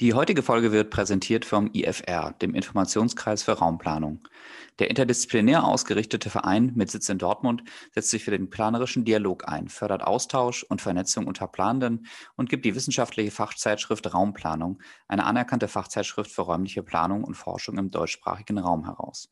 Die 0.00 0.12
heutige 0.12 0.42
Folge 0.42 0.72
wird 0.72 0.90
präsentiert 0.90 1.44
vom 1.44 1.70
IFR, 1.72 2.32
dem 2.42 2.56
Informationskreis 2.56 3.44
für 3.44 3.52
Raumplanung. 3.52 4.26
Der 4.80 4.90
interdisziplinär 4.90 5.62
ausgerichtete 5.62 6.30
Verein 6.30 6.72
mit 6.74 6.90
Sitz 6.90 7.08
in 7.08 7.18
Dortmund 7.18 7.62
setzt 7.92 8.10
sich 8.10 8.24
für 8.24 8.32
den 8.32 8.50
planerischen 8.50 9.04
Dialog 9.04 9.46
ein, 9.46 9.68
fördert 9.68 10.02
Austausch 10.02 10.64
und 10.64 10.82
Vernetzung 10.82 11.28
unter 11.28 11.46
Planenden 11.46 12.06
und 12.34 12.50
gibt 12.50 12.64
die 12.64 12.74
wissenschaftliche 12.74 13.30
Fachzeitschrift 13.30 14.12
Raumplanung, 14.12 14.82
eine 15.06 15.26
anerkannte 15.26 15.68
Fachzeitschrift 15.68 16.32
für 16.32 16.42
räumliche 16.42 16.82
Planung 16.82 17.22
und 17.22 17.36
Forschung 17.36 17.78
im 17.78 17.92
deutschsprachigen 17.92 18.58
Raum 18.58 18.86
heraus. 18.86 19.28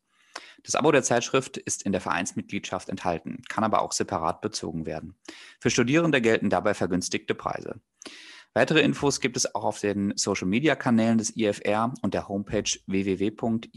Das 0.63 0.75
Abo 0.75 0.93
der 0.93 1.03
Zeitschrift 1.03 1.57
ist 1.57 1.83
in 1.83 1.91
der 1.91 1.99
Vereinsmitgliedschaft 1.99 2.87
enthalten, 2.87 3.41
kann 3.49 3.65
aber 3.65 3.81
auch 3.81 3.91
separat 3.91 4.39
bezogen 4.39 4.85
werden. 4.85 5.17
Für 5.59 5.69
Studierende 5.69 6.21
gelten 6.21 6.49
dabei 6.49 6.73
vergünstigte 6.73 7.35
Preise. 7.35 7.81
Weitere 8.55 8.81
Infos 8.81 9.19
gibt 9.19 9.35
es 9.35 9.55
auch 9.55 9.63
auf 9.63 9.79
den 9.79 10.13
Social-Media-Kanälen 10.15 11.17
des 11.17 11.35
IFR 11.35 11.91
und 12.03 12.13
der 12.13 12.27
Homepage 12.27 12.69
www.ifr-ev.de. 12.85 13.71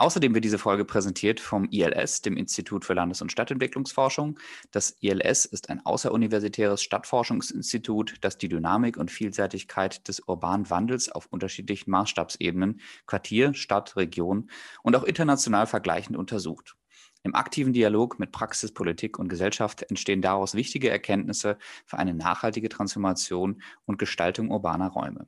Außerdem 0.00 0.32
wird 0.32 0.44
diese 0.44 0.58
Folge 0.58 0.84
präsentiert 0.84 1.40
vom 1.40 1.64
ILS, 1.70 2.22
dem 2.22 2.36
Institut 2.36 2.84
für 2.84 2.94
Landes- 2.94 3.20
und 3.20 3.32
Stadtentwicklungsforschung. 3.32 4.38
Das 4.70 4.96
ILS 5.00 5.44
ist 5.44 5.70
ein 5.70 5.84
außeruniversitäres 5.84 6.82
Stadtforschungsinstitut, 6.82 8.16
das 8.20 8.38
die 8.38 8.48
Dynamik 8.48 8.96
und 8.96 9.10
Vielseitigkeit 9.10 10.06
des 10.06 10.20
urbanen 10.20 10.70
Wandels 10.70 11.10
auf 11.10 11.26
unterschiedlichen 11.26 11.90
Maßstabsebenen, 11.90 12.80
Quartier, 13.06 13.54
Stadt, 13.54 13.96
Region 13.96 14.50
und 14.84 14.94
auch 14.94 15.02
international 15.02 15.66
vergleichend 15.66 16.16
untersucht. 16.16 16.77
Im 17.22 17.34
aktiven 17.34 17.72
Dialog 17.72 18.18
mit 18.18 18.32
Praxis, 18.32 18.72
Politik 18.72 19.18
und 19.18 19.28
Gesellschaft 19.28 19.82
entstehen 19.82 20.22
daraus 20.22 20.54
wichtige 20.54 20.90
Erkenntnisse 20.90 21.58
für 21.84 21.98
eine 21.98 22.14
nachhaltige 22.14 22.68
Transformation 22.68 23.62
und 23.86 23.98
Gestaltung 23.98 24.50
urbaner 24.50 24.88
Räume. 24.88 25.26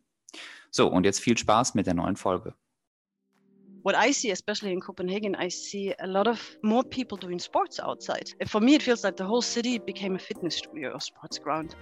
So, 0.70 0.88
und 0.88 1.04
jetzt 1.04 1.20
viel 1.20 1.36
Spaß 1.36 1.74
mit 1.74 1.86
der 1.86 1.94
neuen 1.94 2.16
Folge. 2.16 2.54
what 3.82 3.94
I 3.94 4.12
see, 4.12 4.30
especially 4.30 4.72
in 4.72 4.80
Copenhagen, 4.80 5.34
I 5.34 5.48
see 5.48 5.94
a 6.00 6.06
lot 6.06 6.28
of 6.28 6.56
more 6.62 6.82
people 6.84 7.16
doing 7.16 7.38
sports 7.38 7.80
outside. 7.80 8.32
For 8.46 8.60
me, 8.60 8.74
it 8.74 8.82
feels 8.82 9.04
like 9.04 9.16
the 9.16 9.24
whole 9.24 9.42
city 9.42 9.78
became 9.78 10.14
a 10.14 10.18
fitness 10.18 10.56
studio 10.56 10.90
or 10.90 11.00
sports 11.00 11.38
ground. 11.38 11.74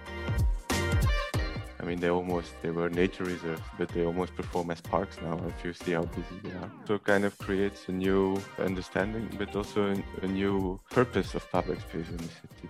I 1.81 1.85
mean, 1.85 1.99
they 2.01 2.09
almost 2.09 2.51
they 2.61 2.71
were 2.71 2.89
nature 2.89 3.23
reserves, 3.23 3.61
but 3.77 3.87
they 3.89 4.03
almost 4.03 4.35
perform 4.35 4.69
as 4.69 4.81
parks 4.81 5.17
now. 5.21 5.39
If 5.47 5.63
you 5.63 5.71
see 5.71 5.93
how 5.93 6.03
busy 6.03 6.37
they 6.43 6.51
are, 6.51 6.69
so 6.85 6.95
it 6.95 7.05
kind 7.05 7.23
of 7.23 7.37
creates 7.37 7.87
a 7.87 7.93
new 7.93 8.37
understanding, 8.57 9.29
but 9.37 9.55
also 9.55 9.95
a 10.21 10.27
new 10.27 10.77
purpose 10.91 11.35
of 11.35 11.49
public 11.51 11.79
space 11.79 12.09
in 12.09 12.17
the 12.17 12.31
city. 12.41 12.69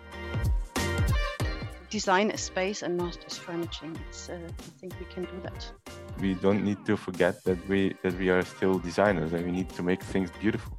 Design 1.90 2.30
a 2.30 2.38
space 2.38 2.84
and 2.84 2.98
not 2.98 3.18
just 3.24 3.40
furnishing. 3.40 3.98
It's, 4.08 4.30
uh, 4.30 4.34
I 4.36 4.80
think 4.80 4.94
we 5.00 5.06
can 5.12 5.24
do 5.24 5.42
that. 5.42 5.74
We 6.22 6.36
don't 6.36 6.64
need 6.64 6.86
to 6.86 6.96
forget 6.96 7.44
that 7.46 7.58
we 7.68 7.96
that 8.04 8.16
we 8.20 8.30
are 8.30 8.46
still 8.46 8.78
designers 8.78 9.34
and 9.34 9.44
we 9.44 9.52
need 9.52 9.70
to 9.70 9.82
make 9.82 10.04
things 10.04 10.30
beautiful. 10.40 10.78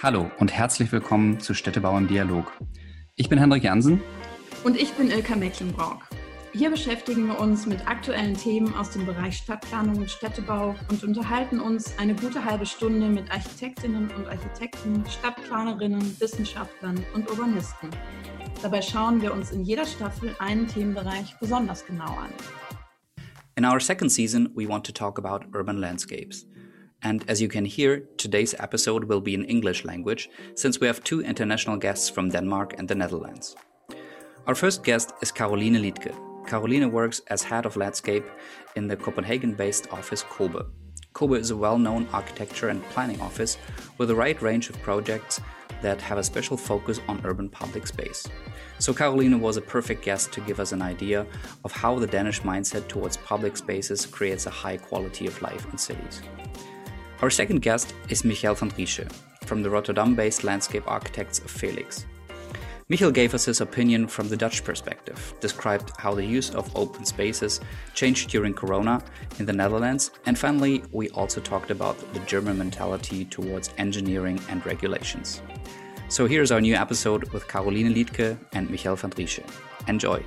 Hallo 0.00 0.30
und 0.38 0.52
herzlich 0.52 0.92
willkommen 0.92 1.40
zu 1.40 1.52
Städtebau 1.52 1.98
im 1.98 2.06
Dialog. 2.06 2.52
Ich 3.16 3.28
bin 3.28 3.38
Hendrik 3.40 3.64
Jansen. 3.64 4.00
Und 4.62 4.76
ich 4.76 4.92
bin 4.92 5.10
Ilka 5.10 5.34
Mecklenburg. 5.34 5.98
Hier 6.56 6.70
beschäftigen 6.70 7.26
wir 7.26 7.40
uns 7.40 7.66
mit 7.66 7.84
aktuellen 7.88 8.36
Themen 8.36 8.72
aus 8.76 8.90
dem 8.90 9.04
Bereich 9.04 9.38
Stadtplanung 9.38 9.96
und 9.96 10.08
Städtebau 10.08 10.76
und 10.88 11.02
unterhalten 11.02 11.58
uns 11.58 11.98
eine 11.98 12.14
gute 12.14 12.44
halbe 12.44 12.64
Stunde 12.64 13.08
mit 13.08 13.28
Architektinnen 13.32 14.08
und 14.16 14.28
Architekten, 14.28 15.04
Stadtplanerinnen, 15.04 16.20
Wissenschaftlern 16.20 17.04
und 17.12 17.28
Urbanisten. 17.28 17.90
Dabei 18.62 18.80
schauen 18.82 19.20
wir 19.20 19.34
uns 19.34 19.50
in 19.50 19.64
jeder 19.64 19.84
Staffel 19.84 20.36
einen 20.38 20.68
Themenbereich 20.68 21.34
besonders 21.40 21.84
genau 21.84 22.04
an. 22.04 22.30
In 23.56 23.64
our 23.64 23.80
second 23.80 24.12
season, 24.12 24.48
we 24.54 24.68
want 24.68 24.86
to 24.86 24.92
talk 24.92 25.18
about 25.18 25.46
urban 25.58 25.78
landscapes. 25.78 26.46
And 27.02 27.28
as 27.28 27.40
you 27.40 27.48
can 27.48 27.64
hear, 27.64 28.06
today's 28.16 28.54
episode 28.60 29.08
will 29.08 29.20
be 29.20 29.34
in 29.34 29.42
English 29.42 29.84
language 29.84 30.30
since 30.54 30.80
we 30.80 30.86
have 30.86 31.02
two 31.02 31.20
international 31.20 31.78
guests 31.78 32.08
from 32.08 32.30
Denmark 32.30 32.78
and 32.78 32.86
the 32.86 32.94
Netherlands. 32.94 33.56
Our 34.46 34.54
first 34.54 34.84
guest 34.84 35.12
is 35.20 35.32
Caroline 35.32 35.82
Liedke, 35.82 36.14
Caroline 36.46 36.90
works 36.92 37.20
as 37.28 37.42
head 37.42 37.66
of 37.66 37.76
landscape 37.76 38.24
in 38.76 38.86
the 38.86 38.96
Copenhagen 38.96 39.54
based 39.54 39.92
office 39.92 40.22
COBE. 40.22 40.66
COBE 41.12 41.34
is 41.34 41.50
a 41.50 41.56
well 41.56 41.78
known 41.78 42.06
architecture 42.12 42.68
and 42.68 42.82
planning 42.90 43.20
office 43.20 43.56
with 43.98 44.10
a 44.10 44.14
wide 44.14 44.42
range 44.42 44.68
of 44.68 44.80
projects 44.82 45.40
that 45.80 46.00
have 46.00 46.18
a 46.18 46.24
special 46.24 46.56
focus 46.56 47.00
on 47.08 47.20
urban 47.24 47.48
public 47.48 47.86
space. 47.86 48.26
So, 48.78 48.92
Caroline 48.92 49.40
was 49.40 49.56
a 49.56 49.62
perfect 49.62 50.04
guest 50.04 50.32
to 50.32 50.40
give 50.40 50.60
us 50.60 50.72
an 50.72 50.82
idea 50.82 51.26
of 51.64 51.72
how 51.72 51.98
the 51.98 52.06
Danish 52.06 52.40
mindset 52.42 52.88
towards 52.88 53.16
public 53.18 53.56
spaces 53.56 54.06
creates 54.06 54.46
a 54.46 54.50
high 54.50 54.76
quality 54.76 55.26
of 55.26 55.40
life 55.42 55.66
in 55.70 55.78
cities. 55.78 56.22
Our 57.22 57.30
second 57.30 57.62
guest 57.62 57.94
is 58.08 58.24
Michael 58.24 58.54
van 58.54 58.70
Driessche 58.70 59.10
from 59.46 59.62
the 59.62 59.70
Rotterdam 59.70 60.14
based 60.14 60.44
landscape 60.44 60.84
architects 60.86 61.38
of 61.38 61.46
Felixx. 61.46 62.04
Michael 62.94 63.10
gave 63.10 63.34
us 63.34 63.46
his 63.46 63.60
opinion 63.60 64.06
from 64.06 64.28
the 64.28 64.36
Dutch 64.36 64.62
perspective, 64.62 65.34
described 65.40 65.90
how 65.98 66.14
the 66.14 66.24
use 66.24 66.54
of 66.54 66.70
open 66.76 67.04
spaces 67.04 67.60
changed 67.92 68.30
during 68.30 68.54
Corona 68.54 69.02
in 69.40 69.46
the 69.46 69.52
Netherlands, 69.52 70.12
and 70.26 70.38
finally, 70.38 70.80
we 70.92 71.08
also 71.10 71.40
talked 71.40 71.72
about 71.72 71.98
the 72.14 72.20
German 72.20 72.56
mentality 72.56 73.24
towards 73.24 73.70
engineering 73.78 74.40
and 74.48 74.64
regulations. 74.64 75.42
So 76.08 76.28
here's 76.28 76.52
our 76.52 76.60
new 76.60 76.76
episode 76.76 77.24
with 77.32 77.48
Caroline 77.48 77.92
Liedke 77.92 78.38
and 78.52 78.70
Michael 78.70 78.94
van 78.94 79.10
Driessche. 79.10 79.42
Enjoy! 79.88 80.22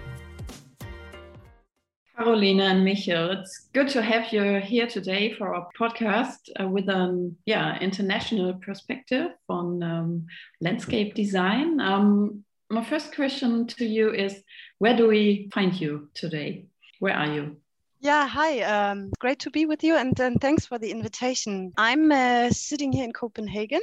Carolina 2.17 2.63
and 2.63 2.83
Michael, 2.83 3.31
it's 3.31 3.69
good 3.71 3.87
to 3.89 4.01
have 4.01 4.33
you 4.33 4.59
here 4.59 4.87
today 4.87 5.33
for 5.35 5.55
our 5.55 5.69
podcast 5.79 6.49
uh, 6.59 6.67
with 6.67 6.89
an 6.89 7.37
yeah 7.45 7.79
international 7.79 8.55
perspective 8.55 9.31
on 9.47 9.81
um, 9.81 10.25
landscape 10.59 11.13
design. 11.13 11.79
Um, 11.79 12.43
my 12.69 12.83
first 12.83 13.15
question 13.15 13.67
to 13.67 13.85
you 13.85 14.13
is 14.13 14.43
where 14.79 14.95
do 14.95 15.07
we 15.07 15.49
find 15.53 15.79
you 15.79 16.09
today? 16.13 16.65
Where 16.99 17.13
are 17.13 17.27
you? 17.27 17.57
Yeah, 17.99 18.27
hi. 18.27 18.61
Um, 18.61 19.11
great 19.19 19.39
to 19.39 19.49
be 19.49 19.65
with 19.65 19.83
you, 19.83 19.95
and, 19.95 20.19
and 20.19 20.39
thanks 20.39 20.65
for 20.65 20.77
the 20.77 20.91
invitation. 20.91 21.73
I'm 21.77 22.11
uh, 22.11 22.49
sitting 22.51 22.91
here 22.91 23.03
in 23.03 23.11
Copenhagen, 23.11 23.81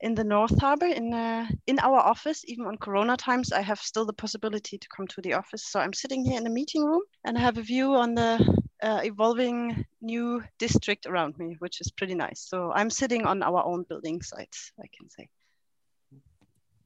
in 0.00 0.14
the 0.14 0.24
North 0.24 0.58
Harbor, 0.60 0.86
in 0.86 1.14
uh, 1.14 1.46
in 1.66 1.78
our 1.78 1.98
office. 1.98 2.44
Even 2.46 2.66
on 2.66 2.76
Corona 2.76 3.16
times, 3.16 3.52
I 3.52 3.62
have 3.62 3.80
still 3.80 4.04
the 4.04 4.12
possibility 4.12 4.76
to 4.76 4.88
come 4.94 5.06
to 5.08 5.22
the 5.22 5.32
office. 5.32 5.66
So 5.66 5.80
I'm 5.80 5.94
sitting 5.94 6.24
here 6.24 6.36
in 6.36 6.44
the 6.44 6.50
meeting 6.50 6.84
room, 6.84 7.02
and 7.24 7.38
I 7.38 7.40
have 7.40 7.56
a 7.56 7.62
view 7.62 7.94
on 7.94 8.14
the 8.14 8.38
uh, 8.82 9.00
evolving 9.02 9.84
new 10.02 10.42
district 10.58 11.06
around 11.06 11.38
me, 11.38 11.56
which 11.58 11.80
is 11.80 11.90
pretty 11.90 12.14
nice. 12.14 12.46
So 12.48 12.70
I'm 12.74 12.90
sitting 12.90 13.24
on 13.24 13.42
our 13.42 13.64
own 13.64 13.84
building 13.88 14.20
site, 14.22 14.56
I 14.78 14.86
can 14.96 15.08
say. 15.08 15.28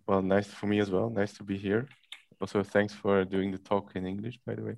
Well, 0.07 0.23
nice 0.23 0.49
for 0.49 0.67
me 0.67 0.81
as 0.81 0.91
well. 0.91 1.11
Nice 1.11 1.33
to 1.35 1.45
be 1.45 1.57
here. 1.57 1.89
Also, 2.41 2.63
thanks 2.63 2.93
for 2.93 3.25
doing 3.25 3.53
the 3.53 3.59
talk 3.59 3.93
in 3.95 4.05
English, 4.07 4.39
by 4.45 4.55
the 4.57 4.63
way. 4.63 4.77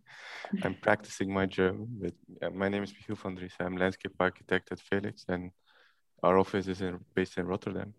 I'm 0.62 0.74
practicing 0.74 1.32
my 1.32 1.46
German, 1.46 1.88
but 2.00 2.14
uh, 2.42 2.50
my 2.50 2.68
name 2.68 2.82
is 2.82 2.92
Michiel 2.92 3.16
van 3.16 3.34
Dries. 3.34 3.54
I'm 3.58 3.76
landscape 3.76 4.14
architect 4.20 4.70
at 4.72 4.78
Felixx, 4.78 5.24
and 5.28 5.50
our 6.22 6.38
office 6.38 6.68
is 6.68 6.82
in, 6.82 7.00
based 7.14 7.38
in 7.38 7.46
Rotterdam. 7.46 7.94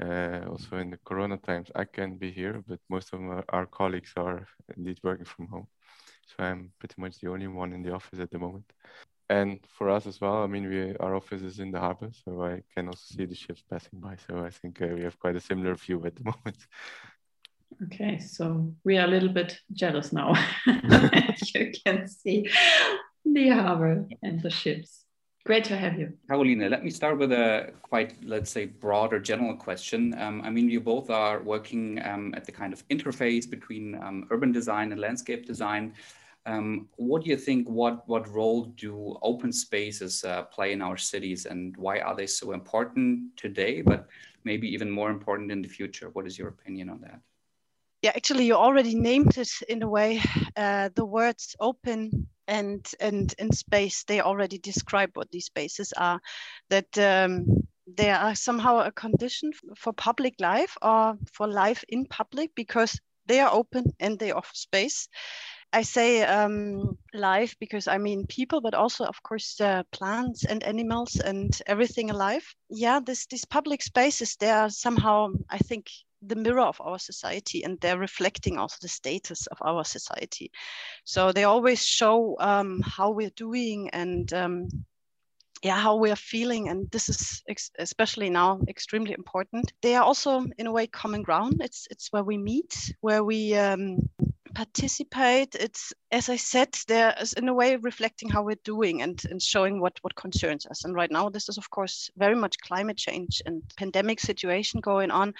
Uh, 0.00 0.40
also, 0.48 0.76
in 0.76 0.90
the 0.90 0.98
Corona 1.04 1.38
times, 1.38 1.70
I 1.74 1.84
can 1.84 2.16
be 2.16 2.30
here, 2.30 2.62
but 2.68 2.78
most 2.88 3.12
of 3.12 3.20
our, 3.20 3.44
our 3.48 3.66
colleagues 3.66 4.12
are 4.16 4.46
indeed 4.76 5.00
working 5.02 5.26
from 5.26 5.48
home. 5.48 5.66
So 6.28 6.44
I'm 6.44 6.72
pretty 6.78 6.94
much 6.98 7.18
the 7.18 7.30
only 7.30 7.48
one 7.48 7.72
in 7.72 7.82
the 7.82 7.92
office 7.92 8.20
at 8.20 8.30
the 8.30 8.38
moment 8.38 8.72
and 9.28 9.60
for 9.66 9.88
us 9.90 10.06
as 10.06 10.20
well 10.20 10.42
i 10.42 10.46
mean 10.46 10.68
we 10.68 10.96
our 10.96 11.14
office 11.14 11.42
is 11.42 11.58
in 11.58 11.70
the 11.70 11.78
harbor 11.78 12.10
so 12.24 12.42
i 12.42 12.62
can 12.74 12.88
also 12.88 13.02
see 13.14 13.24
the 13.24 13.34
ships 13.34 13.62
passing 13.70 14.00
by. 14.00 14.16
So 14.26 14.44
i 14.44 14.50
think 14.50 14.80
uh, 14.82 14.88
we 14.94 15.02
have 15.02 15.18
quite 15.18 15.36
a 15.36 15.40
similar 15.40 15.74
view 15.74 16.04
at 16.04 16.16
the 16.16 16.24
moment. 16.32 16.58
Okay 17.84 18.18
so 18.18 18.72
we 18.84 18.98
are 18.98 19.06
a 19.06 19.10
little 19.10 19.28
bit 19.28 19.58
jealous 19.72 20.12
now. 20.12 20.34
You 21.54 21.72
can 21.84 22.08
see 22.08 22.48
the 23.24 23.48
harbor 23.48 24.06
and 24.22 24.42
the 24.42 24.50
ships. 24.50 25.04
Great 25.44 25.64
to 25.64 25.76
have 25.76 25.98
you. 25.98 26.12
Carolina 26.28 26.68
let 26.68 26.84
me 26.84 26.90
start 26.90 27.18
with 27.18 27.32
a 27.32 27.72
quite 27.82 28.14
let's 28.24 28.50
say 28.50 28.66
broader 28.66 29.18
general 29.18 29.56
question. 29.56 30.14
Um, 30.18 30.42
i 30.44 30.50
mean 30.50 30.68
you 30.68 30.80
both 30.80 31.10
are 31.10 31.42
working 31.42 32.02
um, 32.04 32.34
at 32.34 32.44
the 32.44 32.52
kind 32.52 32.72
of 32.72 32.86
interface 32.88 33.48
between 33.48 33.94
um, 33.94 34.26
urban 34.30 34.52
design 34.52 34.92
and 34.92 35.00
landscape 35.00 35.46
design 35.46 35.94
um, 36.46 36.88
what 36.96 37.22
do 37.22 37.30
you 37.30 37.36
think? 37.36 37.68
What 37.68 38.08
what 38.08 38.28
role 38.28 38.64
do 38.64 39.16
open 39.22 39.52
spaces 39.52 40.24
uh, 40.24 40.42
play 40.42 40.72
in 40.72 40.82
our 40.82 40.96
cities, 40.96 41.46
and 41.46 41.76
why 41.76 42.00
are 42.00 42.16
they 42.16 42.26
so 42.26 42.52
important 42.52 43.36
today? 43.36 43.82
But 43.82 44.08
maybe 44.44 44.68
even 44.68 44.90
more 44.90 45.10
important 45.10 45.52
in 45.52 45.62
the 45.62 45.68
future. 45.68 46.10
What 46.10 46.26
is 46.26 46.38
your 46.38 46.48
opinion 46.48 46.90
on 46.90 47.00
that? 47.02 47.20
Yeah, 48.02 48.12
actually, 48.16 48.46
you 48.46 48.54
already 48.54 48.96
named 48.96 49.38
it 49.38 49.50
in 49.68 49.82
a 49.82 49.88
way. 49.88 50.20
Uh, 50.56 50.88
the 50.94 51.04
words 51.04 51.54
open 51.60 52.28
and 52.48 52.84
and 52.98 53.32
and 53.38 53.54
space 53.54 54.02
they 54.04 54.20
already 54.20 54.58
describe 54.58 55.10
what 55.14 55.30
these 55.30 55.46
spaces 55.46 55.92
are. 55.96 56.20
That 56.70 56.98
um, 56.98 57.46
they 57.86 58.10
are 58.10 58.34
somehow 58.34 58.80
a 58.80 58.90
condition 58.90 59.52
for 59.76 59.92
public 59.92 60.34
life 60.40 60.76
or 60.82 61.14
for 61.32 61.46
life 61.46 61.84
in 61.88 62.06
public 62.06 62.50
because 62.56 62.98
they 63.26 63.38
are 63.38 63.52
open 63.52 63.84
and 64.00 64.18
they 64.18 64.32
offer 64.32 64.54
space 64.54 65.08
I 65.72 65.82
say 65.82 66.22
um, 66.22 66.98
life 67.14 67.56
because 67.58 67.88
I 67.88 67.98
mean 67.98 68.26
people, 68.26 68.60
but 68.60 68.74
also 68.74 69.04
of 69.04 69.22
course 69.22 69.60
uh, 69.60 69.82
plants 69.92 70.44
and 70.44 70.62
animals 70.62 71.20
and 71.20 71.50
everything 71.66 72.10
alive. 72.10 72.44
Yeah, 72.68 73.00
this 73.00 73.26
these 73.26 73.44
public 73.44 73.82
spaces 73.82 74.36
they 74.36 74.50
are 74.50 74.70
somehow 74.70 75.28
I 75.48 75.58
think 75.58 75.86
the 76.22 76.36
mirror 76.36 76.66
of 76.66 76.80
our 76.80 76.98
society 76.98 77.64
and 77.64 77.80
they're 77.80 77.98
reflecting 77.98 78.58
also 78.58 78.76
the 78.80 78.88
status 78.88 79.46
of 79.48 79.58
our 79.62 79.84
society. 79.84 80.50
So 81.04 81.32
they 81.32 81.44
always 81.44 81.84
show 81.84 82.36
um, 82.38 82.80
how 82.84 83.10
we're 83.10 83.34
doing 83.36 83.90
and 83.90 84.32
um, 84.32 84.68
yeah 85.62 85.76
how 85.76 85.96
we 85.96 86.10
are 86.10 86.16
feeling 86.16 86.68
and 86.68 86.90
this 86.90 87.08
is 87.08 87.42
especially 87.78 88.28
now 88.28 88.60
extremely 88.68 89.12
important 89.12 89.72
they 89.80 89.94
are 89.94 90.02
also 90.02 90.44
in 90.58 90.66
a 90.66 90.72
way 90.72 90.86
common 90.86 91.22
ground 91.22 91.60
it's 91.60 91.86
it's 91.90 92.12
where 92.12 92.24
we 92.24 92.36
meet 92.36 92.94
where 93.00 93.22
we 93.22 93.54
um, 93.54 93.98
participate. 94.54 95.54
It's 95.54 95.92
as 96.10 96.28
i 96.28 96.36
said 96.36 96.68
there 96.88 97.14
is 97.20 97.32
in 97.32 97.48
a 97.48 97.54
way 97.54 97.76
reflecting 97.76 98.28
how 98.28 98.42
we're 98.42 98.64
doing 98.64 99.02
and, 99.02 99.20
and 99.30 99.40
showing 99.40 99.80
what 99.80 99.98
what 100.02 100.14
concerns 100.14 100.66
us. 100.66 100.84
And 100.84 100.94
right 100.94 101.10
now 101.10 101.28
this 101.28 101.48
is 101.48 101.58
of 101.58 101.70
course 101.70 102.10
very 102.16 102.36
much 102.36 102.58
climate 102.60 102.96
change 102.96 103.42
and 103.46 103.62
pandemic 103.76 104.20
situation 104.20 104.80
going 104.80 105.10
on 105.10 105.34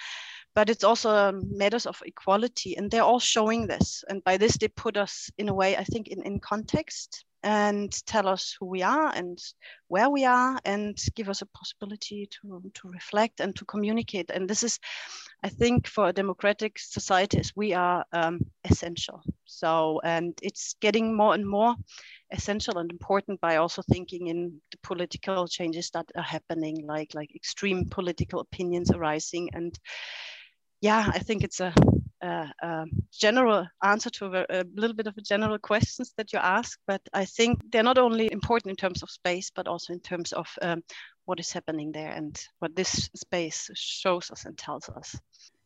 but 0.55 0.69
it's 0.69 0.83
also 0.83 1.09
um, 1.09 1.41
matters 1.57 1.85
of 1.85 2.01
equality 2.05 2.77
and 2.77 2.91
they're 2.91 3.01
all 3.01 3.19
showing 3.19 3.65
this. 3.65 4.03
And 4.07 4.23
by 4.23 4.37
this 4.37 4.57
they 4.57 4.67
put 4.67 4.97
us 4.97 5.29
in 5.37 5.49
a 5.49 5.53
way 5.53 5.77
i 5.77 5.83
think 5.83 6.07
in, 6.07 6.21
in 6.23 6.39
context 6.39 7.25
and 7.43 7.91
tell 8.05 8.27
us 8.27 8.55
who 8.59 8.65
we 8.65 8.81
are 8.81 9.11
and 9.13 9.37
where 9.87 10.09
we 10.09 10.25
are 10.25 10.59
and 10.65 10.97
give 11.15 11.29
us 11.29 11.41
a 11.41 11.47
possibility 11.47 12.27
to, 12.31 12.61
to 12.73 12.89
reflect 12.89 13.39
and 13.39 13.55
to 13.55 13.65
communicate. 13.65 14.29
And 14.29 14.49
this 14.49 14.63
is, 14.63 14.79
I 15.43 15.49
think, 15.49 15.87
for 15.87 16.07
a 16.07 16.13
democratic 16.13 16.79
societies, 16.79 17.51
we 17.55 17.73
are 17.73 18.05
um, 18.13 18.39
essential. 18.63 19.21
So, 19.45 19.99
and 20.03 20.33
it's 20.41 20.75
getting 20.79 21.15
more 21.15 21.33
and 21.33 21.45
more 21.45 21.75
essential 22.31 22.77
and 22.77 22.89
important 22.91 23.41
by 23.41 23.57
also 23.57 23.81
thinking 23.81 24.27
in 24.27 24.61
the 24.71 24.77
political 24.81 25.47
changes 25.47 25.89
that 25.91 26.05
are 26.15 26.23
happening, 26.23 26.85
like 26.87 27.13
like 27.13 27.35
extreme 27.35 27.89
political 27.89 28.39
opinions 28.39 28.91
arising. 28.91 29.49
And 29.53 29.77
yeah, 30.81 31.11
I 31.13 31.19
think 31.19 31.43
it's 31.43 31.59
a 31.59 31.73
general 33.11 33.67
answer 33.83 34.09
to 34.09 34.25
a, 34.25 34.45
a, 34.49 34.63
little 34.75 34.95
bit 34.95 35.07
of 35.07 35.17
a 35.17 35.21
general 35.21 35.57
questions 35.57 36.13
that 36.17 36.31
you 36.33 36.39
ask, 36.39 36.79
but 36.87 37.01
I 37.13 37.25
think 37.25 37.59
they're 37.71 37.83
not 37.83 37.97
only 37.97 38.31
important 38.31 38.69
in 38.69 38.75
terms 38.75 39.03
of 39.03 39.09
space, 39.09 39.51
but 39.53 39.67
also 39.67 39.93
in 39.93 39.99
terms 39.99 40.31
of 40.31 40.47
um, 40.61 40.83
what 41.25 41.39
is 41.39 41.51
happening 41.51 41.91
there 41.91 42.11
and 42.11 42.39
what 42.59 42.75
this 42.75 43.09
space 43.15 43.69
shows 43.73 44.31
us 44.31 44.45
and 44.45 44.57
tells 44.57 44.89
us. 44.89 45.15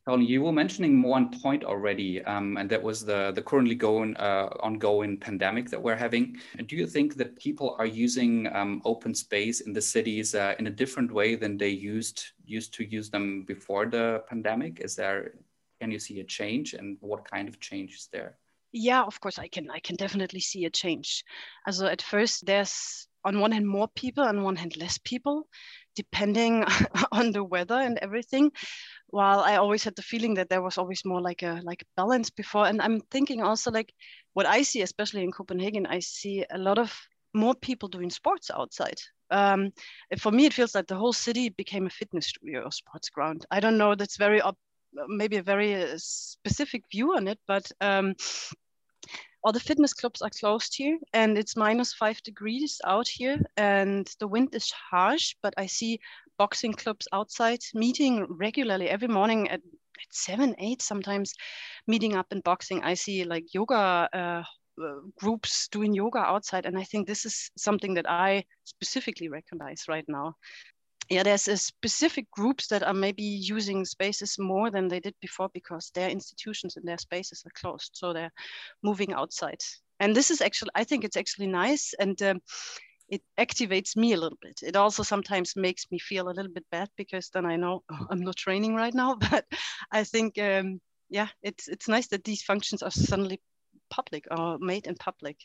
Helen, 0.07 0.21
you 0.21 0.41
were 0.41 0.53
mentioning 0.53 1.01
one 1.01 1.29
point 1.41 1.65
already, 1.65 2.23
um, 2.23 2.55
and 2.55 2.69
that 2.69 2.81
was 2.81 3.03
the 3.03 3.33
the 3.35 3.41
currently 3.41 3.75
going 3.75 4.15
uh, 4.15 4.47
ongoing 4.61 5.17
pandemic 5.17 5.69
that 5.69 5.81
we're 5.81 5.97
having. 5.97 6.37
And 6.57 6.65
do 6.65 6.77
you 6.77 6.87
think 6.87 7.15
that 7.15 7.35
people 7.35 7.75
are 7.77 7.85
using 7.85 8.47
um, 8.55 8.81
open 8.85 9.13
space 9.13 9.59
in 9.59 9.73
the 9.73 9.81
cities 9.81 10.33
uh, 10.33 10.55
in 10.59 10.67
a 10.67 10.69
different 10.69 11.11
way 11.11 11.35
than 11.35 11.57
they 11.57 11.71
used 11.95 12.23
used 12.45 12.73
to 12.75 12.85
use 12.85 13.09
them 13.09 13.43
before 13.43 13.85
the 13.85 14.23
pandemic? 14.29 14.79
Is 14.79 14.95
there 14.95 15.33
can 15.87 15.93
you 15.93 15.99
see 15.99 16.19
a 16.19 16.23
change 16.25 16.73
and 16.73 16.97
what 16.99 17.23
kind 17.31 17.47
of 17.47 17.61
change 17.61 17.95
is 17.95 18.09
there? 18.11 18.37
Yeah 18.73 19.03
of 19.03 19.19
course 19.21 19.39
i 19.39 19.47
can 19.47 19.71
i 19.71 19.79
can 19.79 19.95
definitely 19.95 20.41
see 20.41 20.65
a 20.65 20.69
change. 20.69 21.23
Also 21.65 21.87
at 21.87 22.01
first 22.01 22.45
there's 22.45 23.07
on 23.23 23.39
one 23.39 23.53
hand 23.53 23.65
more 23.65 23.87
people 23.95 24.23
on 24.25 24.43
one 24.43 24.57
hand 24.57 24.75
less 24.75 24.97
people 24.97 25.47
depending 25.95 26.65
on 27.13 27.31
the 27.31 27.43
weather 27.43 27.79
and 27.79 27.97
everything. 27.99 28.51
While 29.07 29.39
i 29.39 29.55
always 29.55 29.85
had 29.85 29.95
the 29.95 30.09
feeling 30.11 30.33
that 30.33 30.49
there 30.49 30.61
was 30.61 30.77
always 30.77 31.05
more 31.05 31.21
like 31.21 31.43
a 31.43 31.61
like 31.63 31.85
balance 31.95 32.29
before. 32.29 32.67
And 32.67 32.81
i'm 32.81 32.99
thinking 32.99 33.41
also 33.41 33.71
like 33.71 33.93
what 34.33 34.45
i 34.45 34.63
see 34.63 34.81
especially 34.81 35.23
in 35.23 35.31
copenhagen 35.31 35.85
i 35.85 35.99
see 35.99 36.45
a 36.51 36.57
lot 36.57 36.77
of 36.77 36.91
more 37.33 37.55
people 37.55 37.87
doing 37.89 38.09
sports 38.09 38.51
outside. 38.51 38.99
Um, 39.29 39.71
for 40.19 40.31
me 40.31 40.45
it 40.45 40.53
feels 40.53 40.75
like 40.75 40.87
the 40.87 41.01
whole 41.01 41.13
city 41.13 41.49
became 41.49 41.85
a 41.85 41.97
fitness 41.99 42.27
studio 42.27 42.63
or 42.63 42.71
sports 42.71 43.09
ground. 43.09 43.45
I 43.51 43.59
don't 43.61 43.77
know 43.77 43.95
that's 43.95 44.17
very 44.17 44.41
up 44.41 44.57
maybe 45.07 45.37
a 45.37 45.43
very 45.43 45.75
uh, 45.75 45.95
specific 45.97 46.83
view 46.91 47.15
on 47.15 47.27
it, 47.27 47.39
but 47.47 47.71
um, 47.81 48.15
all 49.43 49.51
the 49.51 49.59
fitness 49.59 49.93
clubs 49.93 50.21
are 50.21 50.29
closed 50.29 50.75
here 50.75 50.97
and 51.13 51.37
it's 51.37 51.55
minus 51.55 51.93
five 51.93 52.21
degrees 52.23 52.81
out 52.85 53.07
here 53.07 53.39
and 53.55 54.09
the 54.19 54.27
wind 54.27 54.53
is 54.53 54.71
harsh, 54.71 55.35
but 55.41 55.53
I 55.57 55.67
see 55.67 55.99
boxing 56.37 56.73
clubs 56.73 57.07
outside 57.13 57.59
meeting 57.73 58.25
regularly 58.29 58.89
every 58.89 59.07
morning 59.07 59.49
at, 59.49 59.61
at 59.61 60.11
seven, 60.11 60.55
eight, 60.59 60.81
sometimes 60.81 61.33
meeting 61.87 62.15
up 62.15 62.27
in 62.31 62.41
boxing. 62.41 62.83
I 62.83 62.93
see 62.95 63.23
like 63.23 63.53
yoga 63.53 64.09
uh, 64.13 64.43
groups 65.19 65.67
doing 65.69 65.93
yoga 65.93 66.19
outside. 66.19 66.65
And 66.65 66.77
I 66.77 66.83
think 66.83 67.07
this 67.07 67.25
is 67.25 67.49
something 67.57 67.93
that 67.95 68.09
I 68.09 68.43
specifically 68.65 69.29
recognize 69.29 69.85
right 69.87 70.05
now 70.07 70.35
yeah, 71.09 71.23
there's 71.23 71.47
a 71.47 71.57
specific 71.57 72.29
groups 72.31 72.67
that 72.67 72.83
are 72.83 72.93
maybe 72.93 73.23
using 73.23 73.85
spaces 73.85 74.37
more 74.37 74.69
than 74.69 74.87
they 74.87 74.99
did 74.99 75.15
before 75.21 75.49
because 75.53 75.91
their 75.93 76.09
institutions 76.09 76.75
and 76.75 76.85
their 76.85 76.97
spaces 76.97 77.43
are 77.45 77.59
closed. 77.59 77.91
So 77.93 78.13
they're 78.13 78.33
moving 78.83 79.13
outside. 79.13 79.61
And 79.99 80.15
this 80.15 80.31
is 80.31 80.41
actually, 80.41 80.71
I 80.75 80.83
think 80.83 81.03
it's 81.03 81.17
actually 81.17 81.47
nice. 81.47 81.93
And 81.99 82.21
um, 82.21 82.41
it 83.09 83.21
activates 83.39 83.95
me 83.95 84.13
a 84.13 84.17
little 84.17 84.37
bit. 84.41 84.59
It 84.63 84.75
also 84.75 85.03
sometimes 85.03 85.55
makes 85.55 85.89
me 85.91 85.99
feel 85.99 86.27
a 86.27 86.35
little 86.35 86.51
bit 86.51 86.65
bad 86.71 86.89
because 86.97 87.29
then 87.29 87.45
I 87.45 87.55
know 87.55 87.83
oh, 87.91 88.07
I'm 88.09 88.21
not 88.21 88.35
training 88.35 88.75
right 88.75 88.93
now. 88.93 89.15
But 89.31 89.45
I 89.91 90.03
think, 90.03 90.37
um, 90.37 90.81
yeah, 91.09 91.29
it's 91.41 91.67
it's 91.67 91.87
nice 91.87 92.07
that 92.07 92.23
these 92.23 92.41
functions 92.41 92.83
are 92.83 92.91
suddenly 92.91 93.39
public 93.89 94.25
or 94.29 94.57
made 94.59 94.87
in 94.87 94.95
public. 94.95 95.37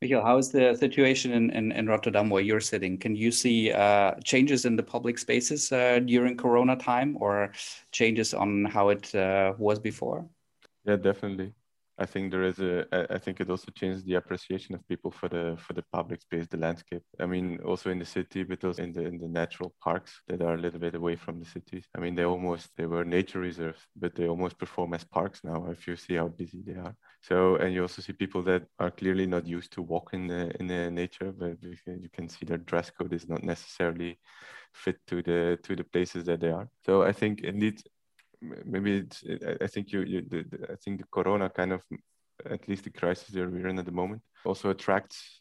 Michael, 0.00 0.22
how 0.22 0.38
is 0.38 0.50
the 0.50 0.76
situation 0.76 1.32
in, 1.32 1.50
in, 1.50 1.72
in, 1.72 1.88
Rotterdam 1.88 2.30
where 2.30 2.42
you're 2.42 2.60
sitting? 2.60 2.98
Can 2.98 3.16
you 3.16 3.32
see 3.32 3.72
uh, 3.72 4.14
changes 4.22 4.64
in 4.64 4.76
the 4.76 4.82
public 4.82 5.18
spaces 5.18 5.72
uh, 5.72 5.98
during 5.98 6.36
Corona 6.36 6.76
time 6.76 7.16
or 7.20 7.52
changes 7.90 8.32
on 8.32 8.64
how 8.64 8.90
it 8.90 9.12
uh, 9.14 9.54
was 9.58 9.80
before? 9.80 10.24
Yeah, 10.84 10.96
definitely. 10.96 11.52
I 12.00 12.06
think 12.06 12.30
there 12.30 12.44
is 12.44 12.60
a. 12.60 12.86
I 13.12 13.18
think 13.18 13.40
it 13.40 13.50
also 13.50 13.72
changes 13.72 14.04
the 14.04 14.14
appreciation 14.14 14.76
of 14.76 14.86
people 14.86 15.10
for 15.10 15.28
the 15.28 15.56
for 15.58 15.72
the 15.72 15.82
public 15.92 16.20
space, 16.20 16.46
the 16.46 16.56
landscape. 16.56 17.02
I 17.18 17.26
mean, 17.26 17.58
also 17.64 17.90
in 17.90 17.98
the 17.98 18.04
city, 18.04 18.44
but 18.44 18.62
also 18.62 18.84
in 18.84 18.92
the 18.92 19.04
in 19.04 19.18
the 19.18 19.26
natural 19.26 19.74
parks 19.82 20.20
that 20.28 20.40
are 20.40 20.54
a 20.54 20.58
little 20.58 20.78
bit 20.78 20.94
away 20.94 21.16
from 21.16 21.40
the 21.40 21.44
cities. 21.44 21.88
I 21.96 21.98
mean, 21.98 22.14
they 22.14 22.24
almost 22.24 22.68
they 22.76 22.86
were 22.86 23.04
nature 23.04 23.40
reserves, 23.40 23.80
but 23.96 24.14
they 24.14 24.28
almost 24.28 24.58
perform 24.58 24.94
as 24.94 25.02
parks 25.02 25.40
now. 25.42 25.66
If 25.70 25.88
you 25.88 25.96
see 25.96 26.14
how 26.14 26.28
busy 26.28 26.62
they 26.64 26.74
are. 26.74 26.94
So, 27.20 27.56
and 27.56 27.74
you 27.74 27.82
also 27.82 28.02
see 28.02 28.12
people 28.12 28.42
that 28.44 28.62
are 28.78 28.90
clearly 28.90 29.26
not 29.26 29.46
used 29.46 29.72
to 29.72 29.82
walk 29.82 30.10
in 30.12 30.28
the 30.28 30.50
in 30.60 30.66
the 30.68 30.90
nature, 30.90 31.32
but 31.32 31.56
you 31.62 32.08
can 32.12 32.28
see 32.28 32.46
their 32.46 32.58
dress 32.58 32.90
code 32.90 33.12
is 33.12 33.28
not 33.28 33.42
necessarily 33.42 34.18
fit 34.72 34.96
to 35.06 35.22
the 35.22 35.58
to 35.62 35.76
the 35.76 35.84
places 35.84 36.24
that 36.24 36.40
they 36.40 36.50
are. 36.50 36.68
So 36.86 37.02
I 37.02 37.12
think 37.12 37.40
indeed 37.40 37.82
maybe 38.64 38.98
it's, 38.98 39.24
I 39.60 39.66
think 39.66 39.92
you, 39.92 40.02
you 40.02 40.22
the, 40.22 40.44
the, 40.44 40.72
I 40.72 40.76
think 40.76 41.00
the 41.00 41.06
Corona 41.10 41.50
kind 41.50 41.72
of, 41.72 41.82
at 42.48 42.68
least 42.68 42.84
the 42.84 42.90
crisis 42.90 43.28
that 43.34 43.50
we're 43.50 43.66
in 43.66 43.78
at 43.78 43.84
the 43.84 43.92
moment, 43.92 44.22
also 44.44 44.70
attracts 44.70 45.40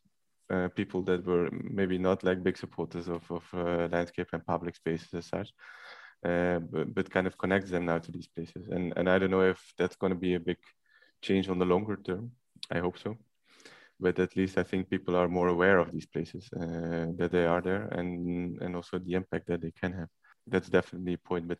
uh, 0.50 0.70
people 0.70 1.04
that 1.04 1.26
were 1.26 1.50
maybe 1.52 1.98
not 1.98 2.24
like 2.24 2.44
big 2.44 2.58
supporters 2.58 3.08
of, 3.08 3.30
of 3.30 3.44
uh, 3.54 3.88
landscape 3.92 4.30
and 4.34 4.46
public 4.46 4.76
spaces 4.76 5.14
as 5.14 5.26
such, 5.28 5.50
uh, 6.26 6.60
but, 6.60 6.94
but 6.96 7.12
kind 7.12 7.28
of 7.28 7.38
connects 7.38 7.70
them 7.70 7.86
now 7.86 8.00
to 8.00 8.12
these 8.12 8.28
places. 8.28 8.68
And 8.70 8.94
and 8.96 9.08
I 9.10 9.20
don't 9.20 9.32
know 9.32 9.42
if 9.42 9.62
that's 9.78 9.96
going 9.96 10.14
to 10.14 10.20
be 10.20 10.34
a 10.34 10.40
big 10.40 10.58
change 11.22 11.50
on 11.50 11.60
the 11.60 11.66
longer 11.66 11.98
term. 11.98 12.32
I 12.72 12.80
hope 12.80 12.98
so. 12.98 13.18
But 14.00 14.20
at 14.20 14.36
least 14.36 14.58
I 14.58 14.64
think 14.64 14.90
people 14.90 15.16
are 15.16 15.28
more 15.28 15.48
aware 15.48 15.80
of 15.80 15.92
these 15.92 16.06
places 16.06 16.50
uh, 16.56 17.08
that 17.18 17.30
they 17.32 17.46
are 17.46 17.62
there, 17.62 17.88
and 17.98 18.62
and 18.62 18.76
also 18.76 19.00
the 19.00 19.14
impact 19.14 19.48
that 19.48 19.62
they 19.62 19.72
can 19.72 19.94
have. 19.94 20.10
That's 20.46 20.70
definitely 20.70 21.14
a 21.14 21.18
point. 21.18 21.48
But 21.48 21.60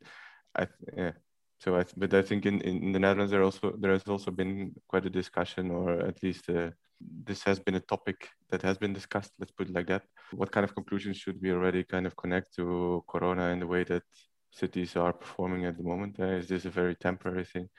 I, 0.56 0.68
yeah, 0.96 1.14
so 1.60 1.78
I, 1.78 1.86
but 1.96 2.14
I 2.14 2.22
think 2.22 2.46
in, 2.46 2.62
in 2.62 2.92
the 2.92 3.00
Netherlands 3.00 3.32
there 3.32 3.44
also 3.44 3.76
there 3.80 3.92
has 3.92 4.08
also 4.08 4.32
been 4.32 4.76
quite 4.88 5.06
a 5.08 5.10
discussion, 5.10 5.72
or 5.72 6.00
at 6.02 6.22
least 6.22 6.50
uh, 6.50 6.70
this 7.02 7.44
has 7.44 7.60
been 7.60 7.76
a 7.76 7.80
topic 7.80 8.30
that 8.52 8.62
has 8.62 8.78
been 8.78 8.94
discussed. 8.94 9.32
Let's 9.40 9.52
put 9.52 9.70
it 9.70 9.74
like 9.74 9.88
that. 9.88 10.04
What 10.32 10.52
kind 10.52 10.64
of 10.64 10.76
conclusions 10.76 11.18
should 11.18 11.42
we 11.42 11.52
already 11.52 11.84
kind 11.84 12.06
of 12.06 12.16
connect 12.16 12.56
to 12.58 13.04
Corona 13.10 13.48
in 13.50 13.60
the 13.60 13.68
way 13.68 13.84
that 13.86 14.04
cities 14.52 14.96
are 14.96 15.14
performing 15.14 15.66
at 15.66 15.78
the 15.78 15.84
moment? 15.84 16.20
Uh, 16.20 16.38
is 16.42 16.48
this 16.48 16.66
a 16.66 16.70
very 16.70 16.96
temporary 16.96 17.46
thing? 17.46 17.70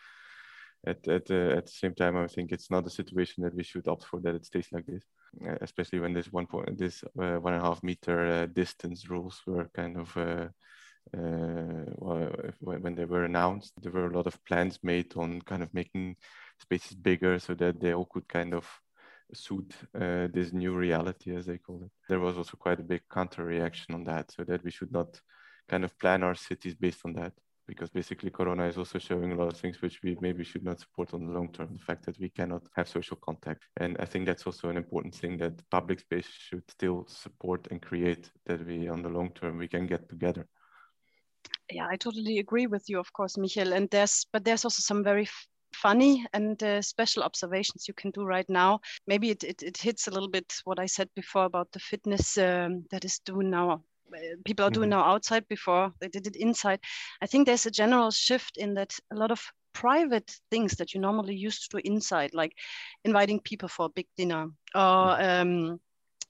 At 0.87 1.07
at 1.09 1.31
uh, 1.31 1.57
at 1.59 1.67
the 1.67 1.73
same 1.73 1.95
time, 1.95 2.17
I 2.17 2.29
think 2.29 2.53
it's 2.53 2.71
not 2.71 2.87
a 2.87 2.91
situation 2.91 3.43
that 3.43 3.55
we 3.55 3.65
should 3.65 3.89
opt 3.89 4.05
for 4.05 4.21
that 4.21 4.35
it 4.35 4.45
stays 4.45 4.69
like 4.73 4.87
this, 4.87 5.03
uh, 5.45 5.57
especially 5.61 5.99
when 6.01 6.15
this 6.15 6.33
one 6.33 6.47
point 6.47 6.79
this 6.79 7.03
uh, 7.21 7.37
one 7.37 7.55
and 7.55 7.63
a 7.63 7.67
half 7.67 7.83
meter 7.83 8.27
uh, 8.27 8.47
distance 8.47 9.11
rules 9.11 9.43
were 9.47 9.69
kind 9.75 9.97
of 9.97 10.17
uh, 10.17 10.49
well, 11.97 12.31
when 12.61 12.95
they 12.95 13.05
were 13.05 13.25
announced, 13.25 13.73
there 13.81 13.93
were 13.93 14.07
a 14.07 14.17
lot 14.17 14.27
of 14.27 14.45
plans 14.45 14.79
made 14.83 15.17
on 15.17 15.41
kind 15.43 15.63
of 15.63 15.73
making 15.73 16.17
spaces 16.61 16.95
bigger 16.95 17.39
so 17.39 17.55
that 17.55 17.81
they 17.81 17.95
all 17.95 18.05
could 18.05 18.29
kind 18.29 18.55
of 18.55 18.69
suit 19.33 19.75
uh, 19.95 20.29
this 20.33 20.53
new 20.53 20.75
reality, 20.75 21.35
as 21.35 21.47
they 21.47 21.59
call 21.59 21.83
it. 21.85 21.91
There 22.09 22.21
was 22.21 22.37
also 22.37 22.57
quite 22.57 22.81
a 22.81 22.85
big 22.85 23.03
counter 23.13 23.45
reaction 23.45 23.95
on 23.95 24.05
that, 24.05 24.31
so 24.33 24.45
that 24.45 24.65
we 24.65 24.71
should 24.71 24.93
not 24.93 25.21
kind 25.69 25.85
of 25.85 25.99
plan 25.99 26.23
our 26.23 26.35
cities 26.35 26.75
based 26.75 27.01
on 27.05 27.15
that. 27.15 27.33
Because 27.69 27.91
basically 27.91 28.31
corona 28.31 28.65
is 28.67 28.79
also 28.79 28.99
showing 28.99 29.31
a 29.33 29.37
lot 29.37 29.53
of 29.53 29.61
things 29.61 29.81
which 29.83 30.01
we 30.03 30.17
maybe 30.21 30.43
should 30.43 30.65
not 30.65 30.81
support 30.81 31.15
on 31.15 31.27
the 31.27 31.33
long 31.33 31.53
term 31.53 31.69
the 31.73 31.85
fact 31.85 32.05
that 32.07 32.19
we 32.19 32.31
cannot 32.31 32.63
have 32.75 32.89
social 32.89 33.17
contact. 33.17 33.63
And 33.77 33.97
i 34.01 34.07
think 34.07 34.27
that's 34.27 34.47
also 34.47 34.71
an 34.71 34.77
important 34.77 35.15
thing 35.15 35.37
that 35.39 35.55
public 35.71 36.01
space 36.01 36.29
should 36.47 36.69
still 36.71 37.07
support 37.07 37.69
and 37.71 37.81
create 37.81 38.31
that 38.47 38.67
we 38.67 38.89
on 38.89 39.03
the 39.03 39.11
long 39.11 39.31
term 39.35 39.59
we 39.59 39.69
can 39.69 39.87
get 39.87 40.09
together. 40.09 40.47
Yeah 41.71 41.87
i 41.95 41.97
totally 41.97 42.39
agree 42.39 42.67
with 42.67 42.85
you 42.89 42.99
of 42.99 43.13
course 43.13 43.37
michael. 43.37 43.73
And 43.75 43.89
there's 43.91 44.27
but 44.33 44.45
there's 44.45 44.65
also 44.65 44.81
some 44.81 45.05
very 45.05 45.29
funny 45.75 46.27
and 46.33 46.63
uh, 46.63 46.83
special 46.83 47.23
observations 47.23 47.87
you 47.87 47.95
can 47.95 48.11
do 48.11 48.25
right 48.25 48.49
now. 48.49 48.81
Maybe 49.07 49.31
it, 49.31 49.45
it, 49.45 49.63
it, 49.63 49.77
hits 49.77 50.09
a 50.09 50.11
little 50.11 50.31
bit 50.31 50.53
what 50.65 50.81
I 50.81 50.87
said 50.87 51.09
before 51.15 51.45
about 51.45 51.71
the 51.73 51.79
fitness 51.79 52.39
um, 52.39 52.85
that 52.91 53.05
is 53.05 53.21
doing 53.25 53.51
now 53.51 53.83
people 54.45 54.67
are 54.67 54.71
doing 54.71 54.91
mm-hmm. 54.91 55.01
now 55.01 55.13
outside 55.13 55.47
before 55.49 55.93
they 56.01 56.09
did 56.09 56.27
it 56.27 56.37
inside. 56.37 56.81
I 57.21 57.27
think 57.27 57.47
there's 57.47 57.67
a 57.67 57.71
general 57.71 58.11
shift 58.11 58.57
in 58.57 58.75
that 58.75 58.95
a 59.13 59.17
lot 59.17 59.31
of 59.31 59.43
private 59.73 60.31
things 60.51 60.73
that 60.77 60.95
you 60.95 61.01
normally 61.01 61.35
used 61.35 61.63
to 61.63 61.77
do 61.77 61.83
inside, 61.85 62.35
like 62.35 62.53
inviting 63.05 63.41
people 63.41 63.69
for 63.69 63.87
a 63.87 63.91
big 63.91 64.07
dinner 64.17 64.49
or 64.75 64.81
mm-hmm. 64.81 65.73
um, 65.73 65.81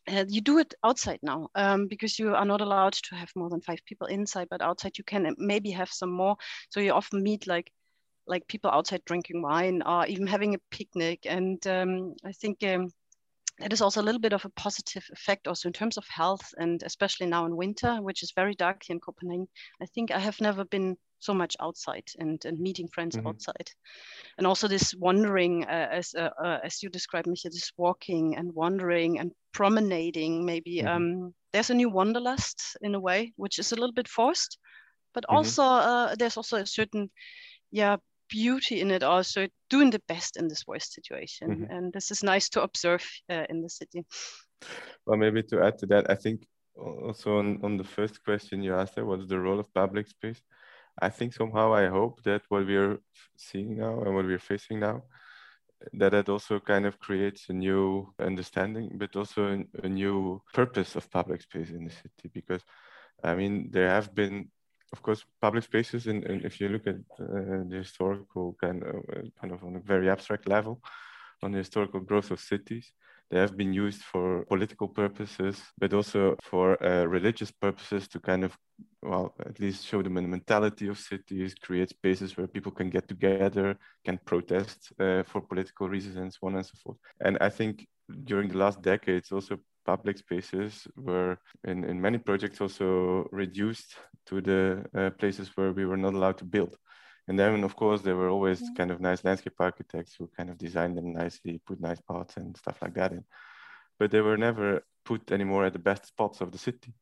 uh, 0.09 0.25
you 0.29 0.41
do 0.41 0.59
it 0.59 0.75
outside 0.85 1.19
now 1.23 1.49
um, 1.55 1.87
because 1.87 2.19
you 2.19 2.35
are 2.35 2.45
not 2.45 2.61
allowed 2.61 2.95
to 2.95 3.15
have 3.15 3.31
more 3.37 3.51
than 3.51 3.61
five 3.61 3.79
people 3.87 4.07
inside, 4.07 4.49
but 4.51 4.63
outside 4.63 4.97
you 4.97 5.05
can 5.05 5.35
maybe 5.39 5.71
have 5.71 5.91
some 5.91 6.11
more. 6.11 6.37
So 6.71 6.81
you 6.81 6.93
often 6.93 7.23
meet 7.23 7.47
like 7.47 7.71
like 8.27 8.47
people 8.47 8.71
outside 8.71 9.03
drinking 9.07 9.43
wine 9.43 9.83
or 9.87 10.07
even 10.07 10.27
having 10.27 10.55
a 10.55 10.61
picnic. 10.71 11.21
And 11.25 11.67
um, 11.67 12.15
I 12.25 12.33
think 12.33 12.63
um, 12.63 12.91
that 13.61 13.73
is 13.73 13.81
also 13.81 14.01
a 14.01 14.05
little 14.05 14.21
bit 14.21 14.33
of 14.33 14.45
a 14.45 14.51
positive 14.51 15.05
effect 15.13 15.49
also 15.49 15.69
in 15.69 15.73
terms 15.73 15.97
of 15.97 16.07
health 16.09 16.55
and 16.59 16.83
especially 16.83 17.27
now 17.27 17.47
in 17.47 17.57
winter 17.57 17.97
which 18.03 18.23
is 18.23 18.33
very 18.35 18.55
dark 18.55 18.83
here 18.85 18.95
in 18.95 19.01
copenhagen 19.01 19.49
i 19.83 19.87
think 19.87 20.11
i 20.11 20.19
have 20.19 20.41
never 20.41 20.65
been 20.65 20.97
so 21.21 21.35
much 21.35 21.57
outside 21.61 22.05
and, 22.19 22.45
and 22.45 22.61
meeting 22.61 22.89
friends 22.89 23.17
mm-hmm. 23.17 23.27
outside 23.27 23.71
and 24.39 24.47
also 24.47 24.69
this 24.69 24.95
wandering 24.95 25.65
uh, 25.65 25.89
as 25.91 26.15
uh, 26.15 26.31
uh, 26.43 26.59
as 26.63 26.83
you 26.83 26.89
described 26.89 27.27
Micha, 27.27 27.51
this 27.51 27.73
walking 27.77 28.37
and 28.37 28.55
wandering 28.55 29.19
and 29.19 29.33
promenading 29.53 30.45
maybe 30.45 30.77
mm-hmm. 30.77 30.89
um, 30.89 31.35
there's 31.53 31.71
a 31.71 31.75
new 31.75 31.89
wanderlust 31.89 32.77
in 32.83 32.95
a 32.95 33.01
way 33.01 33.33
which 33.37 33.59
is 33.59 33.73
a 33.73 33.75
little 33.75 33.93
bit 33.93 34.09
forced 34.09 34.59
but 35.13 35.25
mm-hmm. 35.25 35.37
also 35.37 35.65
uh, 35.65 36.15
there's 36.17 36.37
also 36.37 36.59
a 36.59 36.67
certain 36.67 37.11
yeah 37.73 37.97
beauty 38.29 38.81
in 38.81 38.91
it 38.91 39.03
also 39.03 39.49
doing 39.71 39.91
the 39.91 40.03
best 40.09 40.37
in 40.37 40.49
this 40.49 40.67
worst 40.67 40.93
situation. 40.93 41.49
Mm-hmm. 41.49 41.73
and 41.73 41.93
this 41.93 42.11
is 42.11 42.23
nice 42.23 42.49
to 42.51 42.63
observe 42.63 43.05
uh, 43.31 43.45
in 43.49 43.63
the 43.63 43.71
city. 43.71 44.05
Well 45.07 45.19
maybe 45.19 45.43
to 45.45 45.63
add 45.63 45.79
to 45.79 45.87
that 45.87 46.11
i 46.11 46.15
think 46.15 46.47
also 46.77 47.39
on, 47.39 47.61
on 47.63 47.77
the 47.77 47.85
first 47.85 48.23
question 48.25 48.63
you 48.63 48.75
asked 48.75 48.99
what's 48.99 49.29
the 49.29 49.39
role 49.39 49.59
of 49.61 49.73
public 49.75 50.07
space? 50.07 50.41
I 51.01 51.11
think 51.11 51.33
somehow 51.33 51.75
i 51.75 51.87
hope 51.87 52.23
that 52.25 52.43
what 52.49 52.67
we're 52.67 52.99
seeing 53.37 53.77
now 53.77 54.03
and 54.03 54.15
what 54.15 54.27
we're 54.27 54.39
facing 54.53 54.81
now 54.81 55.05
that 55.93 56.15
it 56.15 56.29
also 56.29 56.59
kind 56.59 56.87
of 56.87 56.99
creates 56.99 57.49
a 57.49 57.53
new 57.53 58.13
understanding 58.19 58.91
but 58.95 59.15
also 59.15 59.41
a, 59.55 59.87
a 59.87 59.89
new 59.89 60.43
purpose 60.53 60.97
of 60.97 61.11
public 61.11 61.43
space 61.43 61.71
in 61.71 61.85
the 61.85 61.91
city 61.91 62.29
because 62.33 62.63
i 63.23 63.35
mean 63.35 63.69
there 63.71 63.89
have 63.89 64.13
been 64.15 64.49
of 64.93 65.03
course, 65.03 65.25
public 65.41 65.65
spaces, 65.65 66.07
and, 66.07 66.25
if 66.45 66.61
you 66.61 66.69
look 66.69 66.87
at 66.87 66.97
uh, 67.21 67.65
the 67.69 67.79
historical 67.79 68.57
kind 68.61 68.83
of, 68.83 68.97
uh, 69.15 69.23
kind 69.41 69.53
of 69.53 69.63
on 69.65 69.77
a 69.77 69.81
very 69.81 70.09
abstract 70.09 70.49
level, 70.49 70.81
on 71.43 71.53
the 71.53 71.59
historical 71.59 72.01
growth 72.01 72.31
of 72.31 72.41
cities, 72.41 72.93
they 73.31 73.39
have 73.39 73.57
been 73.57 73.75
used 73.75 74.03
for 74.03 74.45
political 74.47 74.89
purposes, 74.89 75.63
but 75.79 75.93
also 75.93 76.35
for 76.43 76.83
uh, 76.83 77.05
religious 77.05 77.51
purposes 77.51 78.09
to 78.09 78.19
kind 78.19 78.43
of, 78.43 78.57
well, 79.03 79.35
at 79.45 79.61
least 79.61 79.85
show 79.85 80.03
the 80.03 80.09
mentality 80.09 80.89
of 80.89 80.99
cities, 80.99 81.55
create 81.55 81.91
spaces 81.91 82.37
where 82.37 82.47
people 82.47 82.73
can 82.73 82.89
get 82.89 83.07
together, 83.07 83.77
can 84.05 84.19
protest 84.25 84.93
uh, 84.99 85.23
for 85.25 85.43
political 85.43 85.89
reasons, 85.89 86.17
and 86.17 86.33
so 86.33 86.47
on 86.47 86.57
and 86.57 86.65
so 86.65 86.73
forth. 86.83 86.97
And 87.21 87.37
I 87.41 87.51
think 87.51 87.87
during 88.25 88.49
the 88.49 88.59
last 88.59 88.81
decades, 88.81 89.31
also 89.31 89.59
public 89.85 90.19
spaces 90.19 90.87
were 90.97 91.39
in, 91.65 91.85
in 91.85 92.01
many 92.01 92.19
projects 92.19 92.61
also 92.61 93.29
reduced 93.31 93.95
to 94.29 94.41
the 94.41 94.85
uh, 94.95 95.11
places 95.11 95.51
where 95.55 95.73
we 95.73 95.85
were 95.85 95.97
not 95.97 96.15
allowed 96.15 96.39
to 96.39 96.45
build. 96.45 96.77
And 97.27 97.39
then, 97.39 97.63
of 97.63 97.77
course, 97.77 98.01
there 98.01 98.17
were 98.17 98.31
always 98.31 98.61
yeah. 98.61 98.69
kind 98.77 98.91
of 98.91 99.01
nice 99.01 99.23
landscape 99.25 99.55
architects 99.59 100.15
who 100.19 100.31
kind 100.37 100.49
of 100.51 100.57
designed 100.57 100.97
them 100.97 101.13
nicely, 101.13 101.61
put 101.67 101.81
nice 101.81 102.01
pots 102.01 102.37
and 102.37 102.57
stuff 102.57 102.81
like 102.81 102.95
that 102.95 103.13
in. 103.13 103.25
But 103.99 104.11
they 104.11 104.23
were 104.23 104.39
never 104.39 104.83
put 105.05 105.31
anymore 105.31 105.67
at 105.67 105.75
the 105.75 105.79
best 105.79 106.07
spots 106.07 106.41
of 106.41 106.53
the 106.53 106.59
city. 106.59 106.95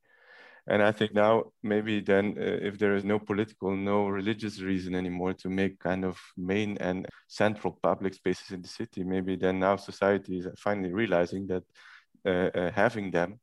And 0.69 0.83
I 0.83 0.91
think 0.91 1.15
now 1.15 1.53
maybe 1.63 2.01
then, 2.01 2.35
uh, 2.37 2.59
if 2.69 2.77
there 2.77 2.97
is 2.97 3.05
no 3.05 3.21
political, 3.21 3.77
no 3.77 4.09
religious 4.09 4.61
reason 4.61 4.97
anymore 4.97 5.35
to 5.35 5.49
make 5.49 5.79
kind 5.79 6.05
of 6.05 6.19
main 6.37 6.77
and 6.79 7.07
central 7.29 7.79
public 7.81 8.15
spaces 8.15 8.51
in 8.51 8.63
the 8.63 8.69
city, 8.69 9.05
maybe 9.05 9.37
then 9.37 9.61
now 9.61 9.77
society 9.77 10.39
is 10.39 10.49
finally 10.59 10.93
realizing 10.93 11.47
that 11.47 11.63
uh, 12.27 12.59
uh, 12.59 12.73
having 12.73 13.13
them 13.13 13.39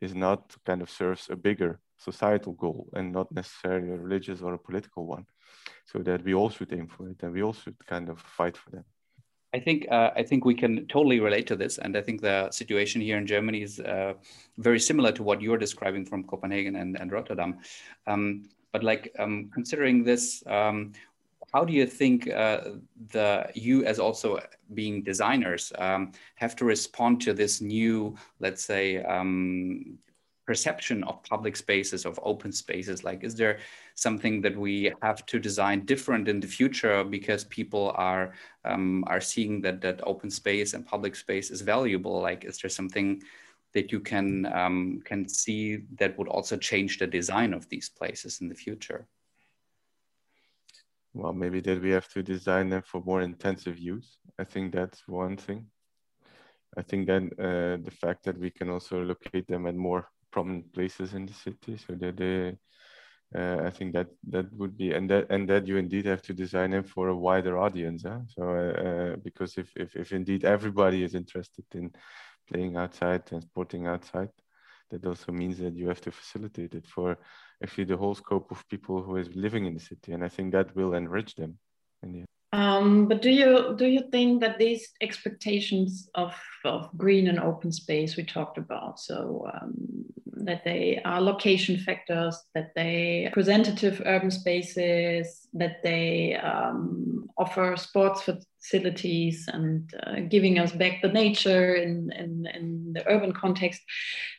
is 0.00 0.14
not 0.16 0.56
kind 0.66 0.82
of 0.82 0.90
serves 0.90 1.28
a 1.30 1.36
bigger 1.36 1.78
societal 1.98 2.52
goal 2.52 2.88
and 2.94 3.12
not 3.12 3.30
necessarily 3.32 3.90
a 3.90 3.96
religious 3.96 4.40
or 4.40 4.54
a 4.54 4.58
political 4.58 5.06
one. 5.06 5.26
So 5.84 5.98
that 6.00 6.24
we 6.24 6.34
all 6.34 6.50
should 6.50 6.72
aim 6.72 6.88
for 6.88 7.08
it 7.08 7.22
and 7.22 7.32
we 7.32 7.42
all 7.42 7.52
should 7.52 7.76
kind 7.86 8.08
of 8.08 8.20
fight 8.20 8.56
for 8.56 8.70
them. 8.70 8.84
I 9.54 9.60
think 9.60 9.86
uh, 9.90 10.10
I 10.14 10.22
think 10.22 10.44
we 10.44 10.54
can 10.54 10.86
totally 10.88 11.20
relate 11.20 11.46
to 11.46 11.56
this, 11.56 11.78
and 11.78 11.96
I 11.96 12.02
think 12.02 12.20
the 12.20 12.50
situation 12.50 13.00
here 13.00 13.16
in 13.16 13.26
Germany 13.26 13.62
is 13.62 13.80
uh, 13.80 14.12
very 14.58 14.78
similar 14.78 15.10
to 15.12 15.22
what 15.22 15.40
you're 15.40 15.56
describing 15.56 16.04
from 16.04 16.24
Copenhagen 16.24 16.76
and, 16.76 17.00
and 17.00 17.10
Rotterdam. 17.10 17.58
Um, 18.06 18.42
but 18.72 18.84
like 18.84 19.14
um, 19.18 19.50
considering 19.54 20.04
this, 20.04 20.42
um, 20.46 20.92
how 21.52 21.64
do 21.64 21.72
you 21.72 21.86
think 21.86 22.30
uh, 22.30 22.60
the 23.12 23.48
you 23.54 23.84
as 23.84 23.98
also 23.98 24.38
being 24.74 25.02
designers 25.02 25.72
um, 25.78 26.12
have 26.34 26.54
to 26.56 26.66
respond 26.66 27.22
to 27.22 27.32
this 27.32 27.62
new 27.62 28.14
let's 28.40 28.64
say 28.64 29.02
um, 29.04 29.98
perception 30.48 31.04
of 31.04 31.22
public 31.24 31.54
spaces 31.56 32.06
of 32.06 32.18
open 32.22 32.50
spaces 32.50 33.04
like 33.04 33.22
is 33.22 33.34
there 33.34 33.58
something 33.94 34.40
that 34.40 34.56
we 34.56 34.90
have 35.02 35.20
to 35.26 35.38
design 35.38 35.84
different 35.84 36.26
in 36.26 36.40
the 36.40 36.46
future 36.58 37.04
because 37.04 37.44
people 37.58 37.92
are 37.96 38.32
um, 38.64 39.04
are 39.08 39.20
seeing 39.20 39.60
that 39.60 39.82
that 39.82 40.00
open 40.12 40.30
space 40.30 40.72
and 40.72 40.86
public 40.86 41.14
space 41.14 41.50
is 41.50 41.60
valuable 41.60 42.16
like 42.28 42.46
is 42.46 42.56
there 42.60 42.70
something 42.70 43.22
that 43.74 43.92
you 43.92 44.00
can 44.00 44.46
um, 44.60 45.02
can 45.04 45.28
see 45.28 45.62
that 46.00 46.16
would 46.16 46.28
also 46.28 46.56
change 46.56 46.96
the 46.96 47.06
design 47.06 47.52
of 47.52 47.68
these 47.68 47.90
places 47.90 48.40
in 48.40 48.48
the 48.48 48.60
future 48.64 49.06
well, 51.14 51.32
maybe 51.32 51.60
that 51.60 51.82
we 51.82 51.90
have 51.90 52.08
to 52.14 52.22
design 52.22 52.68
them 52.68 52.82
for 52.82 53.00
more 53.00 53.22
intensive 53.22 53.76
use. 53.76 54.18
I 54.38 54.44
think 54.44 54.72
that's 54.72 55.08
one 55.08 55.36
thing. 55.36 55.66
I 56.76 56.82
think 56.82 57.06
then 57.08 57.30
uh, 57.38 57.76
the 57.82 57.94
fact 58.02 58.24
that 58.24 58.38
we 58.38 58.50
can 58.50 58.68
also 58.70 59.02
locate 59.02 59.48
them 59.48 59.66
at 59.66 59.74
more 59.74 60.06
prominent 60.30 60.72
places 60.72 61.14
in 61.14 61.26
the 61.26 61.32
city, 61.32 61.76
so 61.76 61.94
that 61.94 62.16
they, 62.16 62.56
uh, 63.38 63.66
I 63.66 63.70
think 63.70 63.92
that 63.94 64.08
that 64.30 64.52
would 64.52 64.76
be, 64.76 64.92
and 64.92 65.08
that 65.10 65.26
and 65.30 65.48
that 65.48 65.66
you 65.66 65.76
indeed 65.76 66.06
have 66.06 66.22
to 66.22 66.34
design 66.34 66.70
them 66.70 66.84
for 66.84 67.08
a 67.08 67.16
wider 67.16 67.58
audience. 67.58 68.04
Huh? 68.04 68.20
So 68.28 68.42
uh, 68.42 68.82
uh 68.82 69.16
because 69.16 69.58
if, 69.58 69.72
if 69.76 69.96
if 69.96 70.12
indeed 70.12 70.44
everybody 70.44 71.02
is 71.04 71.14
interested 71.14 71.64
in 71.74 71.90
playing 72.48 72.76
outside 72.76 73.22
and 73.32 73.42
sporting 73.42 73.86
outside, 73.86 74.30
that 74.90 75.04
also 75.04 75.32
means 75.32 75.58
that 75.58 75.74
you 75.74 75.88
have 75.88 76.00
to 76.00 76.10
facilitate 76.10 76.74
it 76.74 76.86
for 76.86 77.18
actually 77.62 77.84
the 77.84 77.96
whole 77.96 78.14
scope 78.14 78.50
of 78.50 78.68
people 78.68 79.02
who 79.02 79.16
is 79.16 79.34
living 79.34 79.66
in 79.66 79.74
the 79.74 79.80
city 79.80 80.12
and 80.12 80.24
i 80.24 80.28
think 80.28 80.52
that 80.52 80.74
will 80.74 80.94
enrich 80.94 81.34
them 81.34 81.58
in 82.02 82.12
the 82.12 82.24
um, 82.52 83.08
but 83.08 83.20
do 83.20 83.30
you 83.30 83.74
do 83.76 83.86
you 83.86 84.04
think 84.10 84.40
that 84.40 84.58
these 84.58 84.88
expectations 85.02 86.08
of, 86.14 86.34
of 86.64 86.88
green 86.96 87.28
and 87.28 87.38
open 87.38 87.70
space 87.70 88.16
we 88.16 88.24
talked 88.24 88.56
about, 88.56 88.98
so 88.98 89.46
um, 89.52 89.74
that 90.44 90.64
they 90.64 91.00
are 91.04 91.20
location 91.20 91.76
factors, 91.76 92.42
that 92.54 92.70
they 92.74 93.24
representative 93.26 94.00
urban 94.06 94.30
spaces, 94.30 95.46
that 95.52 95.82
they 95.82 96.36
um, 96.36 97.28
offer 97.36 97.76
sports 97.76 98.22
facilities 98.22 99.46
and 99.52 99.92
uh, 100.06 100.20
giving 100.28 100.58
us 100.58 100.72
back 100.72 101.02
the 101.02 101.08
nature 101.08 101.74
in, 101.74 102.10
in, 102.12 102.46
in 102.54 102.92
the 102.94 103.06
urban 103.08 103.32
context, 103.32 103.82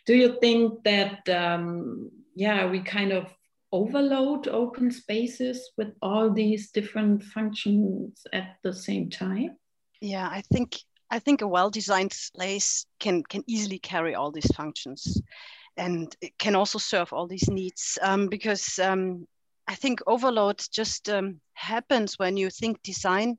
do 0.08 0.16
you 0.16 0.38
think 0.42 0.84
that 0.84 1.30
um, 1.30 2.10
yeah 2.36 2.66
we 2.66 2.80
kind 2.80 3.12
of 3.12 3.28
overload 3.72 4.48
open 4.48 4.92
spaces 4.92 5.72
with 5.78 5.94
all 6.02 6.32
these 6.32 6.72
different 6.72 7.24
functions 7.24 8.26
at 8.34 8.58
the 8.64 8.74
same 8.74 9.10
time? 9.10 9.58
Yeah, 10.02 10.28
I 10.28 10.42
think 10.54 10.78
I 11.12 11.20
think 11.20 11.42
a 11.42 11.48
well-designed 11.48 12.16
place 12.36 12.86
can 13.00 13.24
can 13.24 13.44
easily 13.48 13.80
carry 13.80 14.16
all 14.16 14.32
these 14.32 14.52
functions, 14.56 15.22
and 15.78 16.16
it 16.22 16.38
can 16.38 16.56
also 16.56 16.80
serve 16.80 17.14
all 17.14 17.28
these 17.28 17.50
needs. 17.50 17.98
Um, 18.02 18.28
because 18.28 18.80
um, 18.80 19.28
I 19.68 19.76
think 19.76 20.02
overload 20.08 20.62
just 20.72 21.10
um, 21.10 21.42
happens 21.54 22.18
when 22.18 22.38
you 22.38 22.50
think 22.50 22.82
design 22.84 23.38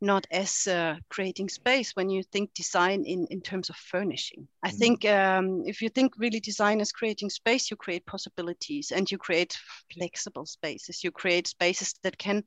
not 0.00 0.26
as 0.30 0.66
uh, 0.66 0.96
creating 1.08 1.48
space 1.48 1.96
when 1.96 2.08
you 2.08 2.22
think 2.22 2.54
design 2.54 3.04
in, 3.04 3.26
in 3.30 3.40
terms 3.40 3.68
of 3.70 3.76
furnishing. 3.76 4.46
I 4.62 4.70
Mm. 4.70 4.78
think 4.78 5.04
um, 5.04 5.62
if 5.66 5.82
you 5.82 5.88
think 5.88 6.14
really 6.18 6.40
design 6.40 6.80
as 6.80 6.92
creating 6.92 7.30
space, 7.30 7.70
you 7.70 7.76
create 7.76 8.06
possibilities 8.06 8.92
and 8.92 9.10
you 9.10 9.18
create 9.18 9.58
flexible 9.92 10.46
spaces. 10.46 11.02
You 11.02 11.10
create 11.10 11.48
spaces 11.48 11.94
that 12.02 12.18
can 12.18 12.44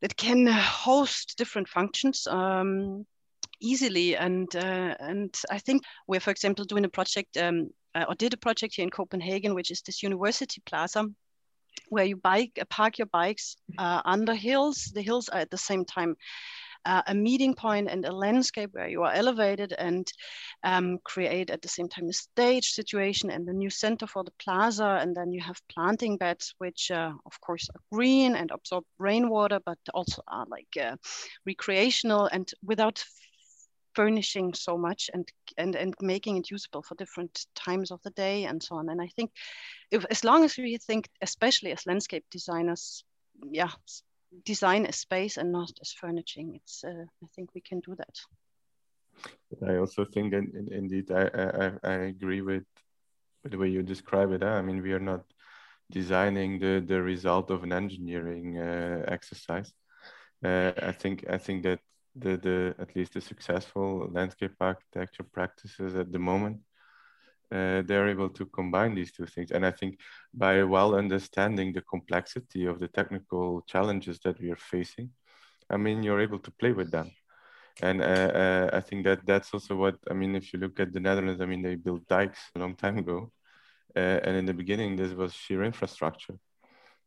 that 0.00 0.16
can 0.16 0.46
host 0.46 1.36
different 1.38 1.68
functions. 1.68 2.26
Um, 2.26 3.06
easily 3.60 4.16
and 4.16 4.54
uh, 4.54 4.94
and 5.00 5.34
I 5.50 5.58
think 5.58 5.82
we're 6.06 6.20
for 6.20 6.30
example 6.30 6.64
doing 6.66 6.84
a 6.84 6.90
project 6.90 7.36
um, 7.36 7.70
uh, 7.94 8.04
or 8.08 8.14
did 8.14 8.34
a 8.34 8.36
project 8.36 8.74
here 8.74 8.82
in 8.82 8.90
Copenhagen 8.90 9.54
which 9.54 9.70
is 9.70 9.80
this 9.82 10.02
university 10.02 10.60
plaza 10.66 11.06
where 11.88 12.04
you 12.04 12.16
bike 12.16 12.52
uh, 12.60 12.64
park 12.70 12.98
your 12.98 13.06
bikes 13.06 13.56
uh, 13.78 14.02
under 14.04 14.34
hills. 14.34 14.90
The 14.94 15.02
hills 15.02 15.28
are 15.28 15.40
at 15.40 15.50
the 15.50 15.58
same 15.58 15.84
time 15.84 16.16
uh, 16.84 17.02
a 17.06 17.14
meeting 17.14 17.54
point 17.54 17.88
and 17.88 18.04
a 18.04 18.12
landscape 18.12 18.70
where 18.72 18.88
you 18.88 19.02
are 19.02 19.12
elevated 19.12 19.72
and 19.72 20.06
um, 20.62 20.98
create 21.04 21.50
at 21.50 21.60
the 21.62 21.68
same 21.68 21.88
time 21.88 22.08
a 22.08 22.12
stage 22.12 22.70
situation 22.70 23.30
and 23.30 23.48
a 23.48 23.52
new 23.52 23.70
center 23.70 24.06
for 24.06 24.22
the 24.24 24.32
plaza. 24.38 24.98
And 25.00 25.14
then 25.14 25.32
you 25.32 25.40
have 25.42 25.60
planting 25.68 26.16
beds 26.16 26.54
which 26.58 26.90
uh, 26.90 27.12
of 27.26 27.40
course 27.40 27.68
are 27.74 27.80
green 27.92 28.36
and 28.36 28.50
absorb 28.50 28.84
rainwater 28.98 29.60
but 29.64 29.78
also 29.92 30.22
are 30.28 30.46
like 30.48 30.68
uh, 30.80 30.96
recreational 31.44 32.26
and 32.26 32.50
without 32.64 33.04
furnishing 33.96 34.54
so 34.54 34.78
much 34.78 35.10
and 35.14 35.26
and 35.56 35.74
and 35.76 35.94
making 36.00 36.36
it 36.36 36.50
usable 36.50 36.82
for 36.82 36.94
different 36.96 37.46
times 37.54 37.90
of 37.90 38.00
the 38.02 38.10
day 38.10 38.44
and 38.44 38.62
so 38.62 38.76
on. 38.76 38.88
And 38.88 39.00
i 39.00 39.08
think 39.16 39.30
if 39.90 40.04
as 40.10 40.24
long 40.24 40.44
as 40.44 40.56
we 40.56 40.78
think 40.78 41.08
especially 41.22 41.72
as 41.72 41.86
landscape 41.86 42.24
designers 42.30 43.04
yeah 43.50 43.72
design 44.44 44.86
a 44.86 44.92
space 44.92 45.36
and 45.40 45.52
not 45.52 45.70
as 45.80 45.92
furnishing 45.92 46.54
it's 46.54 46.84
uh, 46.84 47.04
i 47.24 47.26
think 47.34 47.54
we 47.54 47.60
can 47.60 47.80
do 47.80 47.94
that. 47.96 48.16
I 49.66 49.76
also 49.76 50.04
think 50.04 50.32
that 50.32 50.44
indeed 50.70 51.10
i 51.10 51.24
i, 51.64 51.66
I 51.92 51.94
agree 52.12 52.42
with, 52.42 52.66
with 53.42 53.52
the 53.52 53.58
way 53.58 53.68
you 53.68 53.82
describe 53.82 54.32
it 54.32 54.42
i 54.42 54.62
mean 54.62 54.82
we 54.82 54.92
are 54.92 55.06
not 55.12 55.24
designing 55.90 56.58
the 56.58 56.84
the 56.86 57.00
result 57.02 57.50
of 57.50 57.62
an 57.62 57.72
engineering 57.72 58.58
uh, 58.58 59.04
exercise. 59.16 59.72
Uh, 60.44 60.72
i 60.90 60.92
think 60.92 61.24
i 61.36 61.38
think 61.38 61.62
that 61.62 61.80
the, 62.18 62.36
the 62.36 62.74
at 62.78 62.94
least 62.96 63.14
the 63.14 63.20
successful 63.20 64.08
landscape 64.12 64.54
architecture 64.60 65.24
practices 65.24 65.94
at 65.96 66.12
the 66.12 66.18
moment 66.18 66.58
uh, 67.52 67.82
they're 67.86 68.08
able 68.08 68.28
to 68.28 68.44
combine 68.46 68.94
these 68.94 69.12
two 69.12 69.26
things. 69.26 69.50
And 69.52 69.64
i 69.64 69.70
think 69.70 70.00
by 70.34 70.62
well 70.62 70.94
understanding 70.94 71.72
the 71.72 71.82
complexity 71.82 72.66
of 72.66 72.78
the 72.78 72.88
technical 72.88 73.62
challenges 73.62 74.18
that 74.24 74.40
we 74.40 74.50
are 74.50 74.62
facing 74.74 75.10
i 75.70 75.76
mean 75.76 76.02
you're 76.02 76.20
able 76.20 76.40
to 76.40 76.50
play 76.50 76.72
with 76.72 76.90
them. 76.90 77.10
And 77.82 78.00
uh, 78.00 78.30
uh, 78.42 78.70
i 78.72 78.80
think 78.80 79.04
that 79.04 79.20
that's 79.26 79.52
also 79.54 79.76
what 79.76 79.96
i 80.10 80.14
mean 80.14 80.34
if 80.34 80.52
you 80.52 80.58
look 80.58 80.80
at 80.80 80.92
the 80.92 81.00
netherlands 81.00 81.40
i 81.42 81.46
mean 81.46 81.62
they 81.62 81.76
built 81.76 82.06
dikes 82.08 82.40
a 82.54 82.58
long 82.58 82.74
time 82.74 82.98
ago 82.98 83.30
uh, 83.96 84.20
and 84.24 84.36
in 84.36 84.44
the 84.44 84.54
beginning 84.54 84.96
this 84.96 85.12
was 85.12 85.32
sheer 85.32 85.62
infrastructure. 85.64 86.34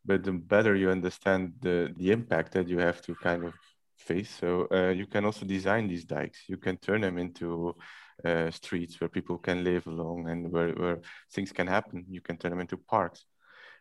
But 0.05 0.23
the 0.23 0.31
better 0.31 0.75
you 0.75 0.89
understand 0.89 1.53
the 1.61 1.93
the 1.97 2.11
impact 2.11 2.53
that 2.53 2.67
you 2.67 2.79
have 2.79 3.01
to 3.03 3.15
kind 3.15 3.45
of 3.45 3.53
face. 3.99 4.29
So 4.39 4.67
uh, 4.71 4.89
you 4.89 5.05
can 5.05 5.25
also 5.25 5.45
design 5.45 5.87
these 5.87 6.05
dikes. 6.05 6.39
You 6.47 6.57
can 6.57 6.77
turn 6.77 7.01
them 7.01 7.17
into 7.17 7.75
uh, 8.25 8.51
streets 8.51 8.99
where 8.99 9.09
people 9.09 9.37
can 9.37 9.63
live 9.63 9.87
along 9.87 10.29
and 10.29 10.51
where, 10.51 10.73
where 10.73 10.99
things 11.31 11.51
can 11.51 11.67
happen. 11.67 12.05
You 12.09 12.21
can 12.21 12.37
turn 12.37 12.51
them 12.51 12.59
into 12.59 12.77
parks. 12.77 13.25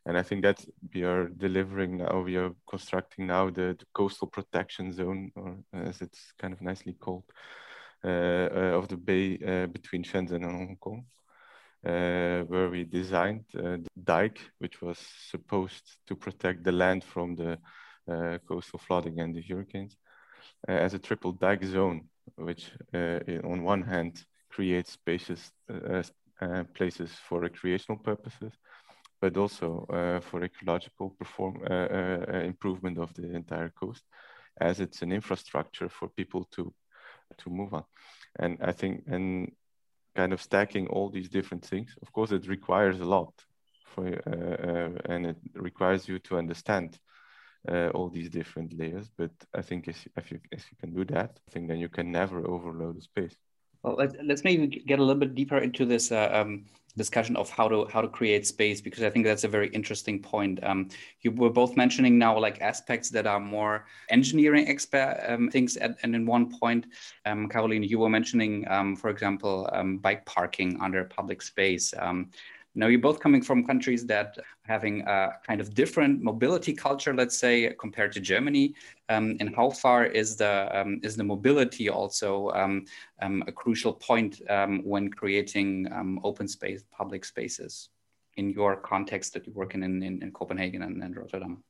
And 0.06 0.16
I 0.16 0.22
think 0.22 0.42
that 0.42 0.64
we 0.94 1.02
are 1.02 1.28
delivering 1.28 1.98
now, 1.98 2.20
we 2.20 2.36
are 2.36 2.52
constructing 2.68 3.26
now 3.26 3.50
the, 3.50 3.76
the 3.78 3.84
coastal 3.92 4.28
protection 4.28 4.92
zone, 4.92 5.32
or 5.34 5.56
as 5.72 6.00
it's 6.00 6.32
kind 6.38 6.54
of 6.54 6.62
nicely 6.62 6.94
called, 6.94 7.24
uh, 8.04 8.08
uh 8.08 8.78
of 8.78 8.88
the 8.88 8.96
bay 8.96 9.38
uh, 9.46 9.66
between 9.66 10.04
Shenzhen 10.04 10.44
and 10.44 10.44
Hong 10.44 10.76
Kong. 10.80 11.04
Uh, 11.84 12.42
where 12.48 12.68
we 12.70 12.84
designed 12.84 13.44
the 13.52 13.84
dike, 14.02 14.40
which 14.58 14.82
was 14.82 14.98
supposed 15.30 15.84
to 16.08 16.16
protect 16.16 16.64
the 16.64 16.72
land 16.72 17.04
from 17.04 17.36
the 17.36 17.56
coastal 18.48 18.80
flooding 18.80 19.20
and 19.20 19.34
the 19.34 19.42
hurricanes. 19.42 19.96
Uh, 20.66 20.72
as 20.72 20.92
a 20.92 20.98
triple 20.98 21.32
dike 21.32 21.64
zone, 21.64 22.08
which 22.36 22.72
uh, 22.92 23.20
on 23.44 23.62
one 23.62 23.82
hand 23.82 24.24
creates 24.50 24.92
spacious 24.92 25.52
uh, 25.70 26.64
places 26.74 27.12
for 27.28 27.40
recreational 27.40 27.98
purposes, 27.98 28.52
but 29.20 29.36
also 29.36 29.86
for 30.22 30.42
ecological 30.42 31.10
perform 31.10 31.62
improvement 32.44 32.98
of 32.98 33.12
the 33.14 33.34
entire 33.34 33.70
coast, 33.70 34.02
as 34.60 34.80
it's 34.80 35.02
an 35.02 35.12
infrastructure 35.12 35.88
for 35.88 36.08
people 36.08 36.44
to 36.50 36.72
to 37.36 37.50
move 37.50 37.72
on. 37.74 37.84
And 38.38 38.58
I 38.60 38.72
think 38.72 39.04
and 39.06 39.52
kind 40.16 40.32
of 40.32 40.40
stacking 40.40 40.88
all 40.88 41.10
these 41.10 41.28
different 41.28 41.64
things. 41.64 41.94
Of 42.02 42.12
course, 42.12 42.32
it 42.32 42.48
requires 42.48 43.00
a 43.00 43.04
lot 43.04 43.32
for, 43.84 44.06
uh, 44.06 44.68
uh, 44.68 45.12
and 45.12 45.26
it 45.26 45.36
requires 45.54 46.08
you 46.08 46.18
to 46.20 46.38
understand 46.38 46.98
uh, 47.66 47.88
all 47.88 48.08
these 48.08 48.30
different 48.30 48.78
layers. 48.78 49.10
But 49.16 49.30
I 49.54 49.62
think 49.62 49.88
if, 49.88 50.06
if, 50.16 50.30
you, 50.30 50.40
if 50.52 50.64
you 50.70 50.76
can 50.80 50.94
do 50.94 51.04
that, 51.06 51.38
I 51.48 51.50
think 51.50 51.68
then 51.68 51.78
you 51.78 51.88
can 51.88 52.10
never 52.12 52.46
overload 52.46 52.96
the 52.96 53.02
space. 53.02 53.36
Well, 53.82 53.94
let's, 53.96 54.14
let's 54.24 54.44
maybe 54.44 54.66
get 54.66 54.98
a 54.98 55.02
little 55.02 55.20
bit 55.20 55.34
deeper 55.34 55.58
into 55.58 55.84
this 55.84 56.10
uh, 56.10 56.30
um, 56.32 56.64
discussion 56.98 57.36
of 57.36 57.48
how 57.48 57.68
to 57.68 57.86
how 57.86 58.00
to 58.00 58.08
create 58.08 58.46
space 58.46 58.80
because 58.80 59.04
I 59.04 59.10
think 59.10 59.24
that's 59.24 59.44
a 59.44 59.48
very 59.48 59.68
interesting 59.68 60.20
point. 60.20 60.58
Um, 60.62 60.88
you 61.20 61.30
were 61.30 61.48
both 61.48 61.76
mentioning 61.76 62.18
now 62.18 62.38
like 62.38 62.60
aspects 62.60 63.08
that 63.10 63.26
are 63.26 63.40
more 63.40 63.86
engineering 64.10 64.68
expert 64.68 65.24
um, 65.26 65.48
things, 65.48 65.76
at, 65.76 65.96
and 66.02 66.14
in 66.14 66.26
one 66.26 66.58
point, 66.58 66.86
um, 67.24 67.48
Caroline, 67.48 67.84
you 67.84 68.00
were 68.00 68.10
mentioning, 68.10 68.66
um, 68.68 68.96
for 68.96 69.10
example, 69.10 69.68
um, 69.72 69.98
bike 69.98 70.26
parking 70.26 70.78
under 70.82 71.04
public 71.04 71.40
space. 71.40 71.94
Um, 72.78 72.80
now, 72.80 72.86
you're 72.86 73.00
both 73.00 73.20
coming 73.20 73.42
from 73.42 73.64
countries 73.64 74.06
that 74.06 74.38
having 74.62 75.02
a 75.02 75.32
kind 75.46 75.60
of 75.60 75.74
different 75.74 76.22
mobility 76.22 76.72
culture, 76.72 77.14
let's 77.14 77.36
say, 77.36 77.74
compared 77.78 78.12
to 78.12 78.20
Germany. 78.20 78.74
Um, 79.08 79.36
and 79.40 79.54
how 79.54 79.70
far 79.70 80.06
is 80.06 80.36
the 80.36 80.68
um, 80.72 81.00
is 81.02 81.16
the 81.16 81.24
mobility 81.24 81.88
also 81.88 82.50
um, 82.50 82.84
um 83.20 83.42
a 83.46 83.52
crucial 83.52 83.92
point 83.92 84.40
um, 84.48 84.82
when 84.84 85.10
creating 85.10 85.88
open 86.22 86.48
space, 86.48 86.84
public 86.90 87.24
spaces, 87.24 87.90
in 88.36 88.50
your 88.50 88.76
context 88.76 89.32
that 89.32 89.46
you 89.46 89.52
work 89.54 89.74
in 89.74 89.82
in, 89.82 90.22
in 90.22 90.32
Copenhagen 90.32 90.82
and, 90.82 91.02
and 91.02 91.16
Rotterdam? 91.16 91.64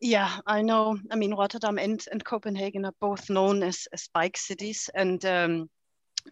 Yeah, 0.00 0.30
I 0.46 0.62
know. 0.62 0.96
I 1.10 1.16
mean, 1.16 1.34
Rotterdam 1.34 1.78
and, 1.78 2.04
and 2.12 2.22
Copenhagen 2.24 2.84
are 2.84 2.94
both 3.00 3.28
known 3.28 3.64
as, 3.64 3.88
as 3.92 4.08
bike 4.14 4.36
cities, 4.36 4.88
and 4.94 5.24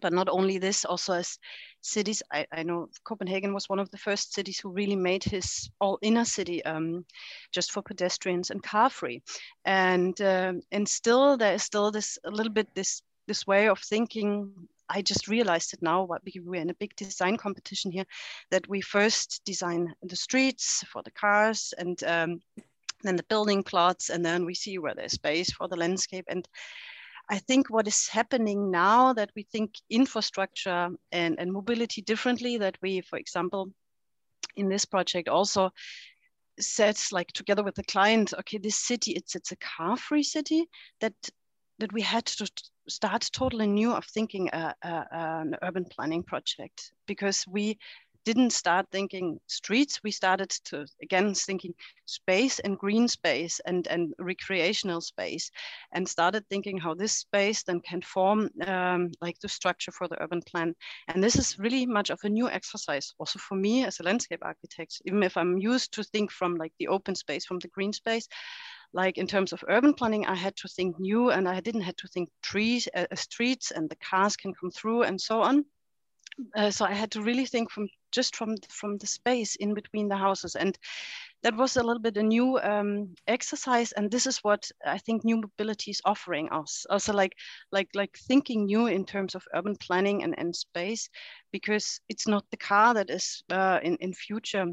but 0.01 0.13
not 0.13 0.29
only 0.29 0.57
this, 0.57 0.85
also 0.85 1.13
as 1.13 1.37
cities. 1.81 2.21
I, 2.31 2.45
I, 2.51 2.63
know 2.63 2.89
Copenhagen 3.03 3.53
was 3.53 3.69
one 3.69 3.79
of 3.79 3.89
the 3.91 3.97
first 3.97 4.33
cities 4.33 4.59
who 4.59 4.69
really 4.69 4.95
made 4.95 5.23
his 5.23 5.69
all 5.79 5.99
inner 6.01 6.25
city 6.25 6.63
um, 6.65 7.05
just 7.51 7.71
for 7.71 7.81
pedestrians 7.81 8.49
and 8.49 8.61
car 8.61 8.89
free, 8.89 9.21
and 9.65 10.19
um, 10.21 10.61
and 10.71 10.87
still 10.87 11.37
there 11.37 11.53
is 11.53 11.63
still 11.63 11.91
this 11.91 12.17
a 12.25 12.31
little 12.31 12.53
bit 12.53 12.67
this 12.75 13.01
this 13.27 13.45
way 13.47 13.67
of 13.67 13.79
thinking. 13.79 14.51
I 14.89 15.01
just 15.01 15.27
realized 15.27 15.73
it 15.73 15.81
now, 15.81 16.07
because 16.23 16.41
we're 16.45 16.61
in 16.61 16.69
a 16.69 16.75
big 16.75 16.95
design 16.95 17.35
competition 17.35 17.91
here, 17.91 18.05
that 18.51 18.69
we 18.69 18.79
first 18.79 19.41
design 19.43 19.93
the 20.01 20.15
streets 20.15 20.83
for 20.89 21.03
the 21.03 21.11
cars 21.11 21.73
and 21.77 22.01
um, 22.05 22.41
then 23.03 23.17
the 23.17 23.23
building 23.23 23.63
plots, 23.63 24.09
and 24.09 24.25
then 24.25 24.45
we 24.45 24.53
see 24.53 24.77
where 24.77 24.95
there's 24.95 25.13
space 25.13 25.51
for 25.51 25.67
the 25.67 25.75
landscape 25.75 26.25
and 26.29 26.47
I 27.29 27.39
think 27.39 27.69
what 27.69 27.87
is 27.87 28.07
happening 28.07 28.71
now 28.71 29.13
that 29.13 29.31
we 29.35 29.43
think 29.43 29.75
infrastructure 29.89 30.89
and, 31.11 31.39
and 31.39 31.51
mobility 31.51 32.01
differently, 32.01 32.57
that 32.57 32.77
we, 32.81 33.01
for 33.01 33.17
example, 33.17 33.71
in 34.55 34.69
this 34.69 34.85
project 34.85 35.27
also 35.27 35.71
sets 36.59 37.11
like 37.11 37.27
together 37.33 37.63
with 37.63 37.75
the 37.75 37.83
client, 37.83 38.33
okay, 38.39 38.57
this 38.57 38.77
city, 38.77 39.11
it's 39.11 39.35
it's 39.35 39.51
a 39.51 39.57
car-free 39.57 40.23
city 40.23 40.65
that 41.01 41.13
that 41.79 41.93
we 41.93 42.01
had 42.01 42.25
to 42.25 42.49
start 42.89 43.29
totally 43.33 43.67
new 43.67 43.91
of 43.91 44.05
thinking 44.05 44.49
a, 44.53 44.73
a, 44.81 45.05
an 45.11 45.55
urban 45.61 45.85
planning 45.85 46.23
project 46.23 46.91
because 47.05 47.45
we 47.47 47.77
didn't 48.27 48.51
start 48.63 48.85
thinking 48.91 49.39
streets. 49.47 50.03
We 50.03 50.11
started 50.11 50.49
to 50.65 50.85
again 51.01 51.33
thinking 51.33 51.73
space 52.05 52.59
and 52.59 52.77
green 52.77 53.07
space 53.07 53.61
and, 53.65 53.87
and 53.87 54.13
recreational 54.19 55.01
space, 55.01 55.51
and 55.93 56.07
started 56.07 56.43
thinking 56.47 56.77
how 56.77 56.93
this 56.95 57.13
space 57.13 57.63
then 57.63 57.79
can 57.89 58.01
form 58.01 58.49
um, 58.65 59.11
like 59.21 59.39
the 59.39 59.47
structure 59.47 59.93
for 59.93 60.07
the 60.07 60.21
urban 60.21 60.41
plan. 60.41 60.75
And 61.07 61.23
this 61.23 61.35
is 61.35 61.59
really 61.59 61.85
much 61.85 62.09
of 62.09 62.19
a 62.23 62.29
new 62.29 62.49
exercise, 62.49 63.13
also 63.17 63.39
for 63.39 63.55
me 63.55 63.85
as 63.85 63.99
a 63.99 64.03
landscape 64.03 64.43
architect. 64.43 65.01
Even 65.05 65.23
if 65.23 65.37
I'm 65.37 65.57
used 65.57 65.93
to 65.93 66.03
think 66.03 66.31
from 66.31 66.55
like 66.55 66.73
the 66.79 66.89
open 66.89 67.15
space, 67.15 67.45
from 67.45 67.59
the 67.59 67.69
green 67.75 67.93
space, 67.93 68.27
like 68.93 69.17
in 69.17 69.27
terms 69.27 69.53
of 69.53 69.63
urban 69.69 69.93
planning, 69.93 70.25
I 70.25 70.35
had 70.35 70.55
to 70.57 70.67
think 70.67 70.99
new, 70.99 71.31
and 71.31 71.47
I 71.47 71.61
didn't 71.61 71.87
have 71.87 71.95
to 71.97 72.07
think 72.07 72.29
trees, 72.41 72.89
uh, 72.93 73.15
streets, 73.15 73.71
and 73.71 73.89
the 73.89 73.97
cars 74.09 74.35
can 74.35 74.53
come 74.53 74.71
through, 74.71 75.03
and 75.03 75.19
so 75.19 75.41
on. 75.41 75.65
Uh, 76.55 76.71
so 76.71 76.85
I 76.85 76.93
had 76.93 77.11
to 77.11 77.21
really 77.21 77.45
think 77.45 77.71
from 77.71 77.87
just 78.11 78.35
from 78.35 78.55
from 78.69 78.97
the 78.97 79.07
space 79.07 79.55
in 79.55 79.73
between 79.73 80.07
the 80.07 80.17
houses. 80.17 80.55
And 80.55 80.77
that 81.43 81.55
was 81.55 81.77
a 81.77 81.83
little 81.83 82.01
bit 82.01 82.17
a 82.17 82.23
new 82.23 82.57
um, 82.59 83.15
exercise, 83.27 83.91
and 83.91 84.11
this 84.11 84.25
is 84.25 84.39
what 84.43 84.69
I 84.85 84.97
think 84.97 85.23
new 85.23 85.37
mobility 85.37 85.91
is 85.91 86.01
offering 86.03 86.49
us. 86.49 86.85
Also, 86.89 87.13
like 87.13 87.33
like 87.71 87.89
like 87.93 88.17
thinking 88.27 88.65
new 88.65 88.87
in 88.87 89.05
terms 89.05 89.35
of 89.35 89.47
urban 89.53 89.75
planning 89.75 90.23
and, 90.23 90.37
and 90.37 90.55
space, 90.55 91.09
because 91.51 92.01
it's 92.09 92.27
not 92.27 92.45
the 92.51 92.57
car 92.57 92.93
that 92.93 93.09
is 93.09 93.43
uh, 93.51 93.79
in 93.83 93.97
in 93.97 94.13
future 94.13 94.65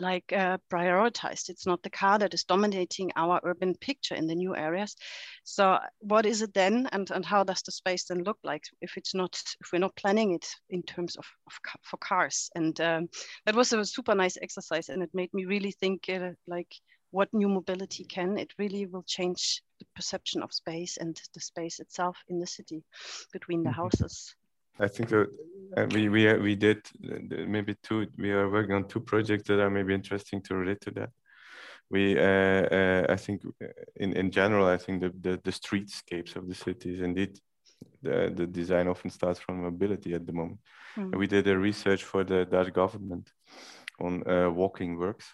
like 0.00 0.32
uh, 0.32 0.58
prioritized. 0.70 1.48
It's 1.48 1.66
not 1.66 1.82
the 1.82 1.90
car 1.90 2.18
that 2.18 2.34
is 2.34 2.44
dominating 2.44 3.10
our 3.16 3.40
urban 3.44 3.74
picture 3.74 4.14
in 4.14 4.26
the 4.26 4.34
new 4.34 4.54
areas. 4.56 4.96
So 5.44 5.78
what 6.00 6.26
is 6.26 6.42
it 6.42 6.54
then, 6.54 6.88
and 6.92 7.10
and 7.10 7.24
how 7.24 7.44
does 7.44 7.62
the 7.62 7.72
space 7.72 8.04
then 8.04 8.22
look 8.24 8.38
like 8.44 8.64
if 8.80 8.96
it's 8.96 9.14
not 9.14 9.40
if 9.60 9.72
we're 9.72 9.78
not 9.78 9.96
planning 9.96 10.34
it 10.34 10.46
in 10.70 10.82
terms 10.82 11.16
of, 11.16 11.26
of 11.46 11.52
for 11.82 11.96
cars? 11.96 12.50
And 12.54 12.80
um, 12.80 13.08
that 13.46 13.54
was 13.54 13.72
a 13.72 13.84
super 13.84 14.14
nice 14.14 14.38
exercise, 14.40 14.88
and 14.88 15.02
it 15.02 15.10
made 15.14 15.32
me 15.34 15.44
really 15.44 15.72
think 15.72 16.08
uh, 16.08 16.30
like 16.46 16.74
what 17.10 17.32
new 17.32 17.48
mobility 17.48 18.04
can. 18.04 18.38
It 18.38 18.52
really 18.58 18.86
will 18.86 19.04
change 19.04 19.62
the 19.78 19.86
perception 19.94 20.42
of 20.42 20.52
space 20.52 20.96
and 20.96 21.20
the 21.34 21.40
space 21.40 21.80
itself 21.80 22.18
in 22.28 22.40
the 22.40 22.46
city 22.46 22.84
between 23.32 23.62
the 23.62 23.70
mm-hmm. 23.70 23.80
houses. 23.80 24.34
I 24.80 24.88
think 24.88 25.08
that 25.10 25.28
uh, 25.76 25.86
we 25.92 26.08
we 26.08 26.28
uh, 26.28 26.36
we 26.36 26.54
did 26.54 26.78
uh, 27.04 27.44
maybe 27.46 27.74
two. 27.82 28.06
We 28.16 28.30
are 28.30 28.48
working 28.48 28.74
on 28.74 28.88
two 28.88 29.00
projects 29.00 29.48
that 29.48 29.60
are 29.60 29.70
maybe 29.70 29.94
interesting 29.94 30.42
to 30.42 30.54
relate 30.54 30.80
to 30.82 30.90
that. 30.92 31.10
We 31.90 32.18
uh, 32.18 32.22
uh, 32.22 33.06
I 33.08 33.16
think 33.16 33.42
in 33.96 34.12
in 34.14 34.30
general 34.30 34.66
I 34.66 34.76
think 34.76 35.00
the, 35.00 35.12
the 35.20 35.40
the 35.42 35.50
streetscapes 35.50 36.36
of 36.36 36.48
the 36.48 36.54
cities 36.54 37.00
indeed 37.00 37.38
the 38.02 38.32
the 38.34 38.46
design 38.46 38.88
often 38.88 39.10
starts 39.10 39.40
from 39.40 39.62
mobility 39.62 40.14
at 40.14 40.26
the 40.26 40.32
moment. 40.32 40.60
Mm. 40.96 41.16
We 41.16 41.26
did 41.26 41.46
a 41.48 41.58
research 41.58 42.04
for 42.04 42.24
the 42.24 42.44
Dutch 42.44 42.72
government 42.72 43.30
on 44.00 44.26
uh, 44.28 44.50
walking 44.50 44.98
works. 44.98 45.26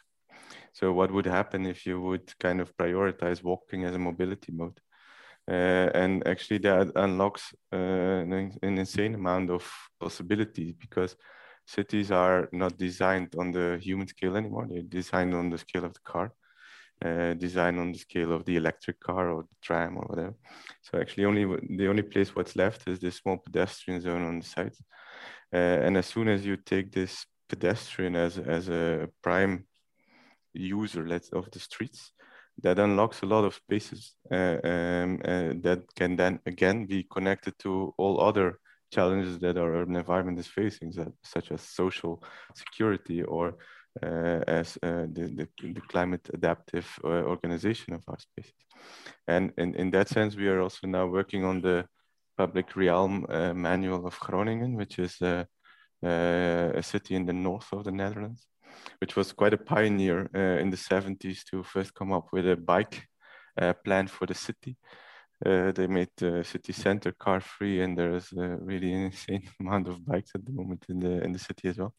So 0.72 0.92
what 0.92 1.12
would 1.12 1.26
happen 1.26 1.66
if 1.66 1.86
you 1.86 2.00
would 2.00 2.36
kind 2.38 2.60
of 2.60 2.76
prioritize 2.76 3.42
walking 3.42 3.84
as 3.84 3.94
a 3.94 3.98
mobility 3.98 4.52
mode? 4.52 4.78
Uh, 5.46 5.90
and 5.94 6.26
actually 6.26 6.58
that 6.58 6.90
unlocks 6.96 7.54
uh, 7.70 7.76
an, 7.76 8.32
an, 8.62 8.78
insane 8.78 9.14
amount 9.14 9.50
of 9.50 9.70
possibilities 10.00 10.72
because 10.72 11.16
cities 11.66 12.10
are 12.10 12.48
not 12.52 12.78
designed 12.78 13.34
on 13.36 13.50
the 13.50 13.78
human 13.82 14.06
scale 14.06 14.36
anymore. 14.36 14.66
They're 14.66 14.82
designed 14.82 15.34
on 15.34 15.50
the 15.50 15.58
scale 15.58 15.84
of 15.84 15.92
the 15.92 16.00
car, 16.00 16.32
uh, 17.04 17.34
designed 17.34 17.78
on 17.78 17.92
the 17.92 17.98
scale 17.98 18.32
of 18.32 18.46
the 18.46 18.56
electric 18.56 19.00
car 19.00 19.30
or 19.30 19.42
the 19.42 19.56
tram 19.60 19.98
or 19.98 20.04
whatever. 20.06 20.34
So 20.80 20.98
actually 20.98 21.26
only 21.26 21.44
the 21.76 21.88
only 21.88 22.02
place 22.02 22.34
what's 22.34 22.56
left 22.56 22.88
is 22.88 22.98
this 22.98 23.16
small 23.16 23.36
pedestrian 23.36 24.00
zone 24.00 24.24
on 24.24 24.38
the 24.38 24.46
side. 24.46 24.74
Uh, 25.52 25.84
and 25.84 25.98
as 25.98 26.06
soon 26.06 26.28
as 26.28 26.46
you 26.46 26.56
take 26.56 26.90
this 26.90 27.26
pedestrian 27.50 28.16
as, 28.16 28.38
as 28.38 28.70
a 28.70 29.10
prime 29.22 29.66
user 30.54 31.06
let's, 31.06 31.28
of 31.30 31.50
the 31.50 31.58
streets, 31.58 32.13
that 32.62 32.78
unlocks 32.78 33.22
a 33.22 33.26
lot 33.26 33.44
of 33.44 33.54
spaces 33.54 34.14
uh, 34.30 34.58
um, 34.64 35.20
uh, 35.24 35.52
that 35.62 35.82
can 35.96 36.16
then 36.16 36.38
again 36.46 36.86
be 36.86 37.06
connected 37.10 37.54
to 37.58 37.92
all 37.98 38.20
other 38.20 38.58
challenges 38.92 39.38
that 39.40 39.58
our 39.58 39.74
urban 39.74 39.96
environment 39.96 40.38
is 40.38 40.46
facing, 40.46 40.92
such 41.22 41.50
as 41.50 41.60
social 41.60 42.22
security 42.54 43.22
or 43.22 43.56
uh, 44.02 44.40
as 44.46 44.78
uh, 44.82 45.06
the, 45.12 45.48
the, 45.60 45.72
the, 45.72 45.80
climate 45.88 46.28
adaptive 46.32 46.86
uh, 47.04 47.08
organization 47.08 47.94
of 47.94 48.02
our 48.08 48.18
spaces. 48.18 48.52
And 49.28 49.52
in, 49.56 49.74
in 49.74 49.90
that 49.92 50.08
sense, 50.08 50.36
we 50.36 50.48
are 50.48 50.60
also 50.60 50.86
now 50.86 51.06
working 51.06 51.44
on 51.44 51.60
the 51.60 51.86
public 52.36 52.76
realm 52.76 53.24
uh, 53.28 53.54
manual 53.54 54.06
of 54.06 54.18
Groningen, 54.18 54.74
which 54.74 54.98
is 54.98 55.20
a 55.22 55.46
city 56.82 57.14
in 57.14 57.24
the 57.24 57.32
north 57.32 57.72
of 57.72 57.84
the 57.84 57.92
Netherlands 57.92 58.46
which 59.00 59.16
was 59.16 59.32
quite 59.32 59.54
a 59.54 59.58
pioneer 59.58 60.30
uh, 60.34 60.60
in 60.60 60.70
the 60.70 60.76
70s 60.76 61.44
to 61.50 61.62
first 61.62 61.94
come 61.94 62.12
up 62.12 62.28
with 62.32 62.48
a 62.48 62.56
bike 62.56 63.06
uh, 63.60 63.72
plan 63.84 64.06
for 64.06 64.26
the 64.26 64.34
city. 64.34 64.76
Uh, 65.44 65.72
they 65.72 65.86
made 65.86 66.08
the 66.16 66.42
city 66.44 66.72
center 66.72 67.12
car 67.12 67.40
free, 67.40 67.82
and 67.82 67.98
there's 67.98 68.32
a 68.32 68.56
really 68.60 68.92
insane 69.04 69.42
amount 69.60 69.88
of 69.88 70.04
bikes 70.06 70.30
at 70.34 70.44
the 70.44 70.52
moment 70.52 70.84
in 70.88 71.00
the 71.00 71.22
in 71.24 71.32
the 71.32 71.38
city 71.38 71.68
as 71.68 71.78
well. 71.78 71.94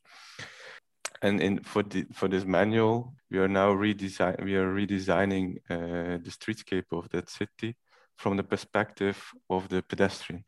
And 1.22 1.42
in 1.42 1.64
for 1.64 1.84
the 1.84 2.06
for 2.14 2.28
this 2.28 2.46
manual, 2.46 3.14
we 3.30 3.38
are 3.40 3.48
now 3.48 3.74
redesign 3.74 4.44
we 4.44 4.56
are 4.56 4.72
redesigning 4.74 5.58
uh, 5.70 6.18
the 6.24 6.32
streetscape 6.32 6.92
of 6.92 7.10
that 7.10 7.30
city 7.30 7.76
from 8.18 8.38
the 8.38 8.44
perspective 8.44 9.22
of 9.50 9.68
the 9.70 9.82
pedestrian. 9.82 10.44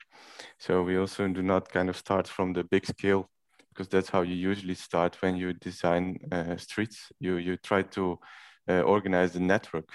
So 0.59 0.83
we 0.83 0.97
also 0.97 1.27
do 1.27 1.41
not 1.41 1.69
kind 1.69 1.89
of 1.89 1.97
start 1.97 2.27
from 2.27 2.53
the 2.53 2.63
big 2.63 2.85
scale 2.85 3.29
because 3.77 3.89
that's 3.89 4.09
how 4.09 4.23
you 4.23 4.33
usually 4.33 4.73
start 4.73 5.21
when 5.21 5.35
you 5.35 5.53
design 5.53 6.17
uh, 6.31 6.57
streets. 6.57 7.11
You 7.19 7.37
you 7.37 7.57
try 7.57 7.83
to 7.83 8.19
uh, 8.67 8.81
organize 8.81 9.33
the 9.33 9.39
network 9.39 9.89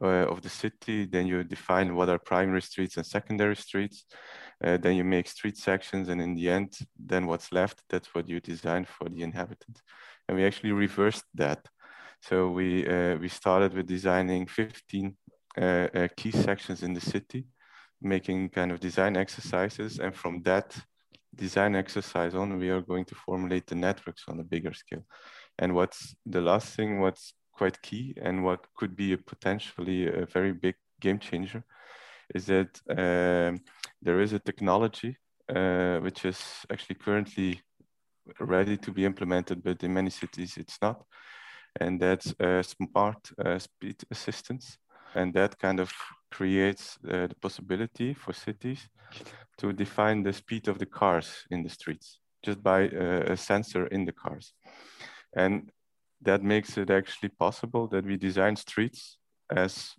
uh, 0.00 0.26
of 0.32 0.40
the 0.40 0.48
city. 0.48 1.06
Then 1.06 1.26
you 1.26 1.42
define 1.42 1.96
what 1.96 2.08
are 2.08 2.18
primary 2.18 2.62
streets 2.62 2.96
and 2.96 3.04
secondary 3.04 3.56
streets. 3.56 4.04
Uh, 4.64 4.76
then 4.76 4.94
you 4.94 5.04
make 5.04 5.28
street 5.28 5.56
sections, 5.56 6.08
and 6.08 6.20
in 6.20 6.34
the 6.34 6.48
end, 6.48 6.78
then 6.96 7.26
what's 7.26 7.50
left, 7.52 7.82
that's 7.90 8.14
what 8.14 8.28
you 8.28 8.40
design 8.40 8.84
for 8.84 9.08
the 9.08 9.22
inhabitants. 9.22 9.82
And 10.28 10.38
we 10.38 10.46
actually 10.46 10.72
reversed 10.72 11.24
that. 11.34 11.66
So 12.22 12.50
we 12.50 12.86
uh, 12.86 13.16
we 13.16 13.28
started 13.28 13.74
with 13.74 13.86
designing 13.86 14.46
15 14.46 15.16
uh, 15.60 16.08
key 16.16 16.30
sections 16.30 16.82
in 16.82 16.94
the 16.94 17.00
city, 17.00 17.46
making 18.00 18.50
kind 18.50 18.70
of 18.70 18.78
design 18.78 19.16
exercises, 19.16 19.98
and 19.98 20.14
from 20.14 20.42
that 20.42 20.84
design 21.36 21.74
exercise 21.74 22.34
on, 22.34 22.58
we 22.58 22.70
are 22.70 22.80
going 22.80 23.04
to 23.06 23.14
formulate 23.14 23.66
the 23.66 23.74
networks 23.74 24.24
on 24.28 24.40
a 24.40 24.44
bigger 24.44 24.72
scale. 24.72 25.04
And 25.58 25.74
what's 25.74 26.14
the 26.26 26.40
last 26.40 26.74
thing, 26.74 27.00
what's 27.00 27.34
quite 27.52 27.80
key 27.82 28.14
and 28.20 28.44
what 28.44 28.66
could 28.76 28.96
be 28.96 29.12
a 29.12 29.18
potentially 29.18 30.08
a 30.08 30.26
very 30.26 30.52
big 30.52 30.74
game 31.00 31.18
changer 31.18 31.64
is 32.34 32.46
that 32.46 32.80
um, 32.90 33.60
there 34.02 34.20
is 34.20 34.32
a 34.32 34.38
technology 34.38 35.16
uh, 35.54 35.98
which 35.98 36.24
is 36.24 36.40
actually 36.70 36.96
currently 36.96 37.60
ready 38.40 38.76
to 38.78 38.90
be 38.90 39.04
implemented, 39.04 39.62
but 39.62 39.82
in 39.82 39.92
many 39.92 40.10
cities 40.10 40.56
it's 40.56 40.78
not. 40.80 41.04
And 41.80 42.00
that's 42.00 42.34
uh, 42.40 42.62
smart 42.62 43.30
uh, 43.44 43.58
speed 43.58 43.96
assistance. 44.10 44.78
And 45.14 45.32
that 45.34 45.58
kind 45.58 45.80
of 45.80 45.92
creates 46.30 46.98
uh, 47.08 47.28
the 47.28 47.36
possibility 47.40 48.14
for 48.14 48.32
cities 48.32 48.88
to 49.58 49.72
define 49.72 50.22
the 50.22 50.32
speed 50.32 50.68
of 50.68 50.78
the 50.78 50.86
cars 50.86 51.44
in 51.50 51.62
the 51.62 51.68
streets 51.68 52.18
just 52.44 52.62
by 52.62 52.88
uh, 52.88 53.32
a 53.32 53.36
sensor 53.36 53.86
in 53.86 54.04
the 54.04 54.12
cars. 54.12 54.52
And 55.34 55.70
that 56.22 56.42
makes 56.42 56.76
it 56.76 56.90
actually 56.90 57.30
possible 57.30 57.86
that 57.88 58.04
we 58.04 58.16
design 58.16 58.56
streets 58.56 59.18
as 59.50 59.94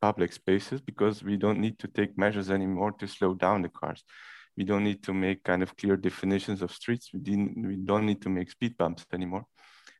public 0.00 0.32
spaces 0.32 0.80
because 0.80 1.22
we 1.22 1.36
don't 1.36 1.60
need 1.60 1.78
to 1.78 1.88
take 1.88 2.16
measures 2.16 2.50
anymore 2.50 2.92
to 2.92 3.06
slow 3.06 3.34
down 3.34 3.62
the 3.62 3.68
cars. 3.68 4.02
We 4.56 4.64
don't 4.64 4.84
need 4.84 5.02
to 5.04 5.14
make 5.14 5.44
kind 5.44 5.62
of 5.62 5.76
clear 5.76 5.96
definitions 5.96 6.62
of 6.62 6.72
streets. 6.72 7.10
We, 7.12 7.20
didn't, 7.20 7.66
we 7.66 7.76
don't 7.76 8.06
need 8.06 8.22
to 8.22 8.28
make 8.28 8.50
speed 8.50 8.76
bumps 8.76 9.06
anymore. 9.12 9.44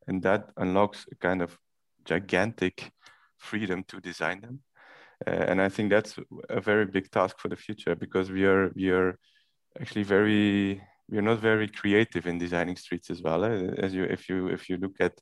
And 0.07 0.23
that 0.23 0.51
unlocks 0.57 1.07
a 1.13 1.15
kind 1.17 1.43
of 1.43 1.57
gigantic 2.05 2.91
freedom 3.41 3.83
to 3.89 4.01
design 4.01 4.41
them 4.41 4.61
uh, 5.27 5.31
and 5.31 5.61
I 5.61 5.69
think 5.69 5.91
that's 5.91 6.19
a 6.49 6.61
very 6.61 6.87
big 6.87 7.11
task 7.11 7.39
for 7.39 7.49
the 7.49 7.57
future 7.57 7.95
because 7.95 8.31
we 8.31 8.45
are 8.47 8.73
we 8.75 8.91
are 8.91 9.19
actually 9.81 10.05
very 10.05 10.81
we 11.11 11.19
are 11.19 11.23
not 11.23 11.41
very 11.41 11.69
creative 11.69 12.27
in 12.27 12.39
designing 12.39 12.77
streets 12.77 13.11
as 13.11 13.21
well. 13.21 13.45
Eh? 13.45 13.71
As 13.79 13.93
you 13.93 14.05
if 14.05 14.29
you 14.29 14.49
if 14.49 14.71
you 14.71 14.79
look 14.79 14.97
at 15.01 15.13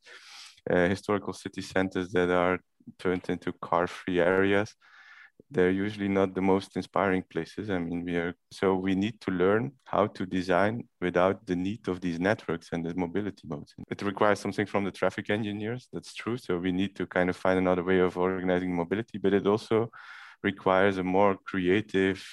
uh, 0.71 0.89
historical 0.89 1.33
city 1.33 1.63
centers 1.63 2.11
that 2.13 2.31
are 2.31 2.61
turned 2.99 3.29
into 3.29 3.53
car-free 3.61 4.21
areas, 4.21 4.73
they're 5.51 5.71
usually 5.71 6.09
not 6.09 6.35
the 6.35 6.41
most 6.41 6.77
inspiring 6.77 7.25
places. 7.31 7.71
I 7.71 7.79
mean, 7.79 8.05
we 8.05 8.17
are 8.17 8.35
so 8.53 8.75
we 8.75 8.95
need 8.95 9.21
to 9.23 9.31
learn 9.31 9.73
how 9.85 10.07
to 10.09 10.27
design 10.27 10.85
without 11.01 11.47
the 11.47 11.57
need 11.57 11.89
of 11.89 12.01
these 12.01 12.21
networks 12.21 12.69
and 12.73 12.85
the 12.85 12.95
mobility 12.95 13.47
modes. 13.49 13.75
It 13.91 14.03
requires 14.03 14.41
something 14.41 14.67
from 14.67 14.85
the 14.85 14.91
traffic 14.91 15.31
engineers. 15.31 15.89
That's 15.93 16.15
true. 16.15 16.37
So 16.37 16.59
we 16.59 16.73
need 16.73 16.95
to 16.97 17.07
kind 17.07 17.31
of 17.31 17.37
find 17.37 17.59
another 17.59 17.83
way 17.83 18.01
of 18.01 18.17
organizing 18.17 18.75
mobility, 18.75 19.19
but 19.19 19.33
it 19.33 19.47
also 19.47 19.91
requires 20.43 20.99
a 20.99 21.03
more 21.03 21.37
creative 21.45 22.25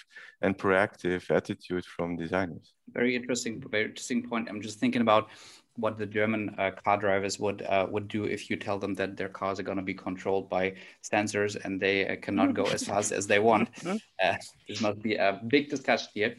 and 0.41 0.57
proactive 0.57 1.31
attitude 1.31 1.85
from 1.85 2.17
designers. 2.17 2.73
Very 2.93 3.15
interesting, 3.15 3.63
very 3.69 3.85
interesting 3.85 4.27
point. 4.27 4.47
I'm 4.49 4.61
just 4.61 4.79
thinking 4.79 5.01
about 5.01 5.29
what 5.77 5.97
the 5.97 6.05
German 6.05 6.55
uh, 6.57 6.71
car 6.71 6.97
drivers 6.97 7.39
would 7.39 7.61
uh, 7.63 7.87
would 7.89 8.07
do 8.07 8.25
if 8.25 8.49
you 8.49 8.55
tell 8.55 8.79
them 8.79 8.93
that 8.95 9.17
their 9.17 9.29
cars 9.29 9.59
are 9.59 9.63
going 9.63 9.77
to 9.77 9.83
be 9.83 9.93
controlled 9.93 10.49
by 10.49 10.73
sensors 11.03 11.55
and 11.63 11.79
they 11.79 12.07
uh, 12.07 12.15
cannot 12.17 12.53
go 12.53 12.63
as 12.65 12.85
fast 12.85 13.11
as 13.11 13.27
they 13.27 13.39
want. 13.39 13.69
Uh, 13.85 14.35
this 14.67 14.81
must 14.81 15.01
be 15.01 15.15
a 15.15 15.41
big 15.47 15.69
discussion 15.69 16.09
here. 16.13 16.35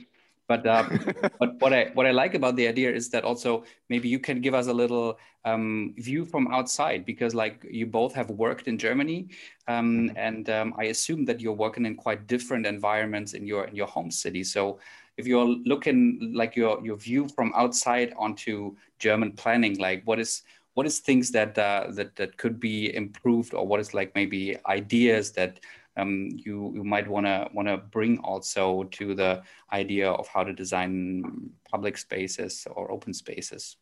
But 0.49 0.66
uh, 0.66 0.88
but 1.38 1.61
what 1.61 1.72
I 1.72 1.90
what 1.94 2.07
I 2.07 2.12
like 2.12 2.35
about 2.35 2.57
the 2.57 2.68
idea 2.68 2.92
is 2.92 3.09
that 3.11 3.25
also 3.25 3.64
maybe 3.88 4.09
you 4.09 4.18
can 4.18 4.40
give 4.40 4.55
us 4.55 4.68
a 4.68 4.72
little 4.72 5.18
um, 5.44 5.94
view 5.99 6.25
from 6.25 6.49
outside 6.49 7.05
because 7.05 7.35
like 7.35 7.66
you 7.70 7.87
both 7.87 8.14
have 8.14 8.31
worked 8.31 8.68
in 8.68 8.79
Germany 8.79 9.29
um, 9.68 10.09
mm-hmm. 10.09 10.16
and 10.16 10.51
um, 10.51 10.75
I 10.79 10.85
assume 10.85 11.25
that 11.27 11.40
you're 11.40 11.53
working 11.53 11.87
in 11.87 11.96
quite 11.96 12.27
different 12.27 12.66
environments 12.66 13.35
in 13.35 13.46
your 13.46 13.64
in 13.64 13.75
your 13.75 13.88
home 13.88 14.11
city. 14.11 14.44
So 14.44 14.79
if 15.16 15.26
you're 15.26 15.46
looking 15.46 16.33
like 16.35 16.57
your 16.57 16.85
your 16.85 16.96
view 16.96 17.29
from 17.29 17.52
outside 17.55 18.12
onto 18.16 18.76
German 18.98 19.33
planning, 19.33 19.79
like 19.79 20.02
what 20.05 20.18
is 20.18 20.42
what 20.74 20.87
is 20.87 21.00
things 21.00 21.31
that 21.33 21.57
uh, 21.59 21.87
that 21.92 22.16
that 22.16 22.37
could 22.37 22.61
be 22.61 22.94
improved, 22.94 23.55
or 23.55 23.66
what 23.66 23.81
is 23.81 23.94
like 23.94 24.14
maybe 24.14 24.57
ideas 24.66 25.33
that 25.33 25.61
um, 25.96 26.29
you 26.33 26.72
you 26.74 26.85
might 26.85 27.09
want 27.09 27.26
to 27.26 27.48
want 27.55 27.68
to 27.68 27.79
bring 27.79 28.18
also 28.18 28.85
to 28.85 29.14
the 29.14 29.42
idea 29.72 30.11
of 30.11 30.29
how 30.29 30.44
to 30.44 30.52
design 30.52 31.50
public 31.70 31.96
spaces 31.96 32.66
or 32.70 32.92
open 32.92 33.14
spaces? 33.14 33.76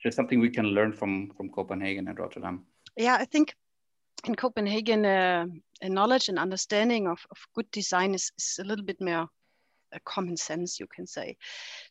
Just 0.00 0.16
something 0.16 0.38
we 0.38 0.50
can 0.50 0.66
learn 0.66 0.92
from 0.92 1.30
from 1.36 1.50
Copenhagen 1.50 2.06
and 2.06 2.18
Rotterdam. 2.18 2.64
Yeah, 2.96 3.16
I 3.16 3.24
think 3.24 3.54
in 4.24 4.34
Copenhagen, 4.34 5.04
uh, 5.04 5.46
a 5.82 5.88
knowledge 5.88 6.28
and 6.28 6.38
understanding 6.38 7.06
of, 7.06 7.18
of 7.30 7.38
good 7.54 7.70
design 7.70 8.14
is, 8.14 8.32
is 8.36 8.58
a 8.60 8.64
little 8.64 8.84
bit 8.84 9.00
more 9.00 9.28
common 10.04 10.36
sense, 10.36 10.80
you 10.80 10.86
can 10.86 11.06
say. 11.06 11.36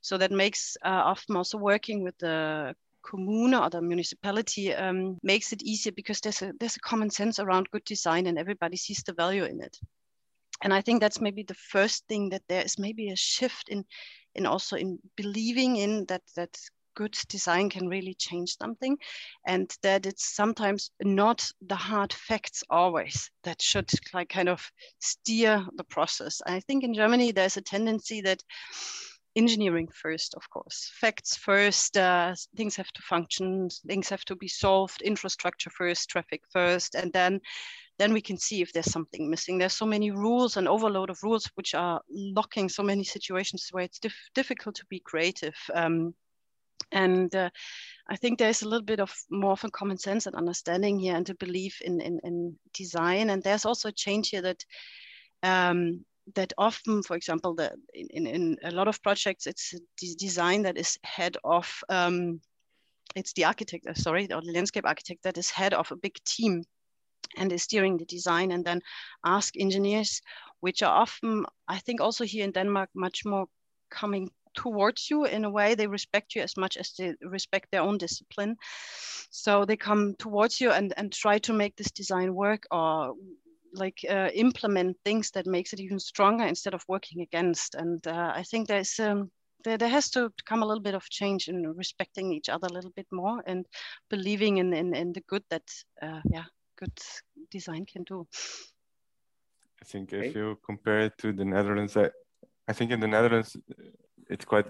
So 0.02 0.18
that 0.18 0.32
makes 0.32 0.78
uh, 0.84 1.02
often 1.06 1.36
also 1.36 1.58
working 1.58 2.04
with 2.04 2.18
the 2.18 2.76
commune 3.04 3.54
or 3.54 3.70
the 3.70 3.82
municipality 3.82 4.74
um, 4.74 5.18
makes 5.24 5.54
it 5.54 5.64
easier 5.64 5.94
because 5.94 6.20
there's 6.22 6.42
a 6.42 6.52
there's 6.60 6.76
a 6.76 6.88
common 6.90 7.10
sense 7.10 7.40
around 7.40 7.70
good 7.72 7.84
design 7.86 8.28
and 8.28 8.38
everybody 8.38 8.78
sees 8.78 9.04
the 9.04 9.14
value 9.14 9.46
in 9.46 9.62
it. 9.62 9.78
And 10.64 10.74
I 10.74 10.82
think 10.82 11.02
that's 11.02 11.22
maybe 11.22 11.44
the 11.44 11.54
first 11.72 12.08
thing 12.08 12.30
that 12.30 12.42
there 12.50 12.64
is 12.64 12.80
maybe 12.80 13.10
a 13.10 13.16
shift 13.16 13.70
in 13.70 13.86
in 14.36 14.46
also 14.46 14.76
in 14.76 15.00
believing 15.16 15.78
in 15.78 16.06
that 16.08 16.24
that 16.36 16.58
good 16.98 17.16
design 17.30 17.70
can 17.70 17.88
really 17.88 18.16
change 18.16 18.58
something 18.58 18.98
and 19.46 19.72
that 19.84 20.08
it's 20.08 20.36
sometimes 20.36 20.90
not 21.04 21.48
the 21.68 21.76
hard 21.76 22.12
facts 22.12 22.64
always 22.72 23.30
that 23.44 23.62
should 23.62 23.90
like 24.16 24.30
kind 24.30 24.50
of 24.50 24.60
steer 25.00 25.64
the 25.76 25.84
process 25.84 26.42
i 26.48 26.60
think 26.62 26.84
in 26.84 26.96
germany 26.96 27.32
there's 27.32 27.58
a 27.58 27.62
tendency 27.62 28.20
that 28.22 28.42
engineering 29.36 29.88
first 29.94 30.34
of 30.34 30.50
course 30.50 30.92
facts 31.00 31.38
first 31.38 31.96
uh, 31.98 32.34
things 32.56 32.76
have 32.76 32.92
to 32.94 33.02
function 33.04 33.70
things 33.86 34.10
have 34.10 34.26
to 34.26 34.36
be 34.36 34.48
solved 34.48 35.04
infrastructure 35.04 35.70
first 35.70 36.10
traffic 36.10 36.42
first 36.52 36.96
and 36.96 37.14
then 37.14 37.40
then 38.00 38.14
we 38.14 38.22
can 38.22 38.38
see 38.38 38.62
if 38.62 38.72
there's 38.74 38.92
something 38.92 39.28
missing. 39.28 39.58
There's 39.58 39.74
so 39.74 39.86
many 39.86 40.12
rules 40.12 40.58
and 40.58 40.68
overload 40.68 41.10
of 41.10 41.24
rules 41.24 41.50
which 41.56 41.74
are 41.74 42.00
locking 42.12 42.70
so 42.70 42.84
many 42.84 43.04
situations 43.04 43.70
where 43.72 43.86
it's 43.86 44.00
dif- 44.00 44.30
difficult 44.36 44.76
to 44.76 44.86
be 44.88 45.00
creative. 45.00 45.56
Um, 45.74 46.14
and 46.92 47.36
uh, 47.36 47.50
I 48.10 48.16
think 48.16 48.40
there's 48.40 48.62
a 48.62 48.68
little 48.68 48.86
bit 48.86 49.00
of 49.00 49.14
more 49.30 49.52
of 49.52 49.64
a 49.64 49.72
common 49.72 49.98
sense 49.98 50.26
and 50.26 50.36
understanding 50.36 51.00
here 51.00 51.16
and 51.16 51.26
to 51.26 51.36
believe 51.36 51.76
in, 51.82 52.00
in, 52.02 52.20
in 52.24 52.58
design. 52.74 53.30
And 53.30 53.44
there's 53.44 53.66
also 53.66 53.90
a 53.90 53.94
change 53.94 54.30
here 54.30 54.42
that 54.42 54.64
um, 55.44 56.06
that 56.36 56.54
often, 56.58 57.04
for 57.04 57.16
example, 57.16 57.56
the, 57.56 57.72
in, 57.94 58.28
in 58.28 58.58
a 58.64 58.72
lot 58.72 58.88
of 58.88 59.02
projects, 59.02 59.48
it's 59.48 59.74
design 60.18 60.64
that 60.64 60.78
is 60.78 60.98
head 61.04 61.38
of, 61.44 61.84
um, 61.90 62.42
it's 63.16 63.34
the 63.34 63.46
architect, 63.46 63.88
uh, 63.88 63.94
sorry, 63.94 64.32
or 64.32 64.42
the 64.42 64.52
landscape 64.52 64.86
architect 64.86 65.24
that 65.24 65.38
is 65.38 65.50
head 65.50 65.74
of 65.74 65.92
a 65.92 65.96
big 65.96 66.16
team 66.26 66.64
and 67.38 67.52
is 67.52 67.64
steering 67.64 67.98
the 67.98 68.06
design 68.06 68.52
and 68.52 68.66
then 68.66 68.82
ask 69.26 69.56
engineers, 69.58 70.22
which 70.60 70.84
are 70.84 71.02
often, 71.02 71.46
I 71.68 71.80
think 71.80 72.02
also 72.02 72.26
here 72.26 72.44
in 72.44 72.52
Denmark, 72.52 72.90
much 72.94 73.24
more 73.26 73.48
coming 73.90 74.30
towards 74.58 75.10
you 75.10 75.26
in 75.26 75.46
a 75.46 75.50
way 75.50 75.76
they 75.76 75.88
respect 75.88 76.36
you 76.36 76.42
as 76.42 76.58
much 76.58 76.76
as 76.78 76.92
they 76.98 77.14
respect 77.22 77.72
their 77.72 77.82
own 77.82 77.98
discipline. 77.98 78.58
So 79.30 79.66
they 79.66 79.78
come 79.78 80.16
towards 80.20 80.60
you 80.60 80.72
and 80.72 80.94
and 80.98 81.14
try 81.14 81.40
to 81.40 81.54
make 81.54 81.76
this 81.76 81.92
design 81.92 82.34
work 82.34 82.64
or 82.72 83.16
like 83.74 84.00
uh, 84.10 84.30
implement 84.34 84.98
things 85.06 85.32
that 85.32 85.46
makes 85.46 85.74
it 85.74 85.80
even 85.80 86.00
stronger 86.00 86.46
instead 86.46 86.74
of 86.74 86.84
working 86.88 87.22
against. 87.22 87.76
And 87.76 88.06
uh, 88.08 88.32
i 88.36 88.44
think 88.44 88.68
there's 88.68 89.00
um, 89.00 89.32
there, 89.64 89.78
there 89.78 89.90
has 89.90 90.10
to 90.12 90.32
come 90.46 90.64
a 90.64 90.66
little 90.66 90.84
bit 90.84 90.96
of 90.96 91.10
change 91.10 91.48
in 91.48 91.76
respecting 91.76 92.34
each 92.34 92.50
other 92.50 92.68
a 92.68 92.74
little 92.74 92.94
bit 92.96 93.08
more 93.12 93.44
and 93.46 93.66
believing 94.10 94.58
in 94.58 94.74
in, 94.74 94.96
in 94.96 95.14
the 95.14 95.24
good 95.28 95.44
that 95.50 95.68
uh, 96.02 96.22
yeah 96.32 96.48
good 96.80 96.98
design 97.52 97.86
can 97.86 98.04
do. 98.04 98.28
I 99.82 99.86
think 99.86 100.14
if 100.14 100.36
you 100.36 100.58
compare 100.66 101.00
it 101.06 101.18
to 101.18 101.34
the 101.34 101.46
netherlands 101.46 101.98
I, 101.98 102.10
I 102.68 102.74
think 102.74 102.92
in 102.92 103.00
the 103.00 103.08
netherlands 103.08 103.58
it's 104.30 104.46
quite 104.46 104.68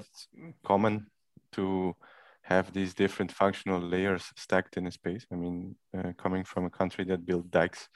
common 0.64 1.08
to 1.54 1.96
have 2.42 2.72
these 2.72 2.94
different 2.94 3.32
functional 3.32 3.82
layers 3.82 4.32
stacked 4.36 4.78
in 4.78 4.88
a 4.88 4.92
space. 4.92 5.26
I 5.32 5.36
mean, 5.36 5.76
uh, 5.98 6.14
coming 6.18 6.46
from 6.46 6.66
a 6.66 6.70
country 6.70 7.04
that 7.06 7.26
built 7.26 7.52
dikes 7.52 7.90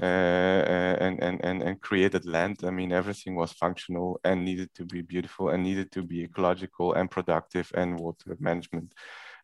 uh, 0.00 0.06
uh, 0.06 0.96
and, 1.00 1.22
and, 1.22 1.44
and, 1.44 1.62
and 1.62 1.80
created 1.80 2.24
land, 2.24 2.58
I 2.64 2.70
mean, 2.70 2.92
everything 2.92 3.34
was 3.34 3.52
functional 3.52 4.20
and 4.24 4.44
needed 4.44 4.70
to 4.74 4.84
be 4.84 5.02
beautiful 5.02 5.48
and 5.48 5.62
needed 5.62 5.90
to 5.92 6.02
be 6.02 6.22
ecological 6.22 6.94
and 6.94 7.10
productive 7.10 7.70
and 7.74 7.98
water 7.98 8.36
management 8.38 8.94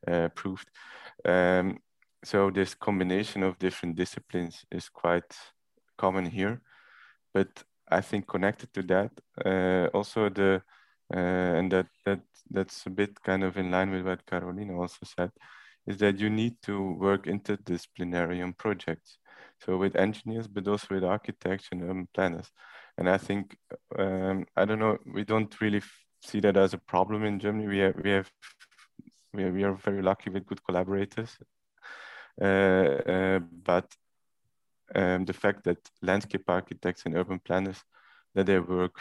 uh, 0.06 0.28
proved. 0.28 0.68
Um, 1.24 1.78
so 2.24 2.50
this 2.50 2.74
combination 2.74 3.42
of 3.42 3.58
different 3.58 3.96
disciplines 3.96 4.64
is 4.70 4.88
quite 4.88 5.36
common 5.98 6.26
here. 6.26 6.60
But 7.34 7.64
I 7.88 8.00
think 8.00 8.26
connected 8.28 8.72
to 8.74 8.82
that, 8.82 9.10
uh, 9.44 9.88
also 9.96 10.28
the 10.28 10.62
uh, 11.14 11.18
and 11.58 11.70
that 11.72 11.86
that 12.04 12.20
that's 12.50 12.86
a 12.86 12.90
bit 12.90 13.22
kind 13.22 13.44
of 13.44 13.56
in 13.56 13.70
line 13.70 13.90
with 13.90 14.06
what 14.06 14.26
Carolina 14.26 14.78
also 14.78 15.04
said, 15.04 15.30
is 15.86 15.98
that 15.98 16.18
you 16.18 16.30
need 16.30 16.56
to 16.62 16.92
work 16.92 17.26
interdisciplinary 17.26 18.42
on 18.42 18.52
projects. 18.52 19.18
So 19.64 19.76
with 19.76 19.96
engineers, 19.96 20.48
but 20.48 20.68
also 20.68 20.86
with 20.90 21.04
architects 21.04 21.68
and 21.72 21.82
urban 21.82 22.08
planners. 22.12 22.50
And 22.98 23.08
I 23.08 23.18
think 23.18 23.56
um, 23.98 24.46
I 24.56 24.64
don't 24.64 24.78
know, 24.78 24.98
we 25.14 25.24
don't 25.24 25.60
really 25.60 25.82
see 26.22 26.40
that 26.40 26.56
as 26.56 26.74
a 26.74 26.78
problem 26.78 27.24
in 27.24 27.38
Germany. 27.38 27.66
We 27.68 27.78
have 27.78 27.94
we 28.02 28.10
have 28.10 28.30
we 29.32 29.44
are, 29.44 29.52
we 29.52 29.64
are 29.64 29.74
very 29.74 30.02
lucky 30.02 30.30
with 30.30 30.46
good 30.46 30.64
collaborators. 30.64 31.36
Uh, 32.40 32.44
uh, 32.44 33.38
but 33.38 33.94
um, 34.94 35.24
the 35.24 35.32
fact 35.32 35.64
that 35.64 35.78
landscape 36.02 36.44
architects 36.48 37.02
and 37.06 37.16
urban 37.16 37.40
planners 37.40 37.82
that 38.34 38.46
they 38.46 38.58
work 38.58 39.00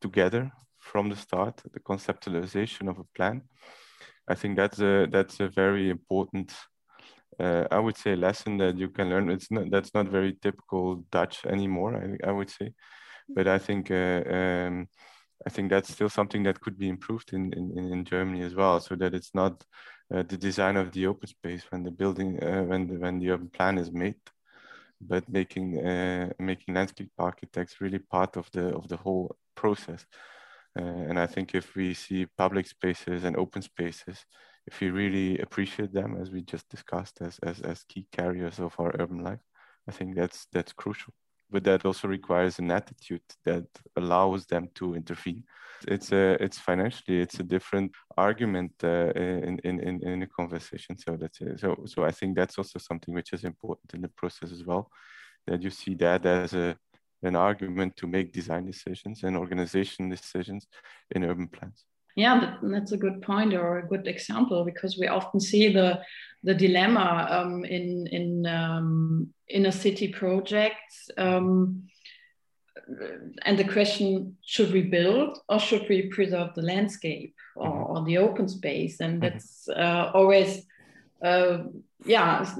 together 0.00 0.50
from 0.80 1.08
the 1.10 1.16
start, 1.16 1.62
the 1.72 1.80
conceptualization 1.80 2.88
of 2.88 2.98
a 2.98 3.04
plan. 3.14 3.42
I 4.28 4.34
think 4.34 4.56
that's 4.56 4.80
a 4.80 5.06
that's 5.10 5.40
a 5.40 5.48
very 5.48 5.90
important, 5.90 6.52
uh, 7.38 7.64
I 7.70 7.78
would 7.78 7.96
say, 7.96 8.16
lesson 8.16 8.58
that 8.58 8.78
you 8.78 8.88
can 8.88 9.08
learn. 9.10 9.30
It's 9.30 9.50
not 9.50 9.70
that's 9.70 9.94
not 9.94 10.08
very 10.08 10.34
typical 10.40 11.04
Dutch 11.10 11.44
anymore. 11.46 11.96
I, 11.96 12.28
I 12.28 12.32
would 12.32 12.50
say, 12.50 12.72
but 13.28 13.46
I 13.46 13.58
think 13.58 13.90
uh, 13.90 14.22
um, 14.28 14.88
I 15.46 15.50
think 15.50 15.70
that's 15.70 15.92
still 15.92 16.08
something 16.08 16.42
that 16.44 16.60
could 16.60 16.78
be 16.78 16.88
improved 16.88 17.32
in 17.32 17.52
in, 17.52 17.92
in 17.92 18.04
Germany 18.04 18.42
as 18.42 18.54
well, 18.54 18.80
so 18.80 18.94
that 18.96 19.14
it's 19.14 19.34
not 19.34 19.64
uh, 20.14 20.22
the 20.22 20.36
design 20.36 20.76
of 20.76 20.92
the 20.92 21.06
open 21.06 21.28
space 21.28 21.64
when 21.70 21.82
the 21.82 21.90
building 21.90 22.42
uh, 22.42 22.62
when 22.64 22.86
the 22.86 22.98
when 22.98 23.18
the 23.18 23.30
urban 23.30 23.48
plan 23.48 23.78
is 23.78 23.90
made, 23.90 24.20
but 25.00 25.28
making 25.28 25.84
uh, 25.84 26.32
making 26.38 26.74
landscape 26.74 27.10
architects 27.18 27.80
really 27.80 27.98
part 27.98 28.36
of 28.36 28.48
the 28.52 28.74
of 28.76 28.88
the 28.88 28.96
whole 28.96 29.36
process. 29.54 30.06
Uh, 30.78 30.82
and 31.08 31.18
I 31.18 31.26
think 31.26 31.54
if 31.54 31.74
we 31.74 31.94
see 31.94 32.26
public 32.38 32.66
spaces 32.66 33.24
and 33.24 33.36
open 33.36 33.62
spaces, 33.62 34.24
if 34.66 34.80
we 34.80 34.90
really 34.90 35.38
appreciate 35.38 35.92
them, 35.92 36.16
as 36.20 36.30
we 36.30 36.42
just 36.42 36.68
discussed, 36.68 37.20
as, 37.22 37.38
as, 37.42 37.60
as 37.60 37.84
key 37.84 38.06
carriers 38.12 38.60
of 38.60 38.74
our 38.78 38.94
urban 39.00 39.24
life, 39.24 39.40
I 39.88 39.92
think 39.92 40.14
that's 40.14 40.46
that's 40.52 40.72
crucial. 40.72 41.12
But 41.50 41.64
that 41.64 41.84
also 41.84 42.06
requires 42.06 42.60
an 42.60 42.70
attitude 42.70 43.22
that 43.44 43.66
allows 43.96 44.46
them 44.46 44.68
to 44.76 44.94
intervene. 44.94 45.42
It's 45.88 46.12
a 46.12 46.40
it's 46.40 46.58
financially 46.58 47.20
it's 47.20 47.40
a 47.40 47.42
different 47.42 47.92
argument 48.16 48.72
uh, 48.84 49.10
in, 49.16 49.58
in 49.64 49.80
in 49.80 50.06
in 50.06 50.22
a 50.22 50.26
conversation. 50.26 50.96
So 50.96 51.16
that's 51.16 51.38
so 51.60 51.84
so 51.86 52.04
I 52.04 52.12
think 52.12 52.36
that's 52.36 52.58
also 52.58 52.78
something 52.78 53.14
which 53.14 53.32
is 53.32 53.44
important 53.44 53.94
in 53.94 54.02
the 54.02 54.08
process 54.08 54.52
as 54.52 54.64
well. 54.64 54.90
That 55.46 55.62
you 55.62 55.70
see 55.70 55.94
that 55.94 56.24
as 56.26 56.54
a 56.54 56.76
an 57.22 57.36
argument 57.36 57.96
to 57.96 58.06
make 58.06 58.32
design 58.32 58.66
decisions 58.66 59.22
and 59.24 59.36
organization 59.36 60.08
decisions 60.08 60.66
in 61.10 61.24
urban 61.24 61.48
plans. 61.48 61.84
Yeah, 62.16 62.56
that's 62.62 62.92
a 62.92 62.96
good 62.96 63.22
point 63.22 63.54
or 63.54 63.78
a 63.78 63.86
good 63.86 64.06
example 64.06 64.64
because 64.64 64.98
we 64.98 65.06
often 65.06 65.40
see 65.40 65.72
the 65.72 66.00
the 66.42 66.54
dilemma 66.54 67.28
um, 67.30 67.64
in 67.64 68.06
in 68.08 68.46
um, 68.46 69.28
inner 69.48 69.72
city 69.72 70.08
projects. 70.08 71.10
Um, 71.16 71.84
and 73.42 73.58
the 73.58 73.64
question 73.64 74.36
should 74.44 74.72
we 74.72 74.82
build 74.82 75.38
or 75.48 75.60
should 75.60 75.88
we 75.88 76.08
preserve 76.08 76.54
the 76.54 76.62
landscape 76.62 77.34
or, 77.54 77.68
mm-hmm. 77.68 77.90
or 77.92 78.04
the 78.04 78.18
open 78.18 78.48
space 78.48 79.00
and 79.00 79.20
mm-hmm. 79.20 79.34
that's 79.34 79.68
uh, 79.68 80.10
always 80.12 80.66
uh, 81.22 81.58
yeah 82.06 82.50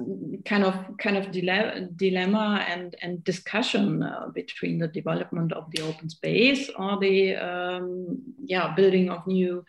kind 0.44 0.64
of 0.64 0.74
kind 0.98 1.16
of 1.16 1.30
dile- 1.30 1.88
dilemma 1.96 2.64
and 2.68 2.94
and 3.00 3.24
discussion 3.24 4.02
uh, 4.02 4.26
between 4.34 4.78
the 4.78 4.88
development 4.88 5.52
of 5.52 5.70
the 5.70 5.82
open 5.82 6.10
space 6.10 6.68
or 6.76 6.98
the 7.00 7.36
um, 7.36 8.18
yeah 8.44 8.74
building 8.74 9.08
of 9.08 9.26
new 9.26 9.64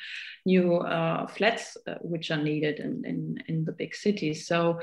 new 0.45 0.77
uh, 0.77 1.25
flats 1.27 1.77
uh, 1.87 1.95
which 2.01 2.31
are 2.31 2.41
needed 2.43 2.79
in, 2.79 3.03
in 3.05 3.43
in 3.47 3.65
the 3.65 3.71
big 3.71 3.95
cities. 3.95 4.45
So 4.47 4.79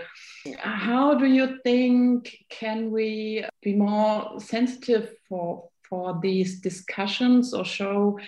how 0.58 1.14
do 1.14 1.26
you 1.26 1.58
think 1.62 2.34
can 2.48 2.90
we 2.90 3.44
be 3.62 3.74
more 3.74 4.40
sensitive 4.40 5.10
for 5.28 5.67
for 5.88 6.18
these 6.22 6.60
discussions 6.60 7.54
or 7.54 7.64
show 7.64 8.18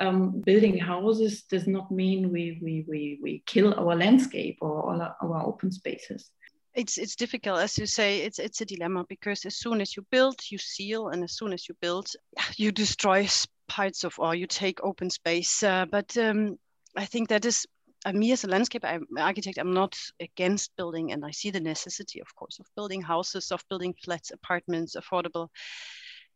um, 0.00 0.40
building 0.40 0.78
houses 0.78 1.42
does 1.42 1.66
not 1.66 1.90
mean 1.90 2.32
we, 2.32 2.58
we, 2.62 2.84
we, 2.88 3.18
we 3.22 3.42
kill 3.46 3.74
our 3.74 3.96
landscape 3.96 4.58
or 4.60 4.90
our, 4.90 5.16
our 5.22 5.46
open 5.46 5.72
spaces. 5.72 6.30
It's 6.74 6.96
it's 6.96 7.16
difficult 7.16 7.58
as 7.58 7.76
you 7.76 7.86
say 7.86 8.20
it's 8.20 8.38
it's 8.38 8.60
a 8.60 8.64
dilemma 8.64 9.04
because 9.08 9.44
as 9.46 9.56
soon 9.56 9.80
as 9.80 9.96
you 9.96 10.06
build 10.12 10.36
you 10.48 10.58
seal 10.58 11.08
and 11.08 11.24
as 11.24 11.32
soon 11.32 11.52
as 11.52 11.68
you 11.68 11.74
build 11.80 12.08
you 12.56 12.70
destroy 12.70 13.26
parts 13.66 14.04
of 14.04 14.14
or 14.18 14.34
you 14.34 14.46
take 14.46 14.84
open 14.84 15.10
space. 15.10 15.62
Uh, 15.62 15.86
but 15.90 16.16
um, 16.16 16.56
i 16.96 17.04
think 17.04 17.28
that 17.28 17.44
is 17.44 17.66
uh, 18.06 18.12
me 18.12 18.32
as 18.32 18.44
a 18.44 18.48
landscape 18.48 18.84
architect 19.18 19.58
i'm 19.58 19.74
not 19.74 19.96
against 20.20 20.76
building 20.76 21.12
and 21.12 21.24
i 21.24 21.30
see 21.30 21.50
the 21.50 21.60
necessity 21.60 22.20
of 22.20 22.34
course 22.34 22.58
of 22.60 22.66
building 22.76 23.02
houses 23.02 23.50
of 23.50 23.62
building 23.68 23.94
flats 24.04 24.30
apartments 24.30 24.96
affordable 24.96 25.48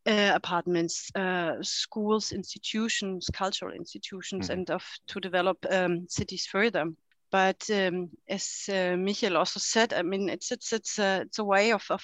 uh, 0.06 0.32
apartments, 0.34 1.10
uh, 1.14 1.54
schools, 1.62 2.32
institutions, 2.32 3.28
cultural 3.32 3.72
institutions, 3.72 4.48
mm-hmm. 4.48 4.60
and 4.60 4.70
of 4.70 4.84
to 5.08 5.20
develop 5.20 5.58
um, 5.70 6.06
cities 6.08 6.46
further. 6.46 6.86
But 7.30 7.68
um, 7.70 8.10
as 8.28 8.68
uh, 8.68 8.96
Michael 8.96 9.36
also 9.38 9.60
said, 9.60 9.92
I 9.92 10.02
mean, 10.02 10.28
it's 10.28 10.52
it's 10.52 10.72
it's 10.72 10.98
a, 10.98 11.22
it's 11.22 11.38
a 11.38 11.44
way 11.44 11.72
of, 11.72 11.84
of 11.90 12.02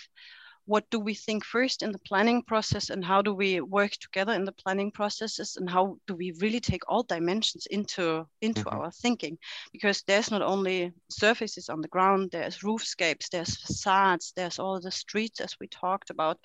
what 0.69 0.85
do 0.91 1.01
we 1.01 1.15
think 1.15 1.45
first 1.47 1.83
in 1.83 1.93
the 1.93 1.99
planning 2.01 2.43
process 2.43 2.91
and 2.91 3.03
how 3.03 3.23
do 3.23 3.33
we 3.33 3.59
work 3.63 3.91
together 3.93 4.35
in 4.35 4.45
the 4.45 4.53
planning 4.53 4.91
processes 4.91 5.57
and 5.57 5.69
how 5.69 5.97
do 6.07 6.15
we 6.15 6.31
really 6.43 6.61
take 6.61 6.83
all 6.87 7.03
dimensions 7.03 7.67
into 7.71 8.27
into 8.43 8.63
mm-hmm. 8.65 8.79
our 8.79 8.91
thinking 8.91 9.39
because 9.73 10.03
there's 10.07 10.31
not 10.31 10.43
only 10.43 10.93
surfaces 11.09 11.71
on 11.71 11.81
the 11.81 11.89
ground 11.89 12.29
there's 12.31 12.59
roofscapes 12.59 13.31
there's 13.31 13.57
facades 13.57 14.35
there's 14.37 14.59
all 14.59 14.79
the 14.79 14.91
streets 14.91 15.41
as 15.41 15.57
we 15.59 15.67
talked 15.69 16.11
about 16.11 16.39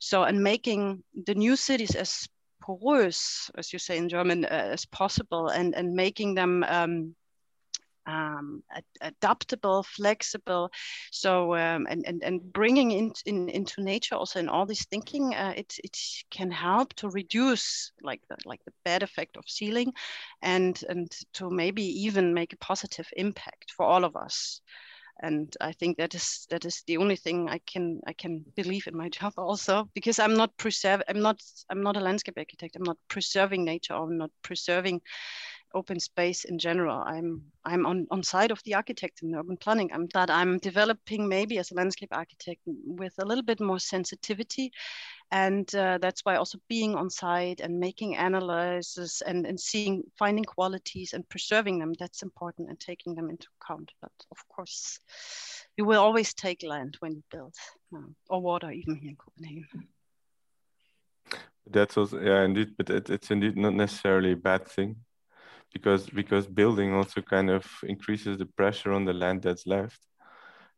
so 0.00 0.22
and 0.22 0.42
making 0.42 1.04
the 1.26 1.34
new 1.34 1.54
cities 1.54 1.94
as 1.94 2.26
porous 2.62 3.50
as 3.58 3.70
you 3.72 3.78
say 3.78 3.98
in 3.98 4.08
german 4.08 4.46
uh, 4.46 4.70
as 4.72 4.86
possible 4.86 5.48
and 5.48 5.74
and 5.74 5.92
making 5.92 6.34
them 6.34 6.64
um, 6.68 7.14
um, 8.08 8.62
adaptable, 9.00 9.82
flexible. 9.82 10.70
So 11.10 11.54
um, 11.54 11.86
and, 11.88 12.04
and 12.06 12.22
and 12.24 12.52
bringing 12.52 12.90
in, 12.92 13.12
in, 13.26 13.48
into 13.48 13.82
nature 13.82 14.14
also 14.14 14.40
in 14.40 14.48
all 14.48 14.66
this 14.66 14.86
thinking, 14.86 15.34
uh, 15.34 15.52
it 15.56 15.74
it 15.84 15.96
can 16.30 16.50
help 16.50 16.94
to 16.94 17.10
reduce 17.10 17.92
like 18.02 18.22
the 18.28 18.36
like 18.46 18.64
the 18.64 18.72
bad 18.84 19.02
effect 19.02 19.36
of 19.36 19.44
sealing, 19.46 19.92
and 20.42 20.82
and 20.88 21.10
to 21.34 21.50
maybe 21.50 21.84
even 22.06 22.34
make 22.34 22.52
a 22.52 22.58
positive 22.58 23.06
impact 23.16 23.72
for 23.76 23.84
all 23.84 24.04
of 24.04 24.16
us 24.16 24.60
and 25.20 25.56
i 25.60 25.72
think 25.72 25.96
that 25.96 26.14
is 26.14 26.46
that 26.50 26.64
is 26.64 26.82
the 26.86 26.96
only 26.96 27.16
thing 27.16 27.48
i 27.48 27.58
can 27.66 28.00
i 28.06 28.12
can 28.12 28.44
believe 28.54 28.86
in 28.86 28.96
my 28.96 29.08
job 29.18 29.32
also 29.36 29.88
because 29.94 30.18
i'm 30.18 30.34
not 30.34 30.56
preserve 30.56 31.02
i'm 31.08 31.20
not 31.20 31.40
i'm 31.70 31.82
not 31.82 31.96
a 31.96 32.00
landscape 32.00 32.34
architect 32.36 32.76
i'm 32.76 32.84
not 32.84 32.98
preserving 33.08 33.64
nature 33.64 33.94
i'm 33.94 34.16
not 34.16 34.30
preserving 34.42 35.00
open 35.74 36.00
space 36.00 36.44
in 36.44 36.58
general. 36.58 37.02
I'm 37.04 37.42
I'm 37.64 37.86
on, 37.86 38.06
on 38.10 38.22
side 38.22 38.50
of 38.50 38.62
the 38.64 38.74
architect 38.74 39.22
in 39.22 39.34
urban 39.34 39.56
planning. 39.56 39.90
I'm 39.92 40.06
that 40.14 40.30
I'm 40.30 40.58
developing 40.58 41.28
maybe 41.28 41.58
as 41.58 41.70
a 41.70 41.74
landscape 41.74 42.08
architect 42.12 42.60
with 42.64 43.14
a 43.18 43.24
little 43.24 43.44
bit 43.44 43.60
more 43.60 43.78
sensitivity. 43.78 44.72
And 45.30 45.72
uh, 45.74 45.98
that's 46.00 46.24
why 46.24 46.36
also 46.36 46.58
being 46.68 46.94
on 46.94 47.10
site 47.10 47.60
and 47.60 47.78
making 47.78 48.16
analyses 48.16 49.22
and, 49.26 49.46
and 49.46 49.60
seeing 49.60 50.02
finding 50.18 50.44
qualities 50.44 51.12
and 51.12 51.28
preserving 51.28 51.78
them, 51.78 51.92
that's 51.98 52.22
important 52.22 52.70
and 52.70 52.80
taking 52.80 53.14
them 53.14 53.28
into 53.28 53.46
account. 53.60 53.92
But 54.00 54.12
of 54.30 54.48
course, 54.48 54.98
you 55.76 55.84
will 55.84 56.00
always 56.00 56.32
take 56.32 56.62
land 56.62 56.96
when 57.00 57.12
you 57.12 57.22
build 57.30 57.54
um, 57.94 58.16
or 58.30 58.40
water 58.40 58.70
even 58.70 58.96
here 58.96 59.10
in 59.10 59.16
Copenhagen. 59.16 59.88
That's 61.70 61.98
also 61.98 62.18
yeah, 62.18 62.44
indeed, 62.44 62.74
but 62.78 62.88
it, 62.88 63.10
it's 63.10 63.30
indeed 63.30 63.58
not 63.58 63.74
necessarily 63.74 64.32
a 64.32 64.36
bad 64.36 64.66
thing 64.66 64.96
because 65.72 66.08
because 66.08 66.46
building 66.46 66.94
also 66.94 67.20
kind 67.20 67.50
of 67.50 67.64
increases 67.82 68.38
the 68.38 68.46
pressure 68.46 68.92
on 68.92 69.04
the 69.04 69.12
land 69.12 69.42
that's 69.42 69.66
left. 69.66 70.00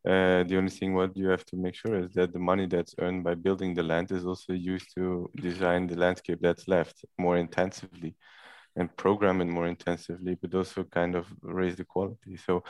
Uh, 0.06 0.42
the 0.44 0.56
only 0.56 0.70
thing 0.70 0.94
what 0.94 1.14
you 1.14 1.28
have 1.28 1.44
to 1.44 1.56
make 1.56 1.74
sure 1.74 1.98
is 1.98 2.10
that 2.14 2.32
the 2.32 2.38
money 2.38 2.66
that's 2.66 2.94
earned 3.00 3.22
by 3.22 3.34
building 3.34 3.74
the 3.74 3.82
land 3.82 4.10
is 4.10 4.24
also 4.24 4.54
used 4.54 4.88
to 4.94 5.30
design 5.36 5.86
the 5.86 5.94
landscape 5.94 6.38
that's 6.40 6.66
left 6.68 7.04
more 7.18 7.36
intensively 7.36 8.16
and 8.76 8.96
program 8.96 9.42
it 9.42 9.46
more 9.46 9.66
intensively, 9.66 10.38
but 10.40 10.54
also 10.54 10.84
kind 10.84 11.14
of 11.14 11.26
raise 11.42 11.76
the 11.76 11.84
quality. 11.84 12.36
So 12.36 12.64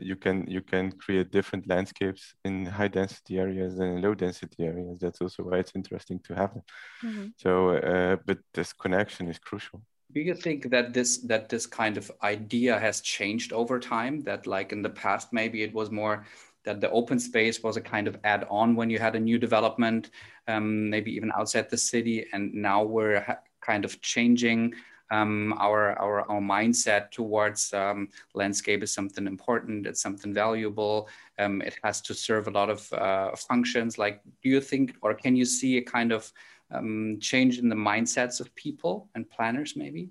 you 0.00 0.16
can 0.16 0.44
you 0.48 0.60
can 0.60 0.92
create 0.92 1.30
different 1.30 1.66
landscapes 1.68 2.34
in 2.44 2.66
high 2.66 2.88
density 2.88 3.38
areas 3.38 3.78
and 3.78 3.96
in 3.96 4.02
low 4.02 4.14
density 4.14 4.64
areas. 4.64 4.98
That's 5.00 5.20
also 5.20 5.44
why 5.44 5.58
it's 5.58 5.72
interesting 5.74 6.20
to 6.24 6.34
have 6.34 6.52
them. 6.54 6.62
Mm-hmm. 7.04 7.26
So, 7.38 7.70
uh, 7.76 8.16
but 8.26 8.38
this 8.52 8.72
connection 8.72 9.28
is 9.28 9.38
crucial 9.38 9.82
do 10.16 10.22
you 10.22 10.34
think 10.34 10.70
that 10.70 10.94
this 10.94 11.18
that 11.18 11.50
this 11.50 11.66
kind 11.66 11.98
of 11.98 12.10
idea 12.22 12.78
has 12.78 13.02
changed 13.02 13.52
over 13.52 13.78
time? 13.78 14.22
That 14.22 14.46
like 14.46 14.72
in 14.72 14.80
the 14.80 14.88
past 14.88 15.30
maybe 15.30 15.62
it 15.62 15.74
was 15.74 15.90
more 15.90 16.24
that 16.64 16.80
the 16.80 16.90
open 16.90 17.18
space 17.18 17.62
was 17.62 17.76
a 17.76 17.82
kind 17.82 18.08
of 18.08 18.16
add-on 18.24 18.74
when 18.76 18.88
you 18.88 18.98
had 18.98 19.14
a 19.14 19.20
new 19.20 19.38
development 19.38 20.10
um, 20.48 20.88
maybe 20.88 21.12
even 21.14 21.30
outside 21.38 21.68
the 21.68 21.76
city 21.76 22.26
and 22.32 22.54
now 22.54 22.82
we're 22.82 23.22
kind 23.60 23.84
of 23.84 24.00
changing 24.00 24.72
um, 25.10 25.54
our, 25.58 25.92
our 26.00 26.22
our 26.30 26.40
mindset 26.40 27.10
towards 27.10 27.72
um, 27.74 28.08
landscape 28.32 28.82
is 28.82 28.92
something 28.92 29.26
important 29.26 29.86
it's 29.86 30.00
something 30.00 30.32
valuable 30.32 31.08
um, 31.38 31.60
it 31.60 31.76
has 31.84 32.00
to 32.00 32.14
serve 32.14 32.48
a 32.48 32.50
lot 32.50 32.70
of 32.70 32.90
uh, 32.94 33.36
functions. 33.36 33.98
Like 33.98 34.22
do 34.42 34.48
you 34.48 34.62
think 34.62 34.96
or 35.02 35.12
can 35.12 35.36
you 35.36 35.44
see 35.44 35.76
a 35.76 35.82
kind 35.82 36.10
of 36.10 36.32
um, 36.70 37.18
change 37.20 37.58
in 37.58 37.68
the 37.68 37.76
mindsets 37.76 38.40
of 38.40 38.54
people 38.54 39.08
and 39.14 39.28
planners 39.28 39.74
maybe? 39.76 40.10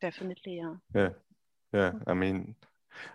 Definitely 0.00 0.56
yeah. 0.56 0.74
Yeah 0.94 1.10
yeah. 1.72 1.92
I 2.06 2.14
mean 2.14 2.54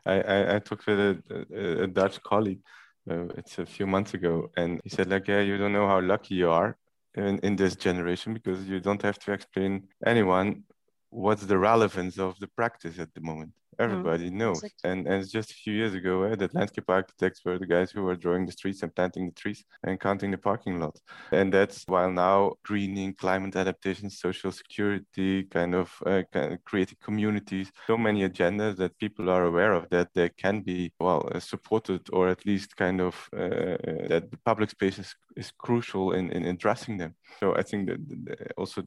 i 0.06 0.22
i, 0.22 0.56
I 0.56 0.60
talked 0.60 0.88
with 0.88 1.00
a, 1.00 1.84
a, 1.84 1.88
dutch 1.88 2.22
colleague 2.24 2.62
uh, 3.10 3.28
it's 3.38 3.60
a 3.60 3.66
few 3.66 3.86
months 3.86 4.14
ago 4.16 4.50
and 4.58 4.82
he 4.84 4.90
said 4.90 5.08
like 5.10 5.28
yeah 5.28 5.42
you 5.42 5.58
don't 5.58 5.74
know 5.74 5.88
how 5.88 6.02
lucky 6.02 6.36
you 6.36 6.50
are 6.50 6.76
in, 7.16 7.40
in 7.40 7.56
this 7.56 7.76
generation 7.76 8.34
because 8.34 8.68
you 8.68 8.80
don't 8.80 9.02
have 9.02 9.20
to 9.20 9.34
explain 9.34 9.88
anyone 10.06 10.64
what's 11.10 11.46
the 11.46 11.58
relevance 11.58 12.18
of 12.20 12.38
the 12.40 12.48
practice 12.48 13.00
at 13.00 13.14
the 13.14 13.22
moment. 13.22 13.52
Everybody 13.80 14.30
mm, 14.30 14.34
knows. 14.34 14.64
Exactly. 14.64 14.92
And, 14.92 15.08
and 15.08 15.30
just 15.30 15.52
a 15.52 15.54
few 15.54 15.74
years 15.74 15.94
ago, 15.94 16.24
eh, 16.24 16.36
that 16.36 16.54
landscape 16.54 16.90
architects 16.90 17.44
were 17.46 17.60
the 17.60 17.66
guys 17.66 17.92
who 17.92 18.04
were 18.04 18.16
drawing 18.16 18.46
the 18.46 18.52
streets 18.52 18.84
and 18.84 18.94
planting 18.96 19.28
the 19.28 19.36
trees 19.36 19.64
and 19.84 20.00
counting 20.00 20.32
the 20.32 20.38
parking 20.38 20.80
lots. 20.80 21.02
And 21.32 21.54
that's 21.54 21.84
while 21.88 22.12
now 22.12 22.54
greening, 22.64 23.14
climate 23.14 23.56
adaptation, 23.56 24.10
social 24.10 24.52
security, 24.52 25.44
kind 25.44 25.76
of, 25.76 25.94
uh, 26.06 26.24
kind 26.32 26.54
of 26.54 26.64
creating 26.66 26.98
communities, 27.04 27.72
so 27.86 27.98
many 27.98 28.28
agendas 28.28 28.78
that 28.78 28.98
people 28.98 29.30
are 29.30 29.46
aware 29.46 29.74
of 29.74 29.90
that 29.90 30.10
they 30.14 30.30
can 30.30 30.62
be, 30.62 30.92
well, 31.00 31.30
uh, 31.34 31.40
supported 31.40 32.02
or 32.12 32.30
at 32.30 32.46
least 32.46 32.76
kind 32.76 33.02
of 33.02 33.16
uh 33.34 33.78
that 34.10 34.28
the 34.32 34.38
public 34.46 34.70
space 34.70 35.00
is, 35.00 35.16
is 35.36 35.52
crucial 35.58 36.14
in, 36.14 36.32
in 36.32 36.46
addressing 36.46 36.98
them. 36.98 37.16
So 37.40 37.56
I 37.56 37.64
think 37.64 37.88
that 37.88 38.54
also 38.58 38.84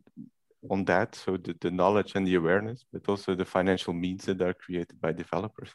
on 0.69 0.85
that 0.85 1.15
so 1.15 1.37
the, 1.37 1.57
the 1.61 1.71
knowledge 1.71 2.13
and 2.15 2.27
the 2.27 2.35
awareness 2.35 2.85
but 2.93 3.09
also 3.09 3.35
the 3.35 3.45
financial 3.45 3.93
means 3.93 4.25
that 4.25 4.43
are 4.43 4.55
created 4.55 5.01
by 5.01 5.13
developers 5.13 5.71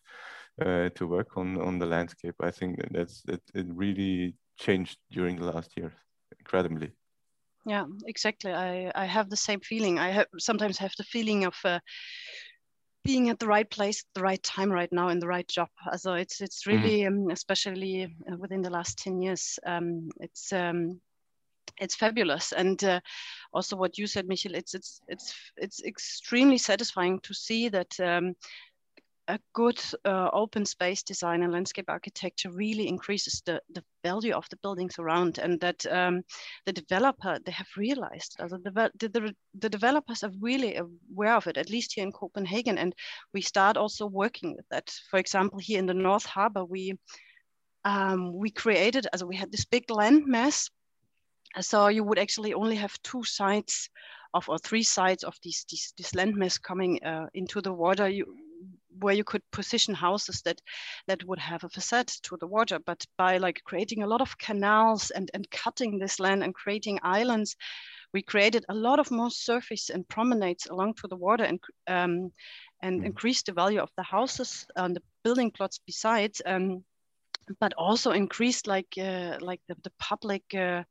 uh, 0.61 0.89
to 0.95 1.07
work 1.07 1.37
on 1.37 1.59
on 1.59 1.79
the 1.79 1.85
landscape 1.85 2.35
i 2.41 2.51
think 2.51 2.77
that 2.77 2.91
that's 2.91 3.21
that 3.23 3.41
it 3.53 3.65
really 3.69 4.35
changed 4.57 4.97
during 5.11 5.35
the 5.37 5.45
last 5.45 5.71
years 5.75 5.93
incredibly 6.39 6.91
yeah 7.65 7.85
exactly 8.05 8.53
i 8.53 8.91
i 8.93 9.05
have 9.05 9.29
the 9.29 9.37
same 9.37 9.59
feeling 9.59 9.97
i 9.97 10.09
have 10.09 10.27
sometimes 10.37 10.77
have 10.77 10.93
the 10.97 11.03
feeling 11.03 11.45
of 11.45 11.55
uh, 11.65 11.79
being 13.03 13.29
at 13.29 13.39
the 13.39 13.47
right 13.47 13.69
place 13.69 13.99
at 14.01 14.13
the 14.15 14.21
right 14.21 14.41
time 14.41 14.71
right 14.71 14.91
now 14.91 15.09
in 15.09 15.19
the 15.19 15.27
right 15.27 15.47
job 15.47 15.69
so 15.95 16.13
it's 16.13 16.41
it's 16.41 16.63
mm-hmm. 16.63 16.83
really 16.83 16.99
mm-hmm. 17.01 17.25
um, 17.25 17.31
especially 17.31 18.03
uh, 18.03 18.35
within 18.37 18.61
the 18.61 18.69
last 18.69 18.97
10 18.99 19.21
years 19.21 19.59
um, 19.65 20.09
it's 20.19 20.51
um, 20.53 20.99
it's 21.79 21.95
fabulous. 21.95 22.51
And 22.51 22.83
uh, 22.83 22.99
also 23.55 23.75
what 23.75 23.97
you 23.97 24.05
said 24.05 24.27
michael 24.27 24.53
it's 24.53 24.73
it's 24.75 25.01
it's 25.07 25.33
it's 25.57 25.83
extremely 25.83 26.57
satisfying 26.57 27.19
to 27.21 27.33
see 27.33 27.69
that 27.69 27.99
um, 27.99 28.35
a 29.27 29.39
good 29.53 29.81
uh, 30.05 30.29
open 30.33 30.65
space 30.65 31.01
design 31.01 31.41
and 31.41 31.51
landscape 31.51 31.85
architecture 31.87 32.51
really 32.51 32.87
increases 32.87 33.41
the, 33.45 33.59
the 33.73 33.83
value 34.03 34.33
of 34.33 34.47
the 34.49 34.57
buildings 34.57 34.99
around 34.99 35.39
and 35.39 35.59
that 35.59 35.83
um, 35.87 36.21
the 36.67 36.73
developer 36.73 37.39
they 37.43 37.51
have 37.51 37.67
realized 37.75 38.35
uh, 38.39 38.47
the, 38.47 38.91
the, 38.99 39.33
the, 39.59 39.69
developers 39.69 40.23
are 40.23 40.31
really 40.39 40.75
aware 40.75 41.35
of 41.35 41.47
it 41.47 41.57
at 41.57 41.71
least 41.71 41.93
here 41.93 42.03
in 42.03 42.11
copenhagen. 42.11 42.77
And 42.77 42.93
we 43.33 43.41
start 43.41 43.77
also 43.77 44.05
working 44.05 44.55
with 44.55 44.65
that. 44.69 44.93
For 45.09 45.17
example 45.17 45.57
here 45.57 45.79
in 45.79 45.87
the 45.87 45.93
north 45.95 46.25
harbor 46.25 46.63
we 46.63 46.93
um, 47.83 48.31
we 48.31 48.51
created 48.51 49.07
as 49.11 49.23
we 49.23 49.35
had 49.35 49.51
this 49.51 49.65
big 49.65 49.89
land 49.89 50.27
mass 50.27 50.69
so 51.61 51.87
you 51.87 52.03
would 52.03 52.19
actually 52.19 52.53
only 52.53 52.75
have 52.75 53.01
two 53.03 53.23
sides 53.23 53.89
of 54.33 54.47
or 54.49 54.57
three 54.59 54.83
sides 54.83 55.23
of 55.23 55.37
these, 55.43 55.65
these 55.69 55.93
this 55.97 56.11
landmass 56.11 56.61
coming 56.61 57.03
uh, 57.03 57.27
into 57.33 57.61
the 57.61 57.71
water 57.71 58.09
you, 58.09 58.25
where 58.99 59.13
you 59.13 59.23
could 59.23 59.41
position 59.51 59.93
houses 59.93 60.41
that 60.43 60.61
that 61.07 61.23
would 61.25 61.39
have 61.39 61.63
a 61.63 61.69
facade 61.69 62.07
to 62.07 62.37
the 62.39 62.47
water 62.47 62.79
but 62.85 63.05
by 63.17 63.37
like 63.37 63.61
creating 63.65 64.03
a 64.03 64.07
lot 64.07 64.21
of 64.21 64.37
canals 64.37 65.11
and 65.11 65.29
and 65.33 65.49
cutting 65.51 65.99
this 65.99 66.19
land 66.19 66.43
and 66.43 66.53
creating 66.53 66.99
islands 67.03 67.55
we 68.13 68.21
created 68.21 68.65
a 68.69 68.73
lot 68.73 68.97
of 68.97 69.11
more 69.11 69.29
surface 69.29 69.89
and 69.89 70.07
promenades 70.07 70.67
along 70.67 70.93
to 70.93 71.07
the 71.09 71.17
water 71.17 71.43
and 71.43 71.59
um, 71.87 72.31
and 72.81 73.01
mm. 73.01 73.05
increased 73.05 73.47
the 73.47 73.51
value 73.51 73.81
of 73.81 73.89
the 73.97 74.03
houses 74.03 74.65
and 74.77 74.95
the 74.95 75.01
building 75.23 75.51
plots 75.51 75.79
besides, 75.85 76.41
um, 76.45 76.83
but 77.59 77.73
also 77.77 78.11
increased 78.11 78.67
like 78.67 78.87
uh, 78.97 79.37
like 79.41 79.59
the, 79.67 79.75
the 79.83 79.91
public 79.99 80.43
uh, 80.53 80.83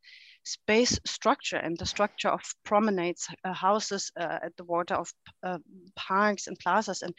space 0.45 0.99
structure 1.07 1.57
and 1.57 1.77
the 1.79 1.87
structure 1.87 2.29
of 2.29 2.43
promenades, 2.65 3.29
uh, 3.45 3.53
houses 3.53 4.13
uh, 4.21 4.39
at 4.43 4.57
the 4.57 4.65
water, 4.65 4.95
of 4.95 5.11
uh, 5.43 5.59
parks 5.97 6.47
and 6.47 6.59
plazas, 6.59 7.03
and 7.03 7.15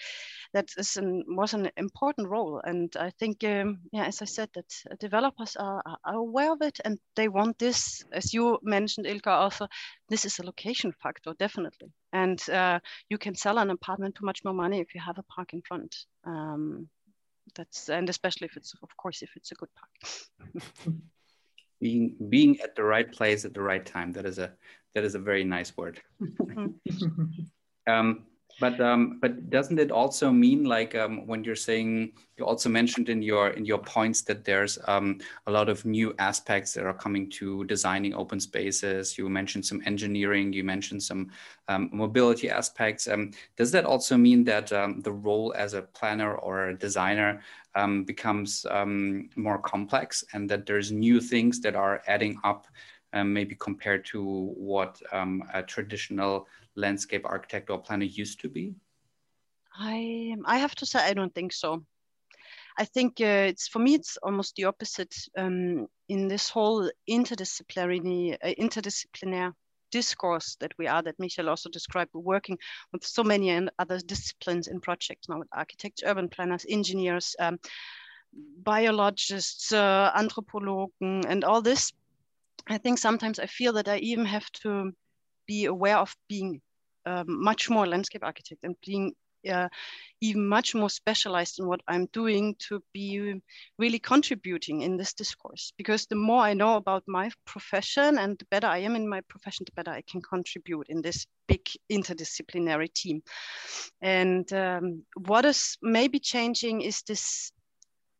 that 0.54 0.70
is 0.78 0.96
an, 0.98 1.24
was 1.28 1.54
an 1.54 1.70
important 1.78 2.30
role. 2.30 2.62
And 2.64 2.96
I 2.98 3.10
think, 3.20 3.44
um, 3.44 3.80
yeah, 3.92 4.06
as 4.06 4.22
I 4.22 4.26
said, 4.26 4.50
that 4.54 5.00
developers 5.00 5.56
are, 5.56 5.82
are, 5.86 6.16
aware 6.16 6.54
of 6.54 6.62
it, 6.62 6.80
and 6.86 7.00
they 7.16 7.28
want 7.28 7.58
this, 7.58 8.04
as 8.12 8.34
you 8.34 8.60
mentioned, 8.62 9.08
Ilka, 9.08 9.32
also, 9.32 9.68
this 10.10 10.26
is 10.26 10.40
a 10.40 10.46
location 10.46 10.94
factor, 11.04 11.34
definitely. 11.40 11.92
And 12.14 12.40
uh, 12.50 12.80
you 13.10 13.18
can 13.18 13.36
sell 13.36 13.58
an 13.58 13.72
apartment 13.72 14.18
for 14.18 14.26
much 14.26 14.44
more 14.46 14.54
money 14.54 14.80
if 14.80 14.94
you 14.94 15.02
have 15.02 15.18
a 15.18 15.24
park 15.24 15.54
in 15.54 15.62
front. 15.62 15.96
Um, 16.26 16.88
that's 17.56 17.90
and 17.90 18.10
especially 18.10 18.46
if 18.46 18.58
it's, 18.58 18.74
of 18.82 18.98
course, 18.98 19.22
if 19.22 19.30
it's 19.36 19.52
a 19.52 19.56
good 19.56 19.70
park. 19.76 20.64
being 21.80 22.16
being 22.30 22.60
at 22.62 22.76
the 22.76 22.84
right 22.84 23.12
place 23.12 23.46
at 23.46 23.54
the 23.54 23.62
right 23.62 23.86
time. 23.86 24.12
That 24.14 24.26
is 24.26 24.40
a 24.40 24.54
that 24.94 25.04
is 25.04 25.16
a 25.16 25.20
very 25.20 25.44
nice 25.44 25.76
word. 25.78 26.02
Um, 27.88 28.26
but 28.60 28.80
um, 28.80 29.20
but 29.20 29.50
doesn't 29.50 29.80
it 29.80 29.92
also 29.92 30.32
mean 30.32 30.64
like 30.64 30.96
um, 30.96 31.28
when 31.28 31.44
you're 31.44 31.56
saying 31.56 32.14
you 32.38 32.46
also 32.46 32.70
mentioned 32.70 33.10
in 33.10 33.22
your 33.22 33.50
in 33.50 33.66
your 33.66 33.80
points 33.80 34.22
that 34.24 34.46
there's 34.46 34.80
um, 34.88 35.20
a 35.48 35.52
lot 35.52 35.68
of 35.68 35.84
new 35.84 36.16
aspects 36.20 36.74
that 36.74 36.86
are 36.86 36.94
coming 36.94 37.30
to 37.32 37.66
designing 37.66 38.14
open 38.14 38.40
spaces. 38.40 39.18
You 39.18 39.28
mentioned 39.28 39.66
some 39.66 39.82
engineering. 39.86 40.54
You 40.54 40.64
mentioned 40.64 41.04
some 41.04 41.32
um, 41.68 41.90
mobility 41.92 42.50
aspects. 42.50 43.08
Um, 43.10 43.32
does 43.58 43.72
that 43.72 43.86
also 43.86 44.16
mean 44.16 44.46
that 44.46 44.72
um, 44.72 45.02
the 45.02 45.12
role 45.12 45.54
as 45.58 45.74
a 45.74 45.82
planner 45.82 46.36
or 46.36 46.70
a 46.70 46.78
designer 46.78 47.42
becomes 48.06 48.66
more 49.36 49.58
complex 49.60 50.24
and 50.32 50.50
that 50.50 50.66
there's 50.66 50.94
new 50.94 51.20
things 51.20 51.60
that 51.62 51.76
are 51.76 52.02
adding 52.08 52.40
up? 52.44 52.68
maybe 53.24 53.56
compared 53.56 54.04
to 54.04 54.22
what 54.58 55.02
a 55.54 55.64
traditional 55.64 56.46
landscape 56.76 57.26
architect 57.26 57.70
or 57.70 57.80
planner 57.80 58.06
used 58.06 58.40
to 58.42 58.50
be? 58.50 58.76
I 59.78 60.36
I 60.46 60.58
have 60.58 60.76
to 60.76 60.86
say 60.86 61.00
I 61.00 61.14
don't 61.14 61.34
think 61.34 61.54
so. 61.54 61.86
I 62.78 62.86
think 62.86 63.22
uh, 63.22 63.48
it's 63.50 63.68
for 63.68 63.80
me 63.80 63.96
it's 63.96 64.18
almost 64.18 64.56
the 64.56 64.66
opposite 64.66 65.16
um, 65.38 65.88
in 66.10 66.28
this 66.28 66.50
whole 66.50 66.90
interdisciplinary 67.10 68.38
uh, 68.44 68.54
interdisciplinary 68.60 69.54
discourse 69.92 70.58
that 70.60 70.74
we 70.78 70.88
are 70.88 71.02
that 71.04 71.20
Michael 71.20 71.50
also 71.50 71.70
described 71.70 72.12
working 72.14 72.58
with 72.92 73.06
so 73.06 73.24
many 73.24 73.50
and 73.50 73.70
other 73.80 74.00
disciplines 74.00 74.68
in 74.68 74.82
projects 74.82 75.30
now 75.30 75.40
with 75.40 75.48
architects, 75.54 76.04
urban 76.06 76.28
planners, 76.28 76.66
engineers, 76.68 77.36
um, 77.40 77.58
biologists, 78.64 79.72
uh, 79.72 80.12
anthropologists, 80.16 80.98
and 81.02 81.44
all 81.44 81.62
this. 81.62 81.94
I 82.68 82.78
think 82.78 82.98
sometimes 82.98 83.40
I 83.40 83.46
feel 83.46 83.74
that 83.74 83.88
I 83.88 83.98
even 83.98 84.26
have 84.26 84.52
to 84.64 84.92
be 85.48 85.66
aware 85.66 85.98
of 85.98 86.16
being 86.28 86.62
much 87.28 87.70
more 87.70 87.88
landscape 87.88 88.24
architect 88.24 88.64
and 88.64 88.76
being 88.86 89.14
uh, 89.50 89.70
even 90.22 90.48
much 90.48 90.74
more 90.74 90.90
specialized 90.90 91.60
in 91.60 91.68
what 91.68 91.82
I'm 91.88 92.08
doing 92.08 92.56
to 92.68 92.82
be 92.94 93.42
really 93.78 94.00
contributing 94.00 94.82
in 94.82 94.98
this 94.98 95.14
discourse. 95.14 95.74
Because 95.78 96.06
the 96.08 96.16
more 96.16 96.42
I 96.42 96.54
know 96.54 96.76
about 96.76 97.04
my 97.08 97.30
profession 97.46 98.18
and 98.18 98.38
the 98.38 98.46
better 98.50 98.68
I 98.68 98.80
am 98.80 98.96
in 98.96 99.08
my 99.08 99.22
profession, 99.22 99.66
the 99.66 99.74
better 99.76 99.92
I 99.92 100.02
can 100.02 100.22
contribute 100.22 100.88
in 100.90 101.02
this 101.02 101.26
big 101.48 101.62
interdisciplinary 101.92 102.92
team. 102.94 103.22
And 104.02 104.52
um, 104.54 105.04
what 105.28 105.46
is 105.46 105.78
maybe 105.82 106.20
changing 106.20 106.82
is 106.82 107.02
this 107.04 107.52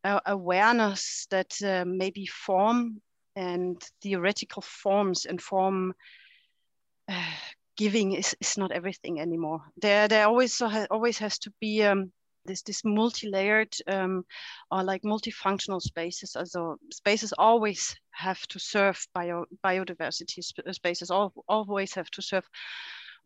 uh, 0.04 0.20
awareness 0.26 1.26
that 1.30 1.60
uh, 1.62 1.84
maybe 1.86 2.26
form 2.26 3.00
and 3.34 3.82
theoretical 4.00 4.62
forms 4.62 5.26
and 5.26 5.42
form 5.42 5.94
uh, 7.08 7.32
giving 7.76 8.12
is, 8.12 8.34
is 8.40 8.58
not 8.58 8.72
everything 8.72 9.20
anymore. 9.20 9.62
There, 9.80 10.08
there 10.08 10.26
always 10.26 10.60
always 10.90 11.18
has 11.18 11.38
to 11.40 11.52
be 11.60 11.82
um, 11.84 12.12
this 12.46 12.62
this 12.62 12.84
multi-layered 12.84 13.74
um, 13.86 14.24
or 14.70 14.82
like 14.82 15.02
multifunctional 15.02 15.80
spaces. 15.80 16.36
Also, 16.36 16.76
spaces 16.92 17.32
always 17.36 17.96
have 18.12 18.40
to 18.48 18.58
serve 18.58 19.06
bio 19.14 19.44
biodiversity. 19.64 20.42
Spaces 20.72 21.10
all, 21.10 21.32
always 21.48 21.94
have 21.94 22.10
to 22.10 22.22
serve 22.22 22.48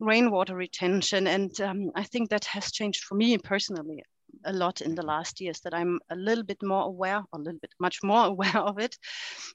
rainwater 0.00 0.56
retention, 0.56 1.26
and 1.26 1.60
um, 1.60 1.90
I 1.94 2.04
think 2.04 2.30
that 2.30 2.44
has 2.46 2.72
changed 2.72 3.04
for 3.04 3.14
me 3.14 3.38
personally 3.38 4.02
a 4.44 4.52
lot 4.52 4.80
in 4.80 4.94
the 4.94 5.04
last 5.04 5.40
years 5.40 5.60
that 5.60 5.74
I'm 5.74 5.98
a 6.10 6.16
little 6.16 6.44
bit 6.44 6.62
more 6.62 6.84
aware, 6.84 7.22
a 7.32 7.38
little 7.38 7.60
bit 7.60 7.74
much 7.78 7.98
more 8.02 8.26
aware 8.32 8.58
of 8.58 8.78
it, 8.78 8.96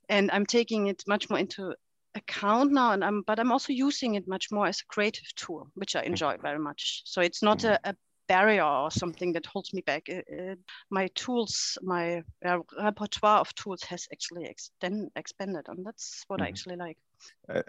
and 0.10 0.30
I'm 0.32 0.46
taking 0.46 0.88
it 0.88 1.04
much 1.08 1.30
more 1.30 1.40
into 1.40 1.74
account 2.16 2.72
now 2.72 2.92
and 2.92 3.04
I'm 3.04 3.22
but 3.28 3.40
I'm 3.40 3.52
also 3.52 3.74
using 3.74 4.16
it 4.16 4.28
much 4.28 4.48
more 4.52 4.68
as 4.68 4.80
a 4.80 4.86
creative 4.94 5.34
tool 5.36 5.70
which 5.76 5.96
I 5.96 6.02
enjoy 6.04 6.38
very 6.42 6.60
much. 6.60 7.02
So 7.06 7.22
it's 7.22 7.44
not 7.44 7.64
a, 7.64 7.80
a 7.84 7.96
barrier 8.28 8.64
or 8.64 8.92
something 8.92 9.34
that 9.34 9.46
holds 9.46 9.74
me 9.74 9.82
back. 9.82 10.10
It, 10.10 10.26
it, 10.28 10.60
my 10.90 11.08
tools 11.16 11.78
my 11.84 12.24
uh, 12.46 12.60
repertoire 12.82 13.40
of 13.40 13.54
tools 13.56 13.84
has 13.84 14.08
actually 14.12 14.46
extend, 14.46 15.10
expanded 15.16 15.66
and 15.68 15.86
that's 15.86 16.24
what 16.28 16.40
mm-hmm. 16.40 16.46
I 16.46 16.48
actually 16.48 16.76
like. 16.78 16.98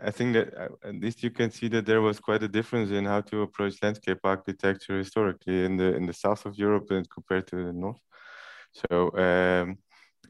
I 0.02 0.10
think 0.10 0.34
that 0.34 0.54
uh, 0.54 0.88
at 0.88 1.00
least 1.00 1.22
you 1.22 1.30
can 1.30 1.50
see 1.50 1.68
that 1.68 1.86
there 1.86 2.00
was 2.00 2.20
quite 2.20 2.42
a 2.42 2.48
difference 2.48 2.90
in 2.90 3.04
how 3.04 3.20
to 3.22 3.42
approach 3.42 3.82
landscape 3.82 4.18
architecture 4.24 4.98
historically 4.98 5.64
in 5.64 5.76
the 5.76 5.94
in 5.94 6.06
the 6.06 6.12
south 6.12 6.46
of 6.46 6.56
Europe 6.56 6.90
and 6.90 7.08
compared 7.10 7.46
to 7.48 7.56
the 7.56 7.72
north. 7.72 8.00
So 8.72 9.10
um, 9.16 9.78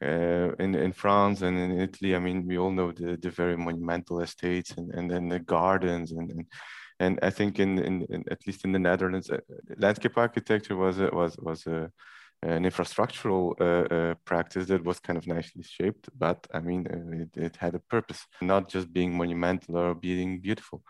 uh, 0.02 0.54
in 0.58 0.74
in 0.74 0.92
France 0.92 1.42
and 1.42 1.58
in 1.58 1.80
Italy, 1.80 2.14
I 2.14 2.18
mean, 2.18 2.46
we 2.46 2.58
all 2.58 2.70
know 2.70 2.92
the, 2.92 3.16
the 3.16 3.30
very 3.30 3.56
monumental 3.56 4.20
estates 4.20 4.72
and, 4.76 4.92
and 4.94 5.10
then 5.10 5.28
the 5.28 5.40
gardens 5.40 6.12
and, 6.12 6.30
and 6.30 6.46
and 6.98 7.18
I 7.22 7.30
think 7.30 7.58
in, 7.58 7.78
in, 7.78 8.06
in 8.08 8.24
at 8.30 8.46
least 8.46 8.64
in 8.64 8.72
the 8.72 8.78
Netherlands, 8.78 9.30
uh, 9.30 9.38
landscape 9.76 10.16
architecture 10.16 10.76
was 10.76 10.98
a, 10.98 11.08
was 11.12 11.36
was 11.38 11.66
a, 11.66 11.90
an 12.42 12.64
infrastructural 12.64 13.54
uh, 13.60 13.94
uh, 13.94 14.14
practice 14.24 14.66
that 14.66 14.84
was 14.84 15.00
kind 15.00 15.18
of 15.18 15.26
nicely 15.26 15.62
shaped, 15.62 16.08
but 16.18 16.46
I 16.52 16.60
mean, 16.60 16.86
uh, 16.86 17.22
it, 17.22 17.46
it 17.46 17.56
had 17.56 17.74
a 17.74 17.80
purpose, 17.80 18.26
not 18.40 18.68
just 18.68 18.92
being 18.92 19.16
monumental 19.16 19.76
or 19.76 19.94
being 19.94 20.40
beautiful. 20.40 20.82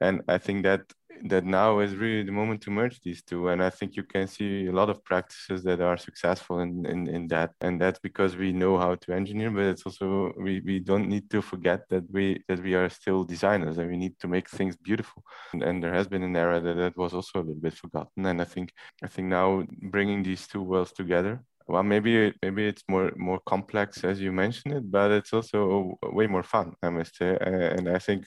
And 0.00 0.22
I 0.28 0.38
think 0.38 0.64
that 0.64 0.82
that 1.24 1.44
now 1.44 1.80
is 1.80 1.96
really 1.96 2.22
the 2.22 2.32
moment 2.32 2.60
to 2.62 2.70
merge 2.70 3.00
these 3.00 3.22
two. 3.22 3.48
And 3.48 3.62
i 3.62 3.70
think 3.70 3.96
you 3.96 4.02
can 4.02 4.26
see 4.26 4.66
a 4.66 4.72
lot 4.72 4.90
of 4.90 5.04
practices 5.04 5.62
that 5.64 5.80
are 5.80 5.96
successful 5.96 6.60
in, 6.60 6.86
in, 6.86 7.08
in 7.08 7.28
that. 7.28 7.52
And 7.60 7.80
that's 7.80 7.98
because 7.98 8.36
we 8.36 8.52
know 8.52 8.78
how 8.78 8.94
to 8.94 9.12
engineer 9.12 9.50
but 9.50 9.64
it's 9.64 9.84
also 9.86 10.32
we, 10.38 10.60
we 10.60 10.78
don't 10.80 11.08
need 11.08 11.30
to 11.30 11.42
forget 11.42 11.88
that 11.90 12.04
we 12.10 12.42
that 12.48 12.62
we 12.62 12.74
are 12.74 12.88
still 12.88 13.24
designers 13.24 13.78
and 13.78 13.90
we 13.90 13.96
need 13.96 14.18
to 14.20 14.28
make 14.28 14.48
things 14.48 14.76
beautiful. 14.76 15.22
And, 15.52 15.62
and 15.62 15.82
there 15.82 15.94
has 15.94 16.08
been 16.08 16.22
an 16.22 16.36
era 16.36 16.60
that 16.60 16.76
that 16.76 16.96
was 16.96 17.14
also 17.14 17.40
a 17.40 17.44
little 17.46 17.60
bit 17.60 17.74
forgotten. 17.74 18.26
And 18.26 18.40
i 18.40 18.44
think 18.44 18.72
i 19.02 19.06
think 19.06 19.28
now 19.28 19.64
bringing 19.82 20.22
these 20.22 20.46
two 20.46 20.62
worlds 20.62 20.92
together 20.92 21.42
well 21.68 21.82
maybe 21.82 22.32
maybe 22.42 22.66
it's 22.66 22.82
more 22.88 23.12
more 23.16 23.40
complex 23.46 24.02
as 24.02 24.20
you 24.20 24.32
mentioned 24.32 24.74
it 24.74 24.90
but 24.90 25.10
it's 25.10 25.32
also 25.32 25.96
way 26.02 26.26
more 26.26 26.42
fun 26.42 26.74
i 26.82 26.88
must 26.88 27.16
say 27.16 27.36
and 27.40 27.88
i 27.88 27.98
think 27.98 28.24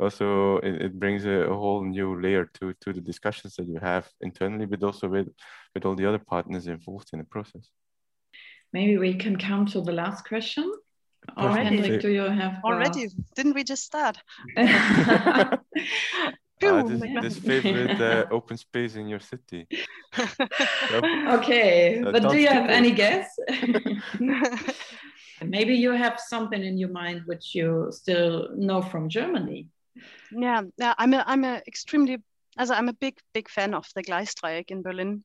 also 0.00 0.58
it, 0.58 0.82
it 0.86 0.98
brings 0.98 1.24
a, 1.24 1.36
a, 1.52 1.54
whole 1.54 1.84
new 1.84 2.20
layer 2.20 2.46
to 2.54 2.72
to 2.80 2.92
the 2.92 3.00
discussions 3.00 3.54
that 3.56 3.66
you 3.66 3.78
have 3.80 4.08
internally 4.20 4.66
but 4.66 4.82
also 4.82 5.08
with 5.08 5.28
with 5.74 5.84
all 5.84 5.94
the 5.94 6.06
other 6.06 6.18
partners 6.18 6.66
involved 6.66 7.10
in 7.12 7.18
the 7.18 7.24
process. 7.24 7.68
Maybe 8.72 8.98
we 8.98 9.14
can 9.14 9.36
come 9.36 9.66
to 9.66 9.80
the 9.80 9.92
last 9.92 10.26
question. 10.26 10.72
Already 11.36 11.76
Hendrik, 11.76 12.00
do 12.00 12.08
you 12.08 12.22
have 12.22 12.54
uh, 12.64 12.66
already 12.66 13.08
didn't 13.34 13.54
we 13.54 13.64
just 13.64 13.84
start 13.84 14.18
Uh, 16.62 16.82
this, 16.82 17.02
this, 17.22 17.38
favorite 17.38 18.00
uh, 18.00 18.26
open 18.30 18.56
space 18.56 18.96
in 18.96 19.08
your 19.08 19.20
city. 19.20 19.66
okay, 21.28 22.02
uh, 22.02 22.12
but 22.12 22.28
do 22.28 22.36
you 22.36 22.48
have 22.48 22.68
any 22.68 22.90
guess? 22.90 23.38
Maybe 25.44 25.74
you 25.74 25.92
have 25.92 26.18
something 26.18 26.62
in 26.64 26.76
your 26.78 26.88
mind 26.88 27.22
which 27.26 27.54
you 27.54 27.88
still 27.92 28.48
know 28.56 28.82
from 28.82 29.08
Germany. 29.08 29.68
Yeah, 30.32 30.62
yeah, 30.76 30.94
I'm 30.98 31.14
a, 31.14 31.24
I'm 31.26 31.44
a 31.44 31.62
extremely, 31.66 32.18
as 32.56 32.70
I'm 32.70 32.88
a 32.88 32.92
big, 32.92 33.18
big 33.32 33.48
fan 33.48 33.72
of 33.74 33.86
the 33.94 34.02
Gleisdreieck 34.02 34.70
in 34.70 34.82
Berlin. 34.82 35.22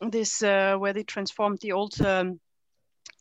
This 0.00 0.42
uh, 0.42 0.76
where 0.76 0.92
they 0.92 1.04
transformed 1.04 1.60
the 1.62 1.72
old 1.72 1.98
um, 2.02 2.38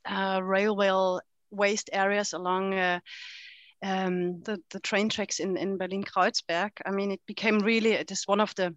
uh, 0.05 0.41
railway 0.43 1.19
waste 1.51 1.89
areas 1.93 2.33
along 2.33 2.73
uh, 2.73 2.99
um, 3.85 4.41
the, 4.41 4.59
the 4.71 4.79
train 4.79 5.09
tracks 5.09 5.39
in, 5.39 5.57
in 5.57 5.77
Berlin 5.77 6.03
Kreuzberg. 6.03 6.71
I 6.85 6.91
mean, 6.91 7.11
it 7.11 7.21
became 7.27 7.59
really, 7.59 7.93
it 7.93 8.11
is 8.11 8.27
one 8.27 8.41
of 8.41 8.53
the 8.55 8.75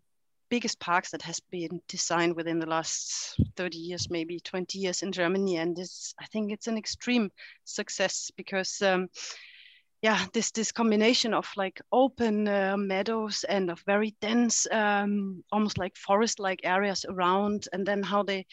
biggest 0.51 0.79
parks 0.81 1.11
that 1.11 1.23
has 1.23 1.41
been 1.51 1.81
designed 1.89 2.37
within 2.37 2.59
the 2.59 2.67
last 2.67 3.35
30 3.57 3.79
years, 3.79 4.11
maybe 4.11 4.39
20 4.41 4.79
years 4.79 5.03
in 5.03 5.13
Germany. 5.13 5.57
And 5.57 5.75
this, 5.75 6.15
I 6.21 6.27
think 6.27 6.53
it's 6.53 6.67
an 6.67 6.77
extreme 6.77 7.31
success 7.65 8.31
because 8.37 8.83
um, 8.83 9.09
yeah 10.03 10.27
this 10.33 10.53
this 10.53 10.71
combination 10.71 11.35
of 11.35 11.49
like 11.57 11.81
open 11.91 12.47
uh, 12.47 12.77
meadows 12.77 13.45
and 13.49 13.71
of 13.71 13.81
very 13.87 14.15
dense 14.21 14.67
um, 14.71 15.43
almost 15.51 15.77
like 15.77 15.97
forest 15.97 16.39
like 16.39 16.61
areas 16.63 17.05
around 17.09 17.67
and 17.73 17.85
then 17.85 18.03
how 18.03 18.23
they 18.23 18.47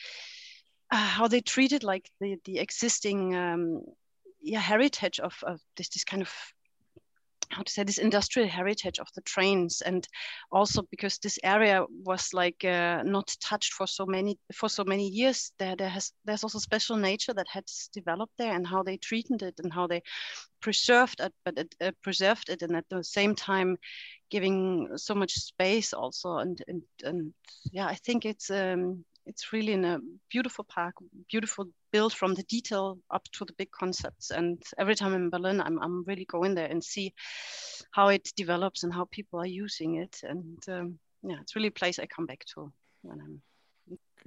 uh, 0.91 0.95
how 0.97 1.27
they 1.27 1.41
treated 1.41 1.83
like 1.83 2.09
the 2.19 2.37
the 2.45 2.57
existing 2.57 3.35
um, 3.35 3.83
yeah 4.45 4.59
heritage 4.59 5.19
of, 5.19 5.35
of 5.43 5.59
this 5.75 5.89
this 5.89 6.03
kind 6.03 6.21
of 6.21 6.31
how 7.51 7.61
to 7.61 7.71
say 7.71 7.83
this 7.83 7.97
industrial 7.97 8.49
heritage 8.49 8.99
of 8.99 9.07
the 9.15 9.21
trains. 9.21 9.81
And 9.81 10.07
also 10.51 10.83
because 10.91 11.17
this 11.19 11.39
area 11.43 11.85
was 12.03 12.33
like 12.33 12.63
uh, 12.65 13.03
not 13.03 13.35
touched 13.39 13.73
for 13.73 13.87
so 13.87 14.05
many 14.05 14.37
for 14.53 14.69
so 14.69 14.83
many 14.83 15.07
years 15.07 15.51
there 15.59 15.75
there 15.75 15.89
has 15.89 16.11
there's 16.25 16.43
also 16.43 16.59
special 16.59 16.97
nature 16.97 17.33
that 17.33 17.47
has 17.49 17.89
developed 17.93 18.33
there 18.37 18.53
and 18.53 18.67
how 18.67 18.83
they 18.83 18.97
treated 18.97 19.41
it 19.41 19.59
and 19.63 19.71
how 19.71 19.87
they 19.87 20.01
preserved 20.61 21.19
it 21.19 21.33
but 21.43 21.57
it, 21.57 21.75
uh, 21.81 21.91
preserved 22.01 22.49
it 22.49 22.61
and 22.61 22.75
at 22.75 22.85
the 22.89 23.03
same 23.03 23.35
time 23.35 23.77
giving 24.31 24.89
so 24.97 25.13
much 25.13 25.33
space 25.33 25.93
also. 25.93 26.37
And 26.37 26.61
and, 26.67 26.81
and 27.03 27.33
yeah 27.71 27.87
i 27.87 27.95
think 27.95 28.25
it's 28.25 28.49
um 28.49 29.05
it's 29.25 29.51
really 29.51 29.73
in 29.73 29.85
a 29.85 29.99
beautiful 30.29 30.63
park, 30.63 30.95
beautiful 31.29 31.67
built 31.91 32.13
from 32.13 32.33
the 32.33 32.43
detail 32.43 32.97
up 33.09 33.23
to 33.33 33.45
the 33.45 33.53
big 33.53 33.71
concepts. 33.71 34.31
And 34.31 34.61
every 34.77 34.95
time 34.95 35.13
I'm 35.13 35.23
in 35.23 35.29
Berlin, 35.29 35.61
I'm, 35.61 35.79
I'm 35.81 36.03
really 36.03 36.25
going 36.25 36.55
there 36.55 36.67
and 36.67 36.83
see 36.83 37.13
how 37.91 38.09
it 38.09 38.29
develops 38.35 38.83
and 38.83 38.93
how 38.93 39.07
people 39.11 39.39
are 39.39 39.47
using 39.47 39.95
it. 39.95 40.21
And 40.23 40.59
um, 40.69 40.99
yeah, 41.23 41.37
it's 41.41 41.55
really 41.55 41.69
a 41.69 41.79
place 41.79 41.99
I 41.99 42.05
come 42.05 42.25
back 42.25 42.45
to 42.53 42.71
when 43.01 43.19
I'm. 43.21 43.41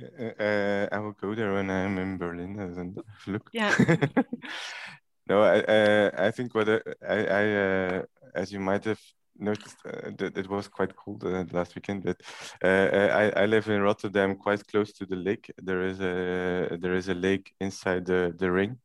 Uh, 0.00 0.42
uh, 0.42 0.88
I 0.92 0.98
will 1.00 1.12
go 1.12 1.34
there 1.34 1.52
when 1.54 1.70
I'm 1.70 1.98
in 1.98 2.18
Berlin 2.18 2.58
and 2.58 3.00
look. 3.26 3.50
Yeah. 3.52 3.74
no, 5.28 5.42
I 5.42 5.60
uh, 5.60 6.10
I 6.16 6.30
think 6.30 6.54
what 6.54 6.68
I, 6.68 6.80
I 7.08 7.54
uh, 7.54 8.02
as 8.34 8.52
you 8.52 8.60
might 8.60 8.84
have 8.84 9.00
noticed 9.38 9.76
uh, 9.86 10.10
that 10.18 10.36
it 10.36 10.48
was 10.48 10.68
quite 10.68 10.94
cold 10.96 11.24
uh, 11.24 11.44
last 11.52 11.74
weekend. 11.74 12.04
But 12.04 12.20
uh, 12.62 13.08
I, 13.12 13.42
I 13.42 13.46
live 13.46 13.68
in 13.68 13.82
Rotterdam, 13.82 14.36
quite 14.36 14.66
close 14.66 14.92
to 14.94 15.06
the 15.06 15.16
lake. 15.16 15.52
There 15.62 15.82
is 15.82 16.00
a 16.00 16.76
there 16.80 16.94
is 16.94 17.08
a 17.08 17.14
lake 17.14 17.52
inside 17.60 18.06
the 18.06 18.34
the 18.38 18.50
ring, 18.50 18.78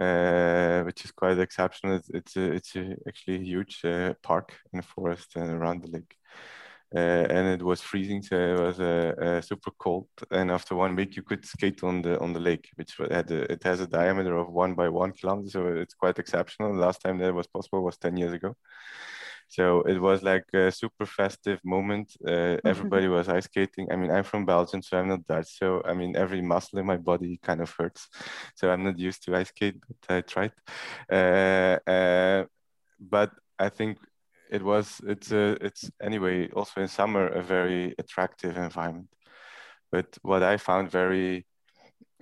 uh, 0.00 0.82
which 0.82 1.04
is 1.04 1.12
quite 1.12 1.38
exceptional. 1.38 1.96
It's 1.96 2.10
it's, 2.10 2.36
a, 2.36 2.52
it's 2.52 2.76
a, 2.76 2.96
actually 3.08 3.36
a 3.36 3.44
huge 3.44 3.84
uh, 3.84 4.14
park 4.22 4.52
the 4.72 4.82
forest 4.82 5.36
around 5.36 5.82
the 5.82 5.88
lake. 5.88 6.16
Uh, 6.94 7.26
and 7.28 7.48
it 7.48 7.62
was 7.62 7.82
freezing, 7.82 8.22
so 8.22 8.36
it 8.36 8.60
was 8.60 8.76
super 9.44 9.72
cold. 9.76 10.08
And 10.30 10.52
after 10.52 10.76
one 10.76 10.94
week, 10.94 11.16
you 11.16 11.22
could 11.22 11.44
skate 11.44 11.82
on 11.82 12.00
the 12.00 12.18
on 12.20 12.32
the 12.32 12.38
lake, 12.40 12.70
which 12.76 12.96
had 13.10 13.30
a, 13.32 13.52
it 13.52 13.64
has 13.64 13.80
a 13.80 13.88
diameter 13.88 14.36
of 14.36 14.52
one 14.52 14.74
by 14.74 14.88
one 14.88 15.12
kilometer, 15.12 15.50
so 15.50 15.66
it's 15.66 15.94
quite 15.94 16.20
exceptional. 16.20 16.72
The 16.72 16.80
last 16.86 17.00
time 17.02 17.18
that 17.18 17.34
was 17.34 17.48
possible 17.48 17.82
was 17.82 17.98
ten 17.98 18.16
years 18.16 18.32
ago. 18.32 18.56
So 19.48 19.82
it 19.82 20.00
was 20.00 20.22
like 20.22 20.44
a 20.54 20.70
super 20.70 21.06
festive 21.06 21.60
moment. 21.64 22.12
Uh, 22.26 22.30
mm-hmm. 22.30 22.66
Everybody 22.66 23.08
was 23.08 23.28
ice 23.28 23.44
skating. 23.44 23.88
I 23.90 23.96
mean, 23.96 24.10
I'm 24.10 24.24
from 24.24 24.44
Belgium, 24.44 24.82
so 24.82 24.98
I'm 24.98 25.08
not 25.08 25.26
Dutch. 25.26 25.58
So 25.58 25.82
I 25.84 25.94
mean, 25.94 26.16
every 26.16 26.42
muscle 26.42 26.78
in 26.78 26.86
my 26.86 26.96
body 26.96 27.38
kind 27.42 27.60
of 27.60 27.72
hurts. 27.78 28.08
So 28.54 28.70
I'm 28.70 28.84
not 28.84 28.98
used 28.98 29.24
to 29.24 29.36
ice 29.36 29.48
skate, 29.48 29.76
but 29.86 30.16
I 30.16 30.20
tried. 30.20 30.52
Uh, 31.10 31.78
uh, 31.88 32.44
but 32.98 33.30
I 33.58 33.68
think 33.68 33.98
it 34.50 34.62
was 34.62 35.00
it's 35.06 35.32
a, 35.32 35.56
it's 35.60 35.90
anyway 36.00 36.48
also 36.50 36.80
in 36.80 36.88
summer 36.88 37.26
a 37.26 37.42
very 37.42 37.94
attractive 37.98 38.56
environment. 38.56 39.08
But 39.92 40.18
what 40.22 40.42
I 40.42 40.56
found 40.56 40.90
very 40.90 41.46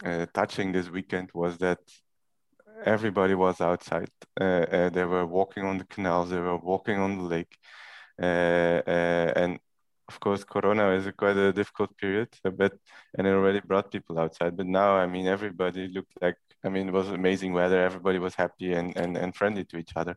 uh, 0.05 0.27
touching 0.35 0.73
this 0.73 0.91
weekend 0.91 1.31
was 1.35 1.59
that 1.59 1.79
everybody 2.85 3.35
was 3.35 3.61
outside. 3.61 4.11
Uh, 4.41 4.45
uh, 4.45 4.89
they 4.91 5.05
were 5.05 5.27
walking 5.27 5.65
on 5.65 5.79
the 5.79 5.85
canals, 5.85 6.31
they 6.31 6.39
were 6.41 6.57
walking 6.57 6.99
on 6.99 7.19
the 7.19 7.25
lake. 7.25 7.57
Uh, 8.21 8.83
and 9.37 9.59
of 10.09 10.21
course, 10.21 10.45
Corona 10.45 10.91
is 10.91 11.07
a 11.07 11.13
quite 11.13 11.37
a 11.37 11.53
difficult 11.53 11.97
period, 11.97 12.29
but 12.43 12.75
and 13.17 13.27
it 13.27 13.31
already 13.31 13.61
brought 13.61 13.91
people 13.91 14.19
outside. 14.19 14.57
But 14.57 14.67
now, 14.67 14.97
I 14.97 15.07
mean, 15.07 15.27
everybody 15.27 15.89
looked 15.89 16.13
like 16.21 16.37
I 16.65 16.71
mean, 16.71 16.89
it 16.89 16.93
was 16.93 17.11
amazing 17.11 17.53
weather. 17.53 17.85
Everybody 17.85 18.19
was 18.19 18.35
happy 18.35 18.73
and, 18.73 18.97
and, 18.97 19.17
and 19.17 19.37
friendly 19.37 19.65
to 19.67 19.77
each 19.77 19.93
other. 19.97 20.17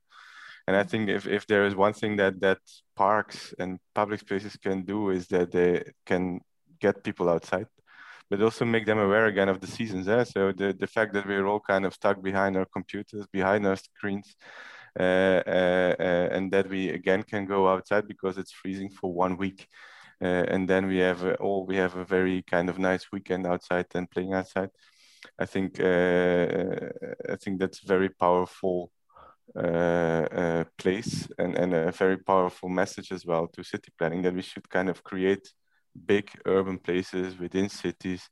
And 0.65 0.75
I 0.75 0.83
think 0.83 1.09
if, 1.09 1.27
if 1.27 1.45
there 1.47 1.65
is 1.65 1.75
one 1.75 1.93
thing 1.93 2.15
that 2.17 2.39
that 2.39 2.59
parks 2.95 3.53
and 3.59 3.79
public 3.93 4.21
spaces 4.21 4.55
can 4.57 4.83
do 4.83 5.09
is 5.09 5.27
that 5.27 5.51
they 5.51 5.83
can 6.05 6.39
get 6.79 7.03
people 7.03 7.29
outside 7.29 7.67
but 8.29 8.41
also 8.41 8.65
make 8.65 8.85
them 8.85 8.99
aware 8.99 9.27
again 9.27 9.49
of 9.49 9.59
the 9.59 9.67
seasons. 9.67 10.07
Eh? 10.07 10.23
So 10.23 10.51
the, 10.51 10.73
the 10.73 10.87
fact 10.87 11.13
that 11.13 11.25
we're 11.25 11.45
all 11.45 11.59
kind 11.59 11.85
of 11.85 11.93
stuck 11.93 12.21
behind 12.21 12.57
our 12.57 12.65
computers, 12.65 13.25
behind 13.31 13.65
our 13.65 13.75
screens, 13.75 14.35
uh, 14.99 15.43
uh, 15.45 15.95
uh, 15.99 16.27
and 16.31 16.51
that 16.51 16.67
we 16.69 16.89
again 16.89 17.23
can 17.23 17.45
go 17.45 17.67
outside 17.67 18.07
because 18.07 18.37
it's 18.37 18.51
freezing 18.51 18.89
for 18.89 19.13
one 19.13 19.37
week. 19.37 19.67
Uh, 20.19 20.45
and 20.47 20.67
then 20.67 20.87
we 20.87 20.97
have 20.97 21.23
all 21.39 21.65
we 21.65 21.75
have 21.75 21.95
a 21.95 22.03
very 22.03 22.41
kind 22.41 22.69
of 22.69 22.79
nice 22.79 23.11
weekend 23.11 23.45
outside 23.45 23.85
and 23.93 24.09
playing 24.09 24.33
outside. 24.33 24.69
I 25.37 25.45
think 25.45 25.79
uh, 25.79 26.47
I 27.29 27.35
think 27.35 27.59
that's 27.59 27.79
very 27.79 28.09
powerful 28.09 28.91
uh, 29.55 30.63
place 30.77 31.27
and, 31.37 31.55
and 31.55 31.73
a 31.73 31.91
very 31.91 32.17
powerful 32.17 32.69
message 32.69 33.11
as 33.11 33.25
well 33.25 33.47
to 33.47 33.63
city 33.63 33.91
planning 33.97 34.23
that 34.23 34.33
we 34.33 34.41
should 34.41 34.67
kind 34.69 34.89
of 34.89 35.03
create 35.03 35.53
big 36.05 36.29
urban 36.45 36.77
places 36.77 37.37
within 37.37 37.69
cities 37.69 38.29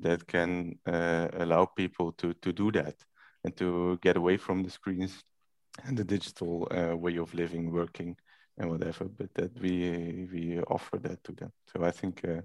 that 0.00 0.26
can 0.26 0.78
uh, 0.86 1.28
allow 1.34 1.64
people 1.64 2.12
to, 2.12 2.34
to 2.34 2.52
do 2.52 2.72
that 2.72 2.96
and 3.44 3.56
to 3.56 3.98
get 4.02 4.16
away 4.16 4.36
from 4.36 4.62
the 4.62 4.70
screens 4.70 5.22
and 5.84 5.96
the 5.96 6.04
digital 6.04 6.68
uh, 6.70 6.96
way 6.96 7.16
of 7.16 7.34
living, 7.34 7.70
working, 7.72 8.16
and 8.58 8.70
whatever. 8.70 9.04
But 9.06 9.34
that 9.34 9.60
we 9.60 10.28
we 10.32 10.60
offer 10.62 10.98
that 10.98 11.22
to 11.24 11.32
them. 11.32 11.52
So 11.72 11.84
I 11.84 11.90
think 11.90 12.24
uh, 12.24 12.42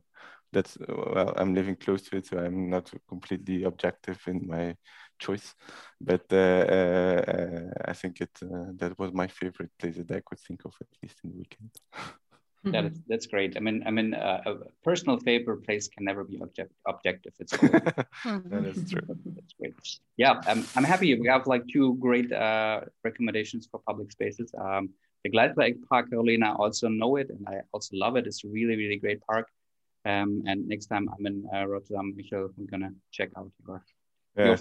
that's 0.51 0.77
well, 0.87 1.33
I'm 1.37 1.53
living 1.53 1.75
close 1.75 2.01
to 2.03 2.17
it, 2.17 2.25
so 2.27 2.37
I'm 2.39 2.69
not 2.69 2.91
completely 3.07 3.63
objective 3.63 4.19
in 4.27 4.47
my 4.47 4.75
choice. 5.19 5.53
But 6.01 6.25
uh, 6.31 6.35
uh, 6.77 7.69
I 7.85 7.93
think 7.93 8.21
it 8.21 8.31
uh, 8.43 8.71
that 8.77 8.97
was 8.97 9.13
my 9.13 9.27
favorite 9.27 9.71
place 9.77 9.97
that 9.97 10.11
I 10.11 10.21
could 10.25 10.39
think 10.39 10.65
of 10.65 10.73
at 10.81 10.87
least 11.03 11.19
in 11.23 11.31
the 11.31 11.37
weekend. 11.37 11.71
Mm-hmm. 12.65 12.75
Yeah, 12.75 12.81
that's, 12.81 12.99
that's 13.07 13.27
great. 13.27 13.55
I 13.55 13.61
mean, 13.61 13.83
I 13.85 13.91
mean, 13.91 14.13
uh, 14.13 14.41
a 14.45 14.55
personal 14.83 15.17
favorite 15.17 15.63
place 15.65 15.87
can 15.87 16.03
never 16.03 16.25
be 16.25 16.39
object, 16.41 16.73
objective. 16.85 17.33
It's 17.39 17.51
that 17.57 18.65
is 18.65 18.91
true. 18.91 19.01
That's 19.07 19.53
great. 19.57 19.73
Yeah, 20.17 20.41
I'm, 20.45 20.65
I'm 20.75 20.83
happy. 20.83 21.17
We 21.17 21.27
have 21.27 21.47
like 21.47 21.63
two 21.71 21.95
great 21.95 22.31
uh, 22.33 22.81
recommendations 23.05 23.67
for 23.71 23.79
public 23.87 24.11
spaces. 24.11 24.51
Um, 24.59 24.89
the 25.23 25.29
Gleisdreieck 25.29 25.77
Park, 25.87 26.09
Carolina, 26.09 26.51
I 26.51 26.55
also 26.55 26.89
know 26.89 27.15
it, 27.15 27.29
and 27.29 27.47
I 27.47 27.61
also 27.71 27.95
love 27.95 28.17
it. 28.17 28.27
It's 28.27 28.43
a 28.43 28.47
really, 28.49 28.75
really 28.75 28.97
great 28.97 29.25
park. 29.25 29.47
Um, 30.05 30.43
and 30.45 30.67
next 30.67 30.87
time 30.87 31.09
I'm 31.17 31.25
in 31.25 31.47
uh, 31.53 31.65
Rotterdam, 31.65 32.13
Michael, 32.15 32.51
I'm 32.57 32.65
gonna 32.65 32.91
check 33.11 33.29
out 33.37 33.51
your. 33.65 33.83
Yeah. 34.37 34.45
your 34.45 34.57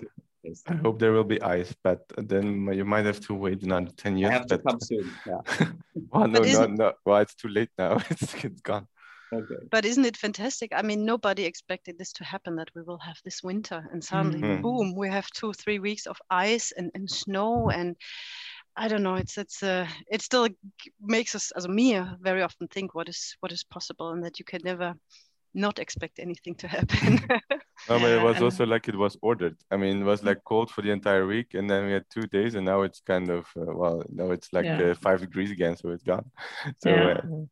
I 0.66 0.74
hope 0.74 0.98
there 0.98 1.12
will 1.12 1.24
be 1.24 1.40
ice, 1.42 1.74
but 1.82 2.00
then 2.16 2.72
you 2.72 2.84
might 2.84 3.06
have 3.06 3.20
to 3.20 3.34
wait 3.34 3.62
another 3.62 3.90
10 3.96 4.18
years. 4.18 4.30
I 4.30 4.32
have 4.34 4.48
but... 4.48 4.56
to 4.56 4.62
come 4.62 4.80
soon. 4.80 5.10
Yeah. 5.26 5.66
well, 6.10 6.28
no, 6.28 6.40
no, 6.40 6.66
no. 6.66 6.92
Well, 7.04 7.18
it's 7.18 7.34
too 7.34 7.48
late 7.48 7.70
now. 7.78 7.98
it's, 8.10 8.34
it's 8.44 8.60
gone. 8.60 8.86
Okay. 9.32 9.66
But 9.70 9.84
isn't 9.84 10.06
it 10.06 10.16
fantastic? 10.16 10.72
I 10.74 10.82
mean, 10.82 11.04
nobody 11.04 11.44
expected 11.44 11.98
this 11.98 12.12
to 12.14 12.24
happen 12.24 12.56
that 12.56 12.70
we 12.74 12.82
will 12.82 12.98
have 12.98 13.18
this 13.24 13.42
winter 13.42 13.86
and 13.92 14.02
suddenly, 14.02 14.40
mm-hmm. 14.40 14.62
boom, 14.62 14.94
we 14.96 15.10
have 15.10 15.30
two, 15.30 15.52
three 15.52 15.78
weeks 15.78 16.06
of 16.06 16.16
ice 16.30 16.72
and, 16.72 16.90
and 16.94 17.10
snow 17.10 17.68
and 17.68 17.96
I 18.78 18.86
don't 18.86 19.02
know. 19.02 19.16
It's 19.16 19.36
it's 19.36 19.62
uh, 19.62 19.88
it 20.08 20.22
still 20.22 20.48
makes 21.00 21.34
us 21.34 21.50
as 21.56 21.64
a 21.64 21.68
me 21.68 22.00
very 22.20 22.42
often 22.42 22.68
think 22.68 22.94
what 22.94 23.08
is 23.08 23.36
what 23.40 23.50
is 23.50 23.64
possible 23.64 24.10
and 24.10 24.24
that 24.24 24.38
you 24.38 24.44
can 24.44 24.60
never 24.62 24.94
not 25.54 25.78
expect 25.78 26.18
anything 26.18 26.54
to 26.56 26.68
happen. 26.68 27.20
no, 27.88 27.98
but 27.98 28.10
it 28.10 28.22
was 28.22 28.40
also 28.42 28.66
like 28.66 28.88
it 28.88 28.96
was 28.96 29.16
ordered. 29.22 29.56
I 29.70 29.76
mean, 29.76 30.02
it 30.02 30.04
was 30.04 30.22
like 30.22 30.44
cold 30.44 30.70
for 30.70 30.82
the 30.82 30.90
entire 30.90 31.26
week, 31.26 31.54
and 31.54 31.68
then 31.68 31.86
we 31.86 31.92
had 31.92 32.04
two 32.10 32.26
days, 32.26 32.54
and 32.54 32.66
now 32.66 32.82
it's 32.82 33.00
kind 33.00 33.30
of 33.30 33.46
uh, 33.56 33.72
well, 33.74 34.02
now 34.08 34.30
it's 34.30 34.52
like 34.52 34.64
yeah. 34.64 34.82
uh, 34.82 34.94
five 34.94 35.20
degrees 35.20 35.50
again, 35.50 35.76
so 35.76 35.90
it's 35.90 36.04
gone. 36.04 36.30
So. 36.82 36.90
Yeah. 36.90 37.20
Uh, 37.24 37.46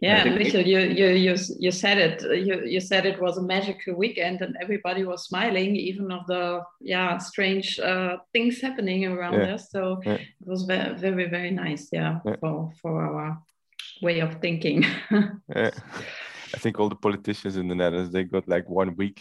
yeah, 0.00 0.24
Michael, 0.24 0.60
you, 0.60 0.80
you 0.80 1.08
you 1.10 1.36
you 1.60 1.70
said 1.70 1.98
it. 1.98 2.22
You 2.22 2.64
you 2.64 2.80
said 2.80 3.06
it 3.06 3.20
was 3.22 3.38
a 3.38 3.42
magical 3.42 3.94
weekend, 3.94 4.40
and 4.42 4.56
everybody 4.60 5.04
was 5.04 5.24
smiling, 5.24 5.76
even 5.76 6.10
of 6.10 6.26
the 6.26 6.62
yeah 6.80 7.16
strange 7.18 7.78
uh, 7.78 8.16
things 8.32 8.60
happening 8.60 9.06
around 9.06 9.34
yeah. 9.34 9.54
us. 9.54 9.70
So 9.70 10.00
yeah. 10.04 10.14
it 10.14 10.46
was 10.46 10.64
very 10.64 10.98
very 10.98 11.28
very 11.30 11.52
nice. 11.52 11.90
Yeah, 11.92 12.18
yeah, 12.26 12.36
for 12.40 12.72
for 12.82 13.06
our 13.06 13.38
way 14.02 14.20
of 14.20 14.40
thinking. 14.40 14.84
yeah. 15.56 15.70
I 16.54 16.58
think 16.62 16.78
all 16.78 16.88
the 16.88 17.04
politicians 17.06 17.56
in 17.56 17.66
the 17.68 17.74
Netherlands 17.74 18.12
they 18.12 18.24
got 18.24 18.48
like 18.48 18.68
one 18.68 18.90
week 18.96 19.18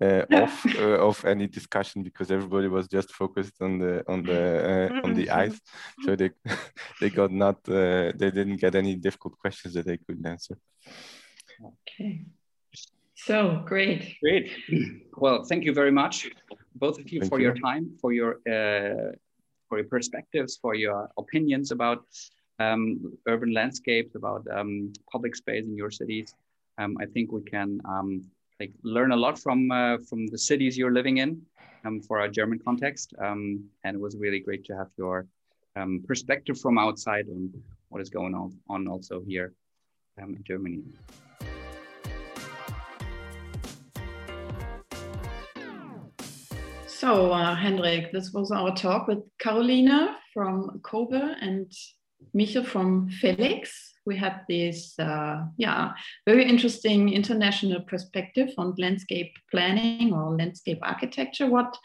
uh, 0.00 0.24
off 0.42 0.56
uh, 0.78 0.98
of 1.08 1.24
any 1.24 1.46
discussion 1.46 2.02
because 2.02 2.30
everybody 2.30 2.68
was 2.68 2.86
just 2.88 3.12
focused 3.12 3.56
on 3.60 3.78
the 3.78 3.92
on 4.12 4.22
the 4.22 4.42
uh, 4.72 5.06
on 5.06 5.14
the 5.14 5.30
ice. 5.30 5.60
So 6.04 6.16
they 6.16 6.30
they 7.00 7.10
got 7.10 7.30
not 7.30 7.56
uh, 7.68 8.12
they 8.20 8.30
didn't 8.38 8.60
get 8.64 8.74
any 8.74 8.94
difficult 8.96 9.34
questions 9.38 9.74
that 9.74 9.86
they 9.86 9.98
couldn't 9.98 10.26
answer. 10.26 10.56
Okay. 11.70 12.24
So 13.14 13.62
great. 13.64 14.16
Great. 14.20 14.50
Well, 15.16 15.44
thank 15.44 15.64
you 15.64 15.72
very 15.72 15.92
much, 15.92 16.16
both 16.74 16.98
of 16.98 17.06
you, 17.12 17.20
thank 17.20 17.30
for 17.30 17.38
you. 17.38 17.46
your 17.46 17.54
time, 17.54 17.84
for 18.00 18.12
your 18.12 18.32
uh, 18.54 19.12
for 19.68 19.78
your 19.78 19.88
perspectives, 19.96 20.58
for 20.62 20.74
your 20.74 21.08
opinions 21.16 21.70
about 21.70 22.00
um, 22.58 23.12
urban 23.26 23.52
landscapes, 23.52 24.14
about 24.14 24.42
um, 24.56 24.92
public 25.10 25.34
space 25.36 25.64
in 25.64 25.76
your 25.76 25.90
cities. 25.90 26.34
Um, 26.78 26.96
I 27.00 27.06
think 27.06 27.32
we 27.32 27.42
can 27.42 27.80
um, 27.84 28.22
like 28.60 28.72
learn 28.82 29.12
a 29.12 29.16
lot 29.16 29.38
from 29.38 29.70
uh, 29.70 29.98
from 30.08 30.26
the 30.26 30.38
cities 30.38 30.76
you're 30.76 30.92
living 30.92 31.18
in 31.18 31.42
um, 31.84 32.00
for 32.00 32.20
our 32.20 32.28
German 32.28 32.58
context. 32.58 33.14
Um, 33.18 33.64
and 33.84 33.96
it 33.96 34.00
was 34.00 34.16
really 34.16 34.40
great 34.40 34.64
to 34.66 34.76
have 34.76 34.88
your 34.96 35.26
perspective 36.06 36.58
from 36.60 36.78
outside 36.78 37.26
on 37.28 37.52
what 37.88 38.00
is 38.00 38.08
going 38.08 38.34
on, 38.34 38.56
on 38.68 38.86
also 38.86 39.22
here 39.26 39.52
in 40.18 40.42
Germany. 40.44 40.82
So, 46.86 47.32
uh, 47.32 47.54
Hendrik, 47.54 48.12
this 48.12 48.32
was 48.32 48.50
our 48.50 48.74
talk 48.74 49.08
with 49.08 49.18
Carolina 49.38 50.16
from 50.32 50.80
COBE 50.82 51.36
and 51.40 51.70
Michiel 52.34 52.66
from 52.66 53.08
Felixx. 53.10 53.70
We 54.06 54.16
had 54.16 54.42
this, 54.48 54.98
uh, 54.98 55.44
yeah, 55.56 55.92
very 56.26 56.44
interesting 56.46 57.12
international 57.12 57.80
perspective 57.82 58.50
on 58.58 58.74
landscape 58.76 59.32
planning 59.50 60.12
or 60.12 60.36
landscape 60.36 60.78
architecture. 60.82 61.48
What, 61.48 61.76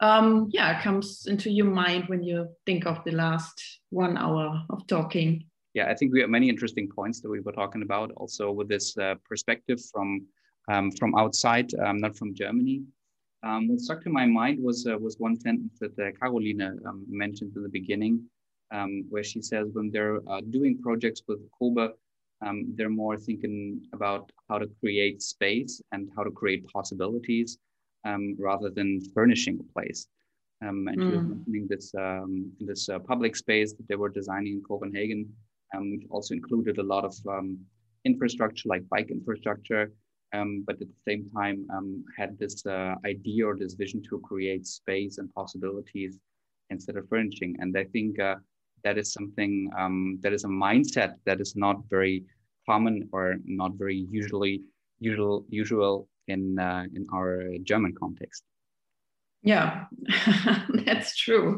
um, 0.00 0.48
yeah, 0.52 0.82
comes 0.82 1.26
into 1.26 1.50
your 1.50 1.66
mind 1.66 2.04
when 2.08 2.22
you 2.22 2.48
think 2.64 2.86
of 2.86 3.04
the 3.04 3.12
last 3.12 3.80
one 3.90 4.16
hour 4.16 4.64
of 4.70 4.86
talking? 4.86 5.44
Yeah, 5.74 5.90
I 5.90 5.94
think 5.94 6.12
we 6.12 6.20
have 6.20 6.30
many 6.30 6.48
interesting 6.48 6.88
points 6.88 7.20
that 7.20 7.28
we 7.28 7.40
were 7.40 7.52
talking 7.52 7.82
about. 7.82 8.10
Also, 8.16 8.50
with 8.50 8.68
this 8.68 8.96
uh, 8.96 9.16
perspective 9.28 9.80
from 9.92 10.26
um, 10.70 10.90
from 10.92 11.14
outside, 11.16 11.72
um, 11.74 11.98
not 11.98 12.16
from 12.16 12.34
Germany. 12.34 12.82
Um, 13.42 13.68
what 13.68 13.80
stuck 13.80 14.02
to 14.02 14.10
my 14.10 14.26
mind 14.26 14.62
was 14.62 14.86
uh, 14.86 14.98
was 14.98 15.16
one 15.18 15.38
sentence 15.38 15.78
that 15.80 15.98
uh, 15.98 16.10
Carolina 16.18 16.74
um, 16.86 17.04
mentioned 17.08 17.52
in 17.56 17.62
the 17.62 17.68
beginning, 17.68 18.22
um, 18.72 19.04
where 19.08 19.24
she 19.24 19.42
says 19.42 19.68
when 19.72 19.90
they're 19.90 20.20
uh, 20.28 20.40
doing 20.50 20.78
projects 20.78 21.22
with 21.26 21.40
COBE, 21.58 21.92
um, 22.42 22.72
they're 22.74 22.88
more 22.88 23.18
thinking 23.18 23.82
about 23.92 24.30
how 24.48 24.58
to 24.58 24.66
create 24.80 25.20
space 25.22 25.82
and 25.92 26.10
how 26.16 26.22
to 26.22 26.30
create 26.30 26.66
possibilities 26.68 27.58
um, 28.04 28.34
rather 28.38 28.70
than 28.70 29.00
furnishing 29.12 29.58
a 29.60 29.72
place. 29.72 30.06
Um, 30.62 30.88
and 30.88 30.98
mm. 30.98 31.02
she 31.02 31.16
was 31.16 31.24
mm. 31.24 31.28
mentioning 31.30 31.66
this 31.68 31.94
um, 31.94 32.52
this 32.60 32.88
uh, 32.88 32.98
public 32.98 33.36
space 33.36 33.72
that 33.74 33.88
they 33.88 33.96
were 33.96 34.08
designing 34.08 34.54
in 34.54 34.62
Copenhagen, 34.62 35.26
um, 35.74 35.90
which 35.92 36.06
also 36.10 36.34
included 36.34 36.78
a 36.78 36.82
lot 36.82 37.04
of 37.04 37.14
infrastructure 38.04 38.68
like 38.68 38.88
bike 38.88 39.10
infrastructure, 39.10 39.92
but 40.32 40.80
at 40.80 40.88
the 40.88 41.02
same 41.06 41.30
time 41.36 41.66
had 42.16 42.38
this 42.38 42.64
uh, 42.66 42.94
idea 43.04 43.46
or 43.46 43.56
this 43.56 43.74
vision 43.74 44.02
to 44.08 44.18
create 44.20 44.66
space 44.66 45.18
and 45.18 45.32
possibilities 45.34 46.18
instead 46.70 46.96
of 46.96 47.08
furnishing. 47.08 47.56
And 47.60 47.76
I 47.76 47.84
think 47.84 48.18
uh, 48.18 48.36
that 48.84 48.98
is 48.98 49.12
something 49.12 49.70
um, 49.78 50.18
that 50.22 50.32
is 50.32 50.44
a 50.44 50.48
mindset 50.48 51.14
that 51.26 51.40
is 51.40 51.54
not 51.56 51.76
very 51.88 52.24
common 52.68 53.08
or 53.12 53.36
not 53.44 53.72
very 53.74 54.06
usually 54.10 54.62
usual 55.00 55.44
usual 55.48 56.08
in 56.28 56.58
uh, 56.58 56.84
in 56.94 57.06
our 57.12 57.44
German 57.62 57.94
context. 57.94 58.44
Yeah, 59.42 59.86
that's 60.84 61.16
true. 61.16 61.56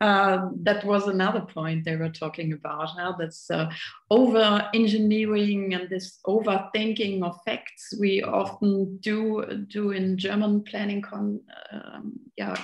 Uh, 0.00 0.48
that 0.62 0.82
was 0.84 1.08
another 1.08 1.42
point 1.42 1.84
they 1.84 1.96
were 1.96 2.08
talking 2.08 2.54
about. 2.54 2.96
How 2.96 3.16
that's 3.18 3.50
uh, 3.50 3.70
over 4.10 4.66
engineering 4.72 5.74
and 5.74 5.90
this 5.90 6.20
overthinking 6.26 7.22
of 7.22 7.38
facts 7.44 7.92
we 8.00 8.22
often 8.22 8.96
do 9.00 9.66
do 9.68 9.90
in 9.90 10.16
German 10.16 10.62
planning 10.62 11.02
con 11.02 11.40
um, 11.70 12.18
yeah 12.38 12.56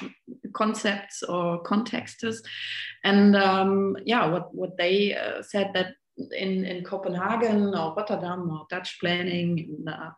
concepts 0.54 1.22
or 1.22 1.60
contexts. 1.62 2.40
And 3.04 3.36
um, 3.36 3.98
yeah, 4.06 4.24
what 4.26 4.54
what 4.54 4.78
they 4.78 5.14
uh, 5.14 5.42
said 5.42 5.72
that 5.74 5.88
in, 6.16 6.64
in 6.64 6.84
Copenhagen 6.84 7.74
or 7.74 7.94
Rotterdam 7.94 8.50
or 8.50 8.66
Dutch 8.70 8.98
planning, 8.98 9.84
uh, 9.86 10.10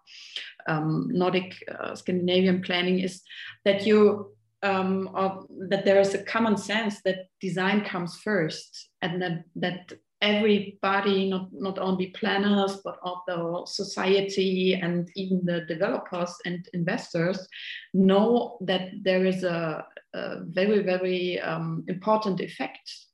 um, 0.68 1.08
Nordic 1.10 1.56
uh, 1.68 1.96
Scandinavian 1.96 2.62
planning 2.62 3.00
is 3.00 3.22
that 3.64 3.86
you 3.86 4.35
um, 4.62 5.10
or 5.14 5.46
that 5.68 5.84
there 5.84 6.00
is 6.00 6.14
a 6.14 6.24
common 6.24 6.56
sense 6.56 7.02
that 7.02 7.26
design 7.40 7.84
comes 7.84 8.16
first 8.16 8.90
and 9.02 9.20
that, 9.20 9.44
that 9.56 9.92
everybody, 10.22 11.28
not, 11.28 11.48
not 11.52 11.78
only 11.78 12.08
planners, 12.08 12.78
but 12.84 12.98
also 13.02 13.64
society 13.66 14.74
and 14.74 15.10
even 15.14 15.44
the 15.44 15.60
developers 15.66 16.34
and 16.44 16.66
investors 16.72 17.46
know 17.92 18.58
that 18.62 18.90
there 19.02 19.26
is 19.26 19.44
a, 19.44 19.84
a 20.14 20.44
very, 20.46 20.82
very 20.82 21.38
um, 21.40 21.84
important 21.88 22.40
effect 22.40 23.05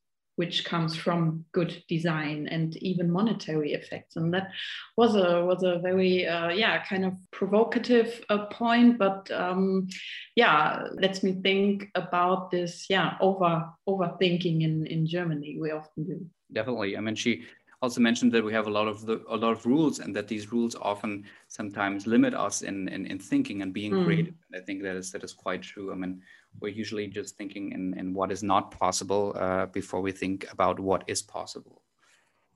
which 0.43 0.65
comes 0.65 0.97
from 0.97 1.45
good 1.53 1.73
design 1.89 2.49
and 2.49 2.77
even 2.79 3.09
monetary 3.09 3.75
effects. 3.75 4.17
And 4.17 4.35
that 4.35 4.49
was 4.97 5.15
a 5.15 5.45
was 5.45 5.63
a 5.63 5.79
very 5.79 6.27
uh, 6.27 6.49
yeah 6.49 6.85
kind 6.85 7.05
of 7.05 7.15
provocative 7.31 8.09
uh, 8.29 8.47
point, 8.47 8.99
but 8.99 9.31
um, 9.31 9.87
yeah 10.35 10.83
lets 10.95 11.23
me 11.23 11.33
think 11.49 11.91
about 11.95 12.51
this 12.51 12.87
yeah 12.91 13.15
over 13.21 13.53
overthinking 13.89 14.63
in 14.63 14.85
in 14.95 15.07
Germany 15.07 15.59
we 15.61 15.71
often 15.71 16.03
do. 16.11 16.27
Definitely, 16.53 16.97
I 16.97 17.01
mean 17.01 17.15
she 17.15 17.45
also 17.83 18.01
mentioned 18.01 18.33
that 18.33 18.45
we 18.45 18.53
have 18.53 18.67
a 18.67 18.77
lot 18.79 18.89
of 18.89 19.07
the, 19.07 19.23
a 19.29 19.37
lot 19.37 19.53
of 19.53 19.65
rules 19.65 20.01
and 20.01 20.15
that 20.17 20.27
these 20.27 20.51
rules 20.51 20.75
often 20.75 21.25
sometimes 21.47 22.09
limit 22.09 22.35
us 22.35 22.63
in 22.63 22.89
in, 22.89 23.07
in 23.07 23.19
thinking 23.21 23.63
and 23.63 23.73
being 23.73 23.93
mm. 23.93 24.05
creative. 24.05 24.35
And 24.47 24.61
I 24.61 24.65
think 24.67 24.83
that 24.83 24.97
is 24.97 25.13
that 25.13 25.23
is 25.23 25.35
quite 25.45 25.63
true. 25.63 25.93
I 25.93 25.97
mean, 26.03 26.21
we're 26.61 26.73
usually 26.73 27.07
just 27.07 27.37
thinking 27.37 27.73
in, 27.73 27.99
in 27.99 28.15
what 28.15 28.31
is 28.31 28.43
not 28.43 28.71
possible 28.71 29.35
uh, 29.37 29.67
before 29.67 30.01
we 30.01 30.13
think 30.13 30.47
about 30.53 30.79
what 30.79 31.05
is 31.07 31.23
possible. 31.23 31.83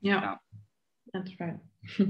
Yeah, 0.00 0.20
yeah. 0.20 0.34
that's 1.12 1.32
right. 1.40 1.56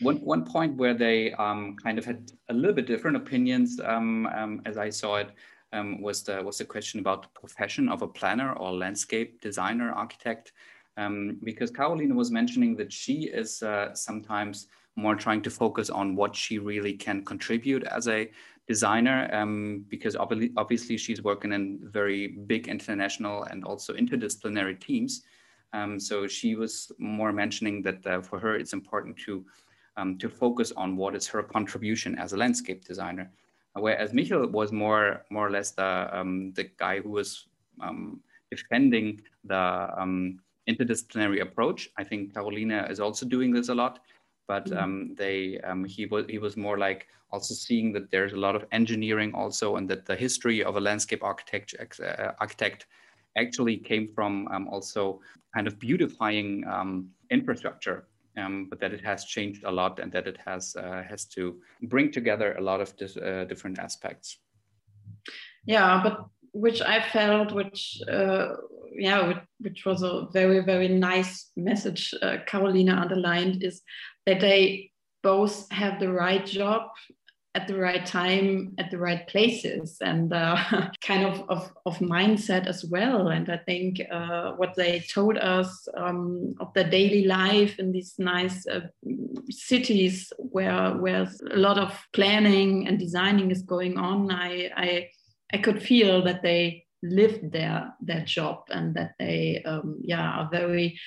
one, 0.00 0.16
one 0.18 0.44
point 0.44 0.76
where 0.76 0.94
they 0.94 1.32
um, 1.34 1.76
kind 1.82 1.98
of 1.98 2.04
had 2.04 2.30
a 2.48 2.54
little 2.54 2.74
bit 2.74 2.86
different 2.86 3.16
opinions, 3.16 3.80
um, 3.84 4.26
um, 4.26 4.62
as 4.64 4.76
I 4.76 4.90
saw 4.90 5.16
it, 5.16 5.30
um, 5.72 6.00
was 6.00 6.22
the 6.22 6.42
was 6.42 6.58
the 6.58 6.64
question 6.64 7.00
about 7.00 7.22
the 7.22 7.40
profession 7.40 7.88
of 7.88 8.02
a 8.02 8.08
planner 8.08 8.52
or 8.52 8.72
landscape 8.72 9.40
designer, 9.40 9.90
architect, 9.90 10.52
um, 10.96 11.38
because 11.42 11.70
Carolina 11.70 12.14
was 12.14 12.30
mentioning 12.30 12.76
that 12.76 12.92
she 12.92 13.24
is 13.24 13.62
uh, 13.62 13.92
sometimes 13.94 14.68
more 14.96 15.14
trying 15.14 15.42
to 15.42 15.50
focus 15.50 15.90
on 15.90 16.16
what 16.16 16.34
she 16.34 16.58
really 16.58 16.94
can 16.94 17.24
contribute 17.24 17.84
as 17.84 18.08
a 18.08 18.30
designer 18.66 19.28
um, 19.32 19.84
because 19.88 20.16
obviously, 20.16 20.52
obviously 20.56 20.96
she's 20.96 21.22
working 21.22 21.52
in 21.52 21.78
very 21.82 22.28
big 22.46 22.68
international 22.68 23.44
and 23.44 23.64
also 23.64 23.94
interdisciplinary 23.94 24.78
teams. 24.80 25.22
Um, 25.72 26.00
so 26.00 26.26
she 26.26 26.54
was 26.56 26.90
more 26.98 27.32
mentioning 27.32 27.82
that 27.82 28.06
uh, 28.06 28.20
for 28.20 28.38
her 28.38 28.56
it's 28.56 28.72
important 28.72 29.16
to 29.18 29.44
um, 29.96 30.18
to 30.18 30.28
focus 30.28 30.72
on 30.76 30.96
what 30.96 31.14
is 31.14 31.26
her 31.28 31.42
contribution 31.42 32.18
as 32.18 32.32
a 32.32 32.36
landscape 32.36 32.84
designer, 32.84 33.30
whereas 33.74 34.12
Michiel 34.12 34.50
was 34.50 34.72
more 34.72 35.24
more 35.30 35.46
or 35.46 35.50
less 35.50 35.70
the 35.72 36.08
um, 36.12 36.52
the 36.52 36.64
guy 36.76 37.00
who 37.00 37.10
was 37.10 37.46
um, 37.80 38.20
defending 38.50 39.20
the 39.44 39.88
um, 39.96 40.38
interdisciplinary 40.68 41.40
approach. 41.40 41.90
I 41.96 42.04
think 42.04 42.34
Carolina 42.34 42.86
is 42.90 43.00
also 43.00 43.26
doing 43.26 43.52
this 43.52 43.68
a 43.68 43.74
lot 43.74 44.00
but 44.48 44.66
mm-hmm. 44.66 44.78
um, 44.78 45.14
they 45.16 45.58
um, 45.60 45.84
he 45.84 46.06
was 46.06 46.26
he 46.28 46.38
was 46.38 46.56
more 46.56 46.78
like 46.78 47.06
also 47.30 47.54
seeing 47.54 47.92
that 47.92 48.10
there's 48.10 48.32
a 48.32 48.36
lot 48.36 48.54
of 48.54 48.64
engineering 48.72 49.32
also 49.34 49.76
and 49.76 49.88
that 49.90 50.06
the 50.06 50.14
history 50.14 50.62
of 50.62 50.76
a 50.76 50.80
landscape 50.80 51.22
architect 51.22 51.74
uh, 51.80 52.32
architect 52.40 52.86
actually 53.36 53.76
came 53.76 54.08
from 54.14 54.48
um, 54.48 54.68
also 54.68 55.20
kind 55.54 55.66
of 55.66 55.78
beautifying 55.78 56.64
um, 56.70 57.08
infrastructure 57.30 58.06
um, 58.36 58.66
but 58.68 58.78
that 58.80 58.92
it 58.92 59.04
has 59.04 59.24
changed 59.24 59.64
a 59.64 59.70
lot 59.70 59.98
and 59.98 60.12
that 60.12 60.26
it 60.28 60.38
has 60.46 60.76
uh, 60.76 61.02
has 61.08 61.24
to 61.24 61.60
bring 61.82 62.10
together 62.10 62.54
a 62.54 62.60
lot 62.60 62.80
of 62.80 62.96
dis- 62.96 63.16
uh, 63.16 63.44
different 63.48 63.78
aspects 63.78 64.38
yeah 65.64 66.00
but 66.02 66.26
which 66.52 66.80
i 66.80 67.00
felt 67.00 67.52
which 67.52 68.00
uh, 68.10 68.48
yeah, 68.98 69.28
which, 69.28 69.36
which, 69.60 69.84
was 69.84 70.02
a 70.02 70.26
very, 70.32 70.60
very 70.60 70.88
nice 70.88 71.50
message 71.56 72.14
uh, 72.22 72.38
Carolina 72.46 72.94
underlined 72.94 73.62
is 73.62 73.82
that 74.26 74.40
they 74.40 74.90
both 75.22 75.70
have 75.72 75.98
the 75.98 76.12
right 76.12 76.44
job 76.44 76.90
at 77.56 77.66
the 77.66 77.78
right 77.78 78.04
time 78.04 78.74
at 78.76 78.90
the 78.90 78.98
right 78.98 79.26
places 79.28 79.96
and 80.02 80.30
uh, 80.30 80.56
kind 81.00 81.24
of, 81.24 81.42
of, 81.48 81.72
of 81.86 81.98
mindset 82.00 82.66
as 82.66 82.84
well. 82.84 83.28
And 83.28 83.48
i 83.50 83.56
think 83.56 84.00
uh, 84.12 84.52
what 84.52 84.74
they 84.76 85.00
told 85.00 85.38
us 85.38 85.88
um, 85.96 86.54
of 86.60 86.72
their 86.74 86.90
daily 86.90 87.24
life 87.24 87.78
in 87.78 87.92
these 87.92 88.14
nice 88.18 88.66
uh, 88.66 88.80
cities 89.48 90.32
where 90.38 90.90
where 90.98 91.26
a 91.50 91.56
lot 91.56 91.78
of 91.78 91.98
planning 92.12 92.86
and 92.86 92.98
designing 92.98 93.50
is 93.50 93.62
going 93.62 93.96
on 93.96 94.30
i 94.30 94.70
i, 94.76 95.08
I 95.54 95.58
could 95.58 95.82
feel 95.82 96.24
that 96.24 96.42
they 96.42 96.84
lived 97.02 97.52
their 97.52 97.94
their 98.00 98.24
job 98.24 98.64
and 98.70 98.94
that 98.94 99.12
they 99.18 99.62
um, 99.64 99.98
yeah 100.02 100.28
are 100.40 100.48
very 100.50 100.98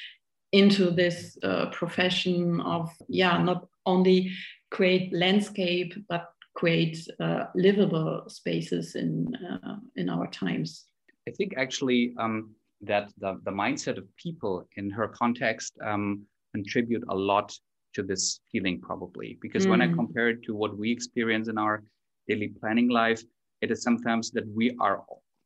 into 0.52 0.90
this 0.90 1.38
uh, 1.44 1.68
profession 1.68 2.62
of 2.62 2.90
yeah 3.08 3.38
not 3.38 3.68
only 3.86 4.32
create 4.72 5.14
landscape 5.14 5.94
but 6.08 6.30
create 6.56 6.98
uh, 7.20 7.46
livable 7.56 8.24
spaces 8.28 8.96
in 8.96 9.34
uh, 9.36 9.76
in 9.96 10.10
our 10.10 10.28
times 10.28 10.86
i 11.28 11.32
think 11.32 11.54
actually 11.58 12.14
um, 12.20 12.52
that 12.82 13.12
the, 13.20 13.40
the 13.44 13.52
mindset 13.52 13.98
of 13.98 14.06
people 14.16 14.68
in 14.78 14.90
her 14.90 15.08
context 15.08 15.74
um, 15.84 16.22
contribute 16.54 17.04
a 17.10 17.16
lot 17.16 17.56
to 17.94 18.02
this 18.04 18.40
feeling 18.52 18.80
probably 18.80 19.38
because 19.42 19.66
mm. 19.66 19.72
when 19.72 19.82
i 19.82 19.88
mm. 19.88 19.96
compare 19.96 20.30
it 20.30 20.42
to 20.44 20.56
what 20.56 20.78
we 20.78 20.92
experience 20.92 21.48
in 21.48 21.58
our 21.58 21.84
daily 22.28 22.52
planning 22.60 22.90
life 22.90 23.22
it 23.62 23.70
is 23.72 23.84
sometimes 23.84 24.32
that 24.32 24.48
we 24.56 24.76
are 24.80 25.04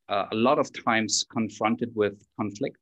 uh, 0.10 0.26
a 0.32 0.36
lot 0.36 0.60
of 0.60 0.70
times 0.84 1.26
confronted 1.32 1.92
with 1.96 2.26
conflict 2.40 2.78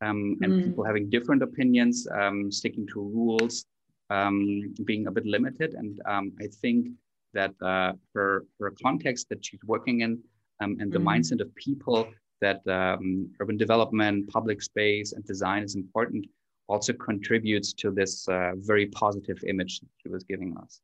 um, 0.00 0.36
and 0.42 0.52
mm. 0.52 0.64
people 0.64 0.84
having 0.84 1.10
different 1.10 1.42
opinions 1.42 2.06
um, 2.20 2.50
sticking 2.50 2.86
to 2.86 3.00
rules 3.00 3.64
um, 4.10 4.74
being 4.84 5.06
a 5.06 5.10
bit 5.10 5.26
limited 5.26 5.74
and 5.74 6.00
um, 6.06 6.32
i 6.40 6.46
think 6.60 6.88
that 7.34 7.52
uh, 7.62 7.92
her 8.14 8.44
her 8.60 8.72
context 8.82 9.28
that 9.28 9.44
she's 9.44 9.60
working 9.64 10.00
in 10.00 10.18
um, 10.60 10.76
and 10.80 10.92
the 10.92 10.98
mm. 10.98 11.04
mindset 11.10 11.40
of 11.40 11.54
people 11.54 12.08
that 12.40 12.60
um, 12.68 13.28
urban 13.40 13.56
development, 13.56 14.28
public 14.28 14.62
space, 14.62 15.12
and 15.12 15.24
design 15.24 15.64
is 15.64 15.74
important 15.74 16.24
also 16.68 16.92
contributes 16.92 17.72
to 17.72 17.90
this 17.90 18.28
uh, 18.28 18.52
very 18.56 18.86
positive 18.86 19.42
image 19.46 19.80
she 20.02 20.08
was 20.08 20.22
giving 20.24 20.56
us. 20.58 20.80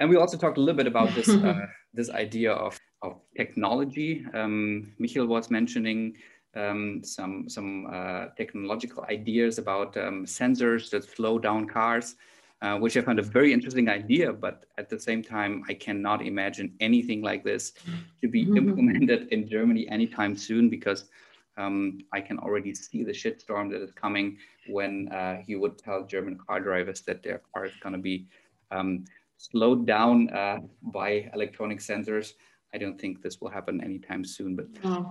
And 0.00 0.10
we 0.10 0.16
also 0.16 0.36
talked 0.36 0.58
a 0.58 0.60
little 0.60 0.76
bit 0.76 0.86
about 0.86 1.14
this 1.14 1.28
uh, 1.48 1.66
this 1.94 2.10
idea 2.10 2.52
of, 2.52 2.78
of 3.02 3.20
technology. 3.36 4.26
Um, 4.34 4.92
Michiel 5.00 5.26
was 5.26 5.50
mentioning 5.50 6.14
um, 6.56 7.02
some 7.04 7.48
some 7.48 7.86
uh, 7.92 8.26
technological 8.36 9.04
ideas 9.10 9.58
about 9.58 9.96
um, 9.96 10.24
sensors 10.24 10.90
that 10.90 11.04
slow 11.04 11.38
down 11.38 11.66
cars 11.66 12.16
uh, 12.62 12.78
which 12.78 12.96
I 12.96 13.00
found 13.02 13.18
a 13.18 13.22
very 13.22 13.52
interesting 13.52 13.88
idea. 13.88 14.32
But 14.32 14.64
at 14.78 14.88
the 14.88 14.98
same 14.98 15.22
time, 15.22 15.62
I 15.68 15.74
cannot 15.74 16.24
imagine 16.24 16.72
anything 16.80 17.22
like 17.22 17.44
this 17.44 17.72
to 18.22 18.28
be 18.28 18.44
mm-hmm. 18.44 18.56
implemented 18.56 19.28
in 19.28 19.48
Germany 19.48 19.88
anytime 19.88 20.36
soon 20.36 20.70
because 20.70 21.04
um, 21.58 21.98
I 22.12 22.20
can 22.20 22.38
already 22.38 22.74
see 22.74 23.02
the 23.04 23.12
shitstorm 23.12 23.70
that 23.70 23.82
is 23.82 23.92
coming 23.92 24.38
when 24.68 25.08
uh, 25.08 25.42
you 25.46 25.60
would 25.60 25.78
tell 25.78 26.04
German 26.04 26.38
car 26.38 26.60
drivers 26.60 27.00
that 27.02 27.22
their 27.22 27.40
car 27.52 27.66
is 27.66 27.72
going 27.80 27.94
to 27.94 28.00
be 28.00 28.26
um, 28.70 29.04
slowed 29.38 29.86
down 29.86 30.30
uh, 30.30 30.58
by 30.82 31.30
electronic 31.34 31.78
sensors. 31.78 32.32
I 32.74 32.78
don't 32.78 33.00
think 33.00 33.22
this 33.22 33.40
will 33.40 33.48
happen 33.48 33.82
anytime 33.82 34.24
soon, 34.24 34.56
but 34.56 34.66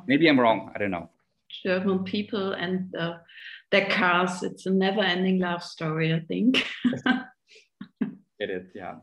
maybe 0.07 0.27
I'm 0.27 0.39
wrong. 0.39 0.71
I 0.75 0.77
don't 0.77 0.91
know. 0.91 1.09
German 1.63 2.03
people 2.03 2.53
and 2.53 2.93
uh, 2.95 3.17
their 3.71 3.89
cars, 3.89 4.43
it's 4.43 4.65
a 4.65 4.71
never 4.71 5.01
ending 5.01 5.39
love 5.39 5.63
story, 5.63 6.13
I 6.13 6.19
think. 6.21 6.65
it 8.39 8.49
is, 8.49 8.67
yeah. 8.73 8.95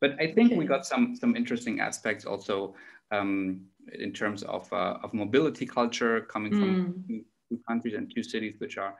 But 0.00 0.12
I 0.20 0.32
think 0.32 0.52
okay. 0.52 0.56
we 0.56 0.64
got 0.64 0.86
some 0.86 1.16
some 1.16 1.34
interesting 1.34 1.80
aspects 1.80 2.24
also 2.24 2.74
um, 3.10 3.62
in 3.98 4.12
terms 4.12 4.42
of 4.44 4.72
uh, 4.72 4.98
of 5.02 5.12
mobility 5.12 5.66
culture 5.66 6.20
coming 6.20 6.52
from 6.52 7.04
mm. 7.10 7.24
two, 7.48 7.58
countries 7.66 7.94
and 7.94 8.12
two 8.14 8.22
cities 8.22 8.54
which 8.58 8.78
are 8.78 8.94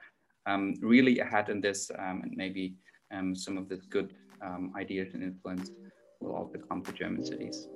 um, 0.45 0.73
really 0.81 1.19
ahead 1.19 1.49
in 1.49 1.61
this, 1.61 1.91
um, 1.97 2.21
and 2.23 2.33
maybe 2.35 2.75
um, 3.13 3.35
some 3.35 3.57
of 3.57 3.69
this 3.69 3.85
good 3.85 4.13
um, 4.41 4.73
ideas 4.77 5.13
and 5.13 5.23
influence 5.23 5.71
will 6.19 6.35
also 6.35 6.57
come 6.69 6.83
to 6.83 6.91
German 6.91 7.23
cities. 7.23 7.67